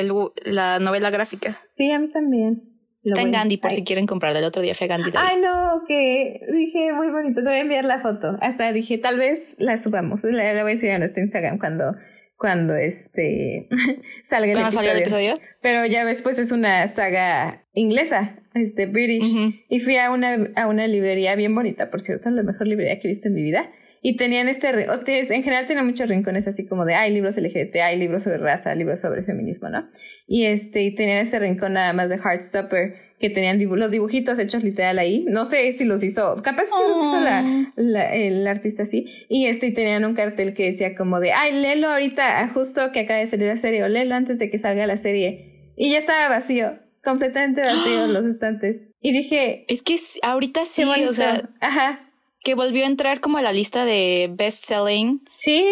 la 0.04 0.80
novela 0.80 1.10
gráfica. 1.10 1.58
Sí, 1.66 1.92
a 1.92 2.00
mí 2.00 2.10
también. 2.10 2.70
Está 3.04 3.22
en 3.22 3.32
Gandhi 3.32 3.58
por 3.58 3.72
si 3.72 3.84
quieren 3.84 4.06
comprarla. 4.06 4.40
El 4.40 4.46
otro 4.46 4.62
día 4.62 4.76
fue 4.76 4.86
a 4.86 4.90
Gandhi. 4.90 5.12
Ay, 5.16 5.38
no, 5.42 5.84
que 5.88 6.42
dije 6.54 6.92
muy 6.94 7.10
bonito. 7.10 7.42
Te 7.42 7.48
voy 7.48 7.58
a 7.58 7.62
enviar 7.62 7.86
la 7.86 8.00
foto. 8.00 8.38
Hasta 8.42 8.72
dije, 8.74 8.98
tal 8.98 9.18
vez 9.18 9.56
la 9.58 9.78
subamos. 9.78 10.24
La, 10.24 10.62
voy 10.64 10.74
a 10.74 10.78
subir 10.78 10.92
a 10.92 11.00
nuestro 11.00 11.24
Instagram 11.24 11.60
cuando, 11.60 11.96
cuando 12.38 12.76
este 12.76 13.70
salga 14.26 14.52
el, 14.52 14.98
episodio. 14.98 15.38
Pero 15.62 15.86
ya 15.86 16.04
después 16.04 16.40
es 16.40 16.52
una 16.52 16.88
saga 16.90 17.66
inglesa, 17.74 18.42
este 18.54 18.86
British. 18.88 19.34
Y 19.70 19.80
fui 19.80 19.96
a 19.96 20.12
una, 20.12 20.52
a 20.56 20.68
una 20.68 20.86
librería 20.88 21.36
bien 21.36 21.56
bonita, 21.56 21.90
por 21.90 22.02
cierto, 22.02 22.30
la 22.30 22.44
mejor 22.44 22.68
librería 22.68 23.00
que 23.00 23.08
he 23.08 23.12
visto 23.12 23.30
en 23.30 23.36
mi 23.36 23.44
vida. 23.44 23.72
Y 24.02 24.16
tenían 24.16 24.48
este, 24.48 24.70
en 24.70 25.44
general 25.44 25.66
tienen 25.66 25.86
muchos 25.86 26.08
rincones 26.08 26.48
así 26.48 26.66
como 26.66 26.86
de, 26.86 26.96
hay 26.96 27.14
libros 27.14 27.38
LGBT, 27.38 27.76
hay 27.84 27.98
libros 27.98 28.24
sobre 28.24 28.38
raza, 28.38 28.74
libros 28.76 29.02
sobre 29.02 29.24
feminismo, 29.24 29.70
¿no? 29.70 29.90
Y 30.26 30.46
este, 30.46 30.84
y 30.84 30.96
tenían 30.96 31.18
este 31.18 31.40
rincón 31.40 31.74
nada 31.74 31.92
más 31.92 32.10
de 32.10 32.18
Heartstopper, 32.18 33.10
que 33.20 33.30
tenían 33.30 33.60
los 33.78 33.92
dibujitos 33.92 34.40
hechos 34.40 34.64
literal 34.64 34.98
ahí. 34.98 35.26
No 35.28 35.46
sé 35.46 35.70
si 35.74 35.84
los 35.84 36.02
hizo, 36.04 36.42
capaz 36.42 36.66
si 36.66 36.90
los 36.90 37.04
hizo 37.04 37.20
la, 37.20 37.72
la, 37.76 38.14
el 38.14 38.48
artista 38.48 38.84
así. 38.84 39.06
Y 39.28 39.48
este, 39.48 39.68
y 39.68 39.74
tenían 39.74 40.06
un 40.06 40.16
cartel 40.16 40.54
que 40.54 40.66
decía 40.66 40.96
como 40.96 41.20
de, 41.20 41.34
ay, 41.34 41.54
léelo 41.54 41.90
ahorita, 41.90 42.50
justo 42.54 42.94
que 42.94 43.02
acaba 43.02 43.20
de 43.20 43.28
salir 43.28 43.48
la 43.48 43.58
serie, 43.58 43.84
o 43.84 43.90
léelo 43.90 44.16
antes 44.16 44.40
de 44.40 44.50
que 44.50 44.58
salga 44.58 44.88
la 44.88 44.96
serie. 44.96 45.74
Y 45.76 45.92
ya 45.92 45.98
estaba 45.98 46.30
vacío, 46.30 46.80
completamente 47.04 47.62
vacío 47.62 48.08
los 48.08 48.26
estantes. 48.26 48.88
Y 49.02 49.12
dije, 49.12 49.66
es 49.68 49.82
que 49.82 49.96
ahorita 50.24 50.64
sí, 50.64 50.84
o 50.84 51.14
sea, 51.14 51.50
ajá 51.60 52.09
que 52.42 52.56
volvió 52.56 52.84
a 52.84 52.88
entrar 52.88 53.20
como 53.20 53.38
a 53.38 53.42
la 53.42 53.52
lista 53.52 53.86
de 53.86 54.30
best-selling 54.32 55.22
sí. 55.36 55.66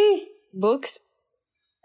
books. 0.52 1.04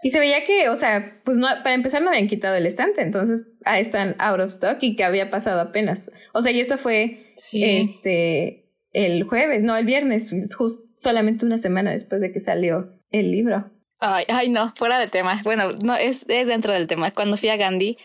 Y 0.03 0.09
se 0.09 0.19
veía 0.19 0.43
que, 0.43 0.67
o 0.67 0.75
sea, 0.75 1.21
pues 1.23 1.37
no, 1.37 1.47
para 1.63 1.75
empezar 1.75 2.01
no 2.01 2.09
habían 2.09 2.27
quitado 2.27 2.55
el 2.55 2.65
estante, 2.65 3.01
entonces 3.01 3.41
ahí 3.63 3.81
están 3.81 4.15
out 4.19 4.41
of 4.41 4.49
stock 4.49 4.77
y 4.81 4.97
que 4.97 5.05
había 5.05 5.31
pasado 5.31 5.61
apenas. 5.61 6.11
O 6.33 6.41
sea, 6.41 6.51
y 6.51 6.59
eso 6.59 6.77
fue 6.77 7.31
este 7.53 8.69
el 8.91 9.23
jueves, 9.23 9.63
no, 9.63 9.75
el 9.77 9.85
viernes, 9.85 10.35
justo 10.55 10.83
solamente 10.97 11.45
una 11.45 11.57
semana 11.57 11.91
después 11.91 12.19
de 12.21 12.33
que 12.33 12.41
salió 12.41 12.93
el 13.11 13.31
libro. 13.31 13.71
Ay, 13.99 14.25
ay, 14.27 14.49
no, 14.49 14.73
fuera 14.75 14.99
de 14.99 15.07
tema. 15.07 15.39
Bueno, 15.43 15.69
no, 15.83 15.95
es, 15.95 16.25
es 16.27 16.47
dentro 16.47 16.73
del 16.73 16.87
tema. 16.87 17.11
Cuando 17.11 17.37
fui 17.37 17.47
a 17.47 17.55
Gandhi, 17.55 17.97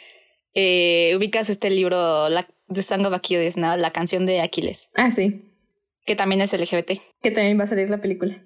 eh, 0.54 1.14
ubicas 1.16 1.50
este 1.50 1.70
libro, 1.70 2.28
la, 2.28 2.46
The 2.72 2.82
Song 2.82 3.04
of 3.06 3.12
Achilles, 3.12 3.56
¿no? 3.56 3.76
La 3.76 3.90
canción 3.90 4.24
de 4.24 4.40
Aquiles. 4.40 4.90
Ah, 4.94 5.10
sí 5.10 5.47
que 6.08 6.16
también 6.16 6.40
es 6.40 6.52
LGBT. 6.54 6.92
Que 7.22 7.30
también 7.30 7.60
va 7.60 7.64
a 7.64 7.68
salir 7.68 7.90
la 7.90 8.00
película. 8.00 8.42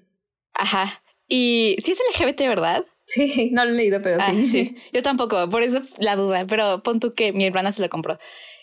Ajá. 0.53 0.85
Y 1.29 1.77
sí 1.79 1.93
es 1.93 2.03
LGBT, 2.13 2.41
¿verdad? 2.41 2.85
Sí, 3.07 3.51
no 3.53 3.65
lo 3.65 3.71
he 3.71 3.75
leído, 3.75 4.03
pero 4.03 4.19
ah, 4.21 4.35
sí. 4.45 4.75
Yo 4.93 5.01
tampoco, 5.03 5.49
por 5.49 5.63
eso 5.63 5.81
la 5.99 6.17
duda, 6.17 6.45
pero 6.47 6.83
pon 6.83 6.99
tú 6.99 7.15
que 7.15 7.33
mi 7.33 7.47
hermana 7.47 7.71
se 7.71 7.81
lo 7.81 7.89
compró. 7.89 8.19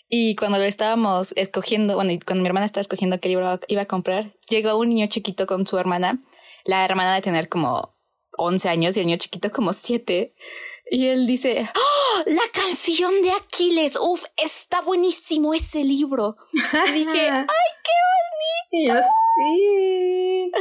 Y 0.08 0.36
cuando 0.36 0.58
lo 0.58 0.64
estábamos 0.64 1.32
escogiendo, 1.36 1.94
bueno, 1.94 2.12
y 2.12 2.18
cuando 2.18 2.42
mi 2.42 2.48
hermana 2.48 2.66
estaba 2.66 2.82
escogiendo 2.82 3.20
qué 3.20 3.30
libro 3.30 3.58
iba 3.68 3.82
a 3.82 3.86
comprar, 3.86 4.36
llegó 4.50 4.76
un 4.76 4.90
niño 4.90 5.06
chiquito 5.06 5.46
con 5.46 5.66
su 5.66 5.78
hermana, 5.78 6.18
la 6.64 6.84
hermana 6.84 7.14
de 7.14 7.22
tener 7.22 7.48
como 7.48 7.96
11 8.36 8.68
años 8.68 8.96
y 8.96 9.00
el 9.00 9.06
niño 9.06 9.18
chiquito 9.18 9.50
como 9.50 9.72
7. 9.72 10.34
Y 10.90 11.06
él 11.06 11.26
dice, 11.26 11.64
¡Oh, 11.74 12.22
la 12.26 12.42
canción 12.52 13.22
de 13.22 13.30
Aquiles, 13.30 13.96
uf, 13.96 14.24
está 14.36 14.80
buenísimo 14.80 15.54
ese 15.54 15.84
libro. 15.84 16.36
Y 16.88 16.92
dije, 16.92 17.30
¡ay, 17.30 17.46
bonito! 18.70 18.92
yo 18.92 19.00
sí. 19.36 20.52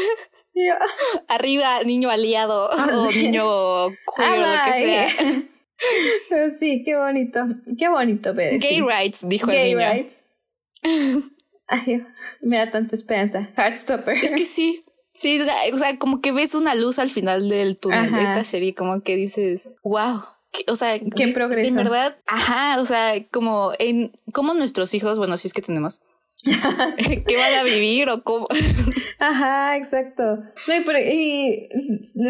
Arriba, 1.28 1.84
niño 1.84 2.10
aliado 2.10 2.70
o 2.70 3.12
niño 3.12 3.90
queer, 4.16 4.40
lo 4.40 4.64
que 4.66 4.74
sea. 4.74 5.08
Pero 6.30 6.52
sí, 6.52 6.84
qué 6.84 6.98
bonito, 6.98 7.40
qué 7.78 7.88
bonito 7.88 8.34
ver. 8.34 8.60
Gay 8.60 8.82
rights, 8.82 9.28
dijo 9.28 9.50
el 9.50 9.58
niño. 9.58 9.78
Gay 9.78 9.94
rights. 9.94 10.30
Ay, 11.68 12.04
me 12.42 12.58
da 12.58 12.72
tanta 12.72 12.96
esperanza. 12.96 13.50
Heartstopper. 13.56 14.18
Es 14.24 14.34
que 14.34 14.44
sí, 14.44 14.84
Sí, 15.20 15.42
o 15.74 15.78
sea, 15.78 15.98
como 15.98 16.22
que 16.22 16.32
ves 16.32 16.56
una 16.56 16.76
luz 16.76 16.98
al 16.98 17.10
final 17.10 17.50
del 17.50 17.78
túnel 17.78 18.14
de 18.14 18.24
esta 18.24 18.46
serie, 18.46 18.74
como 18.74 19.02
que 19.02 19.18
dices, 19.18 19.70
wow. 19.84 20.22
o 20.68 20.76
sea, 20.78 20.98
qué 20.98 21.28
progreso. 21.34 21.68
En 21.68 21.76
verdad, 21.76 22.18
ajá, 22.26 22.80
o 22.80 22.86
sea, 22.86 23.28
como 23.30 23.74
en 23.80 24.14
cómo 24.32 24.54
nuestros 24.54 24.94
hijos, 24.94 25.18
bueno, 25.18 25.36
si 25.36 25.48
es 25.48 25.54
que 25.54 25.62
tenemos, 25.62 26.02
¿Qué 27.28 27.36
van 27.36 27.54
a 27.56 27.64
vivir 27.64 28.10
o 28.10 28.24
cómo? 28.24 28.48
Ajá, 29.20 29.76
exacto. 29.76 30.24
No, 30.68 30.76
y, 30.76 30.82
por, 30.82 30.96
y, 30.98 31.70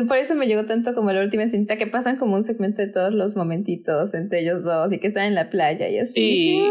por, 0.07 0.17
eso 0.17 0.33
me 0.33 0.47
llegó 0.47 0.65
tanto 0.65 0.95
como 0.95 1.11
la 1.11 1.21
última 1.21 1.45
cinta 1.47 1.77
que 1.77 1.85
pasan 1.85 2.17
como 2.17 2.35
un 2.35 2.43
segmento 2.43 2.81
de 2.81 2.87
todos 2.87 3.13
los 3.13 3.35
momentitos 3.35 4.15
entre 4.15 4.39
ellos 4.39 4.63
dos 4.63 4.91
y 4.91 4.99
que 4.99 5.07
están 5.07 5.25
en 5.25 5.35
la 5.35 5.49
playa 5.51 5.89
y 5.89 5.99
así. 5.99 6.13
Sí. 6.13 6.69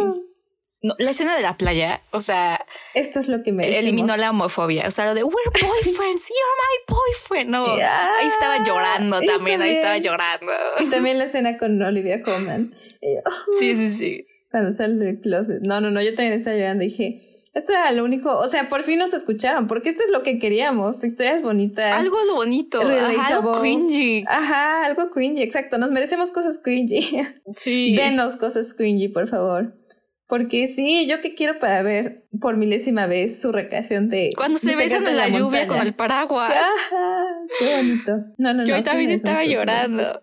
No, 0.81 0.95
la 0.99 1.11
escena 1.11 1.37
de 1.37 1.43
la 1.43 1.57
playa, 1.57 2.03
o 2.13 2.21
sea. 2.21 2.65
Esto 2.95 3.19
es 3.19 3.29
lo 3.29 3.43
que 3.43 3.53
me. 3.53 3.79
Eliminó 3.79 4.17
la 4.17 4.31
homofobia. 4.31 4.87
O 4.87 4.91
sea, 4.93 5.07
lo 5.07 5.15
de 5.15 5.25
We're 5.25 5.51
boyfriends, 5.53 6.29
you're 6.29 6.57
my 6.57 6.95
boyfriend. 6.95 7.51
No. 7.51 7.67
ahí 7.67 8.29
estaba 8.29 8.65
llorando 8.65 9.21
también, 9.23 9.63
ahí 9.63 9.77
estaba 9.77 9.99
llorando. 9.99 10.53
Y 10.81 10.87
también 10.87 11.19
la 11.19 11.25
escena 11.25 11.59
con 11.59 11.81
Olivia 11.83 12.23
Colman. 12.23 12.75
sí, 13.59 13.77
sí, 13.77 13.89
sí. 13.91 14.27
Cuando 14.51 14.73
sale 14.75 14.95
del 15.05 15.21
closet. 15.21 15.61
No, 15.63 15.81
no, 15.81 15.91
no, 15.91 16.01
yo 16.01 16.15
también 16.15 16.33
estaba 16.33 16.57
llorando 16.57 16.85
y 16.85 16.89
dije. 16.89 17.28
Esto 17.55 17.73
era 17.73 17.91
lo 17.93 18.05
único, 18.05 18.39
o 18.39 18.47
sea, 18.49 18.69
por 18.69 18.85
fin 18.85 18.99
nos 18.99 19.15
escucharon, 19.15 19.67
porque 19.67 19.89
esto 19.89 20.05
es 20.05 20.11
lo 20.11 20.23
que 20.23 20.39
queríamos, 20.39 21.03
historias 21.03 21.43
bonitas. 21.43 21.93
Algo 21.93 22.17
lo 22.27 22.35
bonito, 22.35 22.81
ajá, 22.81 23.35
algo 23.35 23.61
cringy. 23.61 24.25
Ajá, 24.29 24.85
algo 24.85 25.11
cringy, 25.11 25.43
exacto, 25.43 25.79
nos 25.79 25.91
merecemos 25.91 26.31
cosas 26.31 26.61
cringy. 26.63 27.23
Sí. 27.53 27.95
Denos 27.97 28.37
cosas 28.37 28.75
cringy, 28.75 29.09
por 29.09 29.29
favor. 29.29 29.75
Porque 30.29 30.69
sí, 30.69 31.07
yo 31.09 31.23
que 31.23 31.35
quiero 31.35 31.59
para 31.59 31.83
ver 31.83 32.27
por 32.39 32.59
milésima 32.59 33.07
vez 33.07 33.41
su 33.41 33.51
recreación 33.51 34.11
de. 34.11 34.33
Cuando 34.37 34.59
se 34.59 34.77
besan 34.77 35.07
en 35.07 35.17
la, 35.17 35.31
lluvia 35.31 35.67
con 35.67 35.79
el 35.79 35.95
paraguas. 35.95 36.53
qué 37.59 37.77
bonito. 37.77 38.13
No, 38.37 38.53
no, 38.53 38.65
yo 38.65 38.83
también 38.83 39.11
estaba 39.11 39.43
llorando. 39.45 40.23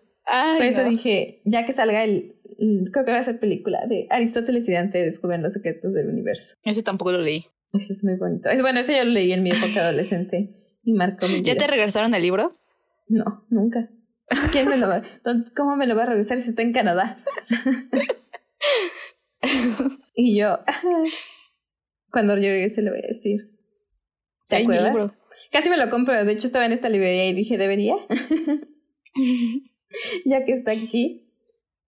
por 0.57 0.65
eso 0.65 0.83
dije, 0.83 1.41
ya 1.43 1.65
que 1.65 1.73
salga 1.73 2.03
el. 2.03 2.34
Creo 2.57 3.05
que 3.05 3.11
va 3.11 3.19
a 3.19 3.23
ser 3.23 3.39
película 3.39 3.85
de 3.87 4.07
Aristóteles 4.09 4.67
y 4.69 4.73
Dante 4.73 4.99
descubren 4.99 5.41
los 5.41 5.53
secretos 5.53 5.93
del 5.93 6.09
universo. 6.09 6.55
Ese 6.63 6.83
tampoco 6.83 7.11
lo 7.11 7.21
leí. 7.21 7.45
Ese 7.73 7.93
es 7.93 8.03
muy 8.03 8.15
bonito. 8.15 8.49
Es 8.49 8.61
bueno, 8.61 8.79
ese 8.79 8.93
ya 8.93 9.03
lo 9.03 9.11
leí 9.11 9.33
en 9.33 9.43
mi 9.43 9.51
época 9.51 9.81
adolescente 9.81 10.51
y 10.83 10.93
marcó 10.93 11.27
mi 11.27 11.41
¿Ya 11.41 11.55
te 11.55 11.67
regresaron 11.67 12.13
el 12.13 12.21
libro? 12.21 12.57
No, 13.07 13.45
nunca. 13.49 13.89
¿Quién 14.51 14.69
me 14.69 14.77
lo 14.77 14.87
va? 14.87 15.01
¿Cómo 15.55 15.75
me 15.75 15.87
lo 15.87 15.95
va 15.95 16.03
a 16.03 16.07
regresar 16.07 16.37
si 16.37 16.49
está 16.49 16.61
en 16.61 16.73
Canadá? 16.73 17.17
y 20.15 20.37
yo, 20.37 20.59
cuando 22.11 22.35
yo 22.35 22.49
regrese 22.49 22.81
le 22.81 22.91
voy 22.91 22.99
a 22.99 23.07
decir. 23.07 23.51
¿Te 24.47 24.57
acuerdas? 24.57 25.15
Casi 25.51 25.69
me 25.69 25.77
lo 25.77 25.89
compro, 25.89 26.23
de 26.23 26.31
hecho 26.31 26.47
estaba 26.47 26.65
en 26.65 26.73
esta 26.73 26.89
librería 26.89 27.29
y 27.29 27.33
dije, 27.33 27.57
¿debería? 27.57 27.95
ya 30.25 30.45
que 30.45 30.53
está 30.53 30.71
aquí, 30.71 31.24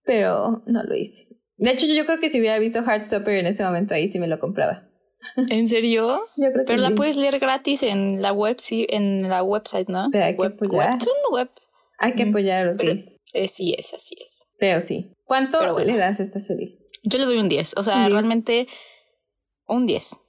pero 0.07 0.63
no 0.65 0.83
lo 0.83 0.95
hice. 0.95 1.27
De 1.57 1.71
hecho, 1.71 1.85
yo 1.87 2.05
creo 2.05 2.19
que 2.19 2.29
si 2.29 2.39
hubiera 2.39 2.57
visto 2.57 2.79
Heartstopper 2.83 3.35
en 3.35 3.45
ese 3.45 3.63
momento 3.63 3.93
ahí 3.93 4.07
sí 4.07 4.17
me 4.17 4.27
lo 4.27 4.39
compraba. 4.39 4.87
¿En 5.49 5.67
serio? 5.67 6.21
Yo 6.37 6.51
creo 6.51 6.65
que 6.65 6.67
Pero 6.67 6.81
la 6.81 6.91
puedes 6.91 7.17
leer 7.17 7.39
gratis 7.39 7.83
en 7.83 8.21
la 8.21 8.31
web, 8.31 8.57
sí, 8.59 8.87
en 8.89 9.29
la 9.29 9.43
website, 9.43 9.89
¿no? 9.89 10.07
Pero 10.11 10.25
hay 10.25 10.37
que 10.37 10.45
apoyar. 10.45 10.97
Web. 11.31 11.49
Hay 11.99 12.13
que 12.13 12.23
apoyar 12.23 12.63
a 12.63 12.65
los 12.67 12.77
gays. 12.77 13.17
Eh, 13.33 13.47
sí 13.47 13.75
es, 13.77 13.93
así 13.93 14.15
es. 14.19 14.45
Pero 14.59 14.81
sí. 14.81 15.13
¿Cuánto 15.25 15.77
le 15.79 15.97
das 15.97 16.19
a 16.19 16.23
esta 16.23 16.39
serie? 16.39 16.77
Yo 17.03 17.17
le 17.17 17.25
doy 17.25 17.37
un 17.37 17.49
10. 17.49 17.75
O 17.77 17.83
sea, 17.83 18.07
realmente 18.07 18.67
un 19.65 19.87
10. 19.87 20.21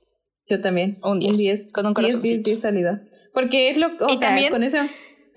Yo 0.49 0.61
también. 0.63 0.99
Un 1.03 1.19
10. 1.19 1.33
Un 1.33 1.39
10. 1.39 1.73
Con 1.73 1.87
un 1.87 1.95
corazón. 1.95 2.23
10, 2.23 2.43
10, 2.43 2.61
salida. 2.61 3.03
Porque 3.35 3.69
es 3.69 3.77
lo. 3.77 3.89
O 3.89 4.13
y 4.13 4.17
sea, 4.17 4.29
también 4.29 4.51
con 4.51 4.63
eso. 4.63 4.79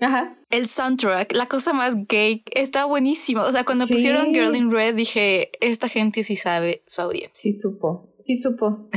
Ajá. 0.00 0.38
El 0.52 0.68
soundtrack, 0.68 1.32
la 1.32 1.46
cosa 1.46 1.72
más 1.72 2.06
gay, 2.06 2.42
está 2.54 2.84
buenísimo. 2.84 3.40
O 3.40 3.50
sea, 3.50 3.64
cuando 3.64 3.86
pusieron 3.86 4.34
Girl 4.34 4.54
in 4.54 4.70
Red, 4.70 4.94
dije, 4.94 5.50
esta 5.62 5.88
gente 5.88 6.24
sí 6.24 6.36
sabe 6.36 6.82
su 6.86 7.00
audiencia. 7.00 7.32
Sí 7.32 7.58
supo, 7.58 8.14
sí 8.20 8.36
supo. 8.36 8.90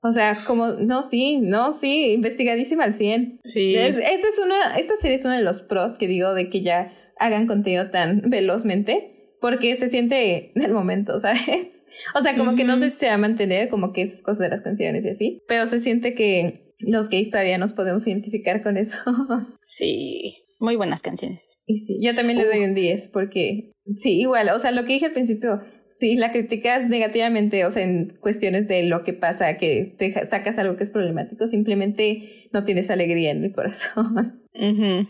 o 0.00 0.12
sea, 0.12 0.42
como, 0.46 0.68
no, 0.68 1.02
sí, 1.02 1.36
no, 1.36 1.74
sí, 1.74 2.14
investigadísima 2.14 2.84
al 2.84 2.96
100. 2.96 3.40
Sí. 3.44 3.76
esta, 3.76 4.00
es 4.08 4.38
una, 4.42 4.76
esta 4.76 4.96
serie 4.96 5.18
es 5.18 5.24
uno 5.26 5.34
de 5.34 5.42
los 5.42 5.60
pros 5.60 5.98
que 5.98 6.08
digo 6.08 6.32
de 6.32 6.48
que 6.48 6.62
ya 6.62 6.94
hagan 7.18 7.46
contenido 7.46 7.90
tan 7.90 8.22
velozmente 8.30 9.36
porque 9.42 9.74
se 9.74 9.88
siente 9.88 10.52
del 10.54 10.72
momento, 10.72 11.18
¿sabes? 11.20 11.84
O 12.14 12.22
sea, 12.22 12.36
como 12.38 12.56
que 12.56 12.64
no 12.64 12.78
sé 12.78 12.88
si 12.88 12.96
se 12.96 13.08
va 13.08 13.14
a 13.14 13.18
mantener, 13.18 13.68
como 13.68 13.92
que 13.92 14.00
esas 14.00 14.22
cosas 14.22 14.38
de 14.38 14.48
las 14.48 14.62
canciones 14.62 15.04
y 15.04 15.10
así, 15.10 15.42
pero 15.46 15.66
se 15.66 15.78
siente 15.78 16.14
que 16.14 16.72
los 16.78 17.10
gays 17.10 17.30
todavía 17.30 17.58
nos 17.58 17.74
podemos 17.74 18.06
identificar 18.06 18.62
con 18.62 18.78
eso. 18.78 18.96
Sí, 19.62 20.43
muy 20.64 20.76
buenas 20.76 21.02
canciones. 21.02 21.58
Y 21.66 21.78
sí, 21.78 21.98
yo 22.02 22.14
también 22.14 22.38
le 22.38 22.46
doy 22.46 22.64
un 22.64 22.74
10 22.74 23.08
porque, 23.08 23.72
sí, 23.96 24.20
igual, 24.20 24.48
o 24.48 24.58
sea, 24.58 24.72
lo 24.72 24.84
que 24.84 24.94
dije 24.94 25.06
al 25.06 25.12
principio, 25.12 25.60
sí, 25.90 26.16
la 26.16 26.32
criticas 26.32 26.88
negativamente, 26.88 27.64
o 27.64 27.70
sea, 27.70 27.84
en 27.84 28.16
cuestiones 28.20 28.66
de 28.66 28.82
lo 28.84 29.04
que 29.04 29.12
pasa, 29.12 29.56
que 29.56 29.94
te 29.98 30.12
sacas 30.26 30.58
algo 30.58 30.76
que 30.76 30.82
es 30.82 30.90
problemático, 30.90 31.46
simplemente 31.46 32.48
no 32.52 32.64
tienes 32.64 32.90
alegría 32.90 33.30
en 33.30 33.44
el 33.44 33.52
corazón. 33.52 34.42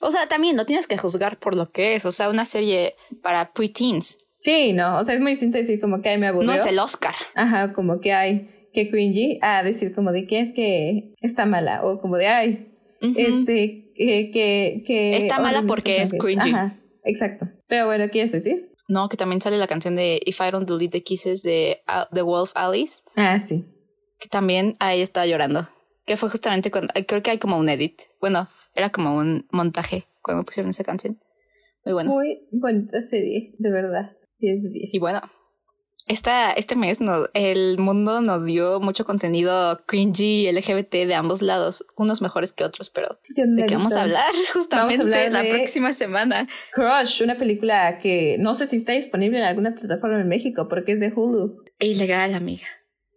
O 0.00 0.10
sea, 0.10 0.26
también 0.28 0.56
no 0.56 0.66
tienes 0.66 0.86
que 0.86 0.98
juzgar 0.98 1.38
por 1.38 1.54
lo 1.54 1.70
que 1.70 1.94
es. 1.94 2.04
O 2.04 2.12
sea, 2.12 2.28
una 2.28 2.44
serie 2.44 2.94
para 3.22 3.52
preteens. 3.52 4.18
Sí, 4.38 4.72
no. 4.72 4.98
O 4.98 5.04
sea, 5.04 5.14
es 5.14 5.20
muy 5.20 5.32
distinto 5.32 5.58
decir 5.58 5.80
como 5.80 6.02
que 6.02 6.10
hay 6.10 6.18
me 6.18 6.26
aburrió. 6.26 6.50
No 6.50 6.54
es 6.54 6.66
el 6.66 6.78
Oscar. 6.78 7.14
Ajá, 7.34 7.72
como 7.72 8.00
que 8.00 8.12
hay 8.12 8.68
que 8.72 8.90
cringy. 8.90 9.38
A 9.42 9.62
decir 9.62 9.94
como 9.94 10.12
de 10.12 10.26
que 10.26 10.40
es 10.40 10.52
que 10.52 11.14
está 11.20 11.46
mala. 11.46 11.84
O 11.84 12.00
como 12.00 12.16
de 12.16 12.26
ay, 12.26 12.75
este, 13.00 13.92
que, 13.94 14.82
que, 14.86 15.16
Está 15.16 15.38
mala 15.38 15.62
porque 15.62 16.02
es 16.02 16.12
cringy. 16.12 16.50
Ajá, 16.50 16.78
exacto. 17.04 17.48
Pero 17.68 17.86
bueno, 17.86 18.08
¿quieres 18.10 18.32
decir? 18.32 18.72
No, 18.88 19.08
que 19.08 19.16
también 19.16 19.40
sale 19.40 19.58
la 19.58 19.66
canción 19.66 19.96
de 19.96 20.20
If 20.24 20.40
I 20.40 20.50
Don't 20.50 20.68
Delete 20.68 20.98
the 20.98 21.02
Kisses 21.02 21.42
de 21.42 21.82
uh, 21.88 22.12
The 22.14 22.22
Wolf 22.22 22.52
Alice. 22.54 23.02
Ah, 23.16 23.38
sí. 23.38 23.64
Que 24.18 24.28
también 24.28 24.76
ahí 24.78 25.02
estaba 25.02 25.26
llorando. 25.26 25.68
Que 26.04 26.16
fue 26.16 26.30
justamente 26.30 26.70
cuando, 26.70 26.92
creo 27.06 27.22
que 27.22 27.32
hay 27.32 27.38
como 27.38 27.58
un 27.58 27.68
edit. 27.68 28.02
Bueno, 28.20 28.48
era 28.74 28.90
como 28.90 29.16
un 29.16 29.46
montaje 29.50 30.04
cuando 30.22 30.44
pusieron 30.44 30.70
esa 30.70 30.84
canción. 30.84 31.18
Muy 31.84 31.94
bueno. 31.94 32.10
Muy 32.10 32.46
bonita 32.52 33.00
serie, 33.00 33.54
de 33.58 33.70
verdad. 33.70 34.16
10 34.38 34.62
de 34.62 34.68
10. 34.70 34.94
Y 34.94 34.98
bueno, 34.98 35.20
esta, 36.06 36.52
este 36.52 36.76
mes 36.76 37.00
el 37.34 37.78
mundo 37.78 38.20
nos 38.20 38.46
dio 38.46 38.80
mucho 38.80 39.04
contenido 39.04 39.82
cringy 39.86 40.50
LGBT 40.52 40.92
de 41.06 41.14
ambos 41.14 41.42
lados, 41.42 41.84
unos 41.96 42.22
mejores 42.22 42.52
que 42.52 42.62
otros, 42.64 42.90
pero 42.90 43.18
de 43.34 43.66
qué 43.66 43.74
vamos 43.74 43.94
a 43.94 44.02
hablar 44.02 44.32
justamente 44.52 45.30
la 45.30 45.42
próxima 45.42 45.92
semana. 45.92 46.48
Crush, 46.72 47.22
una 47.22 47.36
película 47.36 47.98
que 47.98 48.36
no 48.38 48.54
sé 48.54 48.66
si 48.68 48.76
está 48.76 48.92
disponible 48.92 49.38
en 49.38 49.44
alguna 49.44 49.74
plataforma 49.74 50.20
en 50.20 50.28
México 50.28 50.68
porque 50.68 50.92
es 50.92 51.00
de 51.00 51.12
Hulu. 51.14 51.64
Ilegal, 51.80 52.34
amiga. 52.34 52.66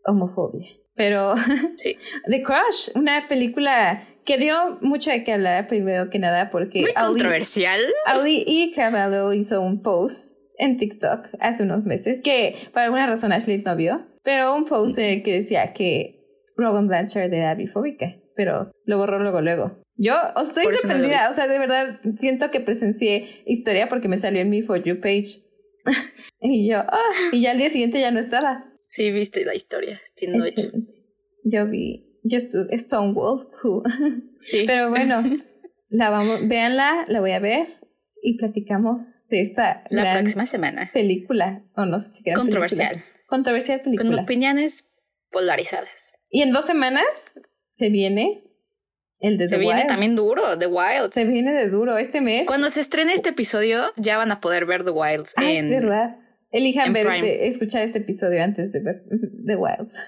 Homofobia. 0.06 0.68
Pero 0.96 1.36
sí. 1.78 1.96
The 2.28 2.42
Crush, 2.42 2.90
una 2.96 3.28
película 3.28 4.04
que 4.26 4.38
dio 4.38 4.80
mucho 4.82 5.12
de 5.12 5.24
qué 5.24 5.34
hablar 5.34 5.68
primero 5.68 6.10
que 6.10 6.20
nada 6.20 6.50
porque... 6.50 6.82
Muy 6.82 6.94
controversial. 6.94 7.80
Ali 8.06 8.44
y 8.46 8.72
Cavallo 8.74 9.32
hizo 9.34 9.62
un 9.62 9.82
post 9.82 10.39
en 10.60 10.78
TikTok 10.78 11.30
hace 11.40 11.64
unos 11.64 11.86
meses 11.86 12.22
que 12.22 12.56
por 12.72 12.84
alguna 12.84 13.08
razón 13.08 13.32
Ashley 13.32 13.64
no 13.64 13.76
vio, 13.76 14.06
pero 14.24 14.56
un 14.56 14.66
post 14.66 14.98
que 14.98 15.24
decía 15.26 15.74
que 15.74 16.20
Robin 16.56 16.88
Blanchard 16.88 17.34
era 17.34 17.56
bifóbica, 17.56 18.18
pero 18.36 18.72
lo 18.86 18.98
borró 18.98 19.20
luego, 19.20 19.42
luego. 19.42 19.82
Yo 19.96 20.14
estoy 20.42 20.66
sorprendida, 20.78 21.30
o 21.30 21.34
sea, 21.34 21.48
de 21.48 21.60
verdad 21.60 22.00
siento 22.20 22.52
que 22.52 22.62
presencié 22.62 23.44
historia 23.46 23.90
porque 23.90 24.08
me 24.08 24.18
salió 24.18 24.42
en 24.42 24.50
mi 24.50 24.62
For 24.62 24.84
You 24.84 25.00
page. 25.02 25.44
y 26.42 26.70
yo, 26.70 26.80
ah, 26.80 27.12
y 27.32 27.42
ya 27.42 27.52
al 27.52 27.58
día 27.58 27.70
siguiente 27.70 28.00
ya 28.00 28.12
no 28.12 28.20
estaba. 28.20 28.66
Sí, 28.86 29.12
viste 29.12 29.44
la 29.46 29.56
historia, 29.56 30.00
siendo 30.16 30.46
hecho. 30.46 30.72
Yo 31.44 31.68
vi, 31.68 32.20
yo 32.24 32.38
estuve 32.38 32.78
Stonewall, 32.78 33.50
sí. 34.40 34.64
Pero 34.66 34.90
bueno, 34.90 35.22
la 35.90 36.10
vamos, 36.10 36.48
véanla, 36.48 37.06
la 37.08 37.20
voy 37.20 37.32
a 37.32 37.40
ver 37.40 37.79
y 38.22 38.38
platicamos 38.38 39.28
de 39.30 39.42
esta 39.42 39.84
la 39.90 40.14
próxima 40.14 40.46
semana. 40.46 40.90
película 40.94 41.64
o 41.76 41.86
no 41.86 42.00
sé 42.00 42.12
si 42.12 42.34
controversial 42.34 42.96
controversial. 43.30 43.82
película. 43.82 44.10
Con 44.10 44.20
opiniones 44.20 44.90
polarizadas. 45.32 46.20
Y 46.30 46.42
en 46.42 46.52
dos 46.52 46.66
semanas 46.66 47.34
se 47.74 47.90
viene 47.90 48.44
el 49.20 49.38
de 49.38 49.48
se 49.48 49.58
viene 49.58 49.86
también 49.86 50.16
duro 50.16 50.58
The 50.58 50.68
Wilds. 50.68 51.14
Se 51.14 51.26
viene 51.26 51.54
de 51.54 51.70
duro 51.70 51.98
este 51.98 52.22
mes. 52.22 52.48
Cuando 52.48 52.70
se 52.70 52.82
estrene 52.82 53.14
este 53.14 53.30
episodio 53.30 53.82
ya 53.98 54.18
van 54.18 54.32
a 54.32 54.42
poder 54.42 54.66
ver 54.66 54.84
The 54.84 54.92
Wilds 54.92 55.34
ah, 55.38 55.52
es 55.52 55.70
verdad. 55.70 56.18
Elijan 56.52 56.94
ver 56.94 57.08
este, 57.08 57.48
escuchar 57.48 57.84
este 57.84 58.00
episodio 58.00 58.44
antes 58.44 58.72
de 58.72 58.82
ver 58.82 59.04
The 59.46 59.56
Wilds. 59.56 60.08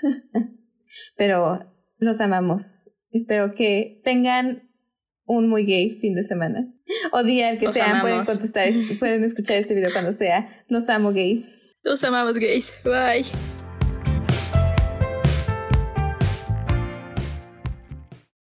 Pero 1.15 1.59
los 1.97 2.21
amamos. 2.21 2.89
Espero 3.11 3.53
que 3.53 4.01
tengan 4.03 4.70
un 5.31 5.47
muy 5.47 5.65
gay 5.65 5.97
fin 6.01 6.13
de 6.13 6.23
semana. 6.23 6.67
O 7.11 7.23
día 7.23 7.49
el 7.51 7.57
que 7.57 7.71
sean, 7.71 8.01
pueden 8.01 8.23
contestar, 8.23 8.67
pueden 8.99 9.23
escuchar 9.23 9.57
este 9.57 9.73
video 9.73 9.91
cuando 9.91 10.11
sea. 10.11 10.63
Los 10.67 10.89
amo 10.89 11.11
gays. 11.11 11.57
Los 11.83 12.03
amamos 12.03 12.37
gays. 12.37 12.73
Bye. 12.83 13.25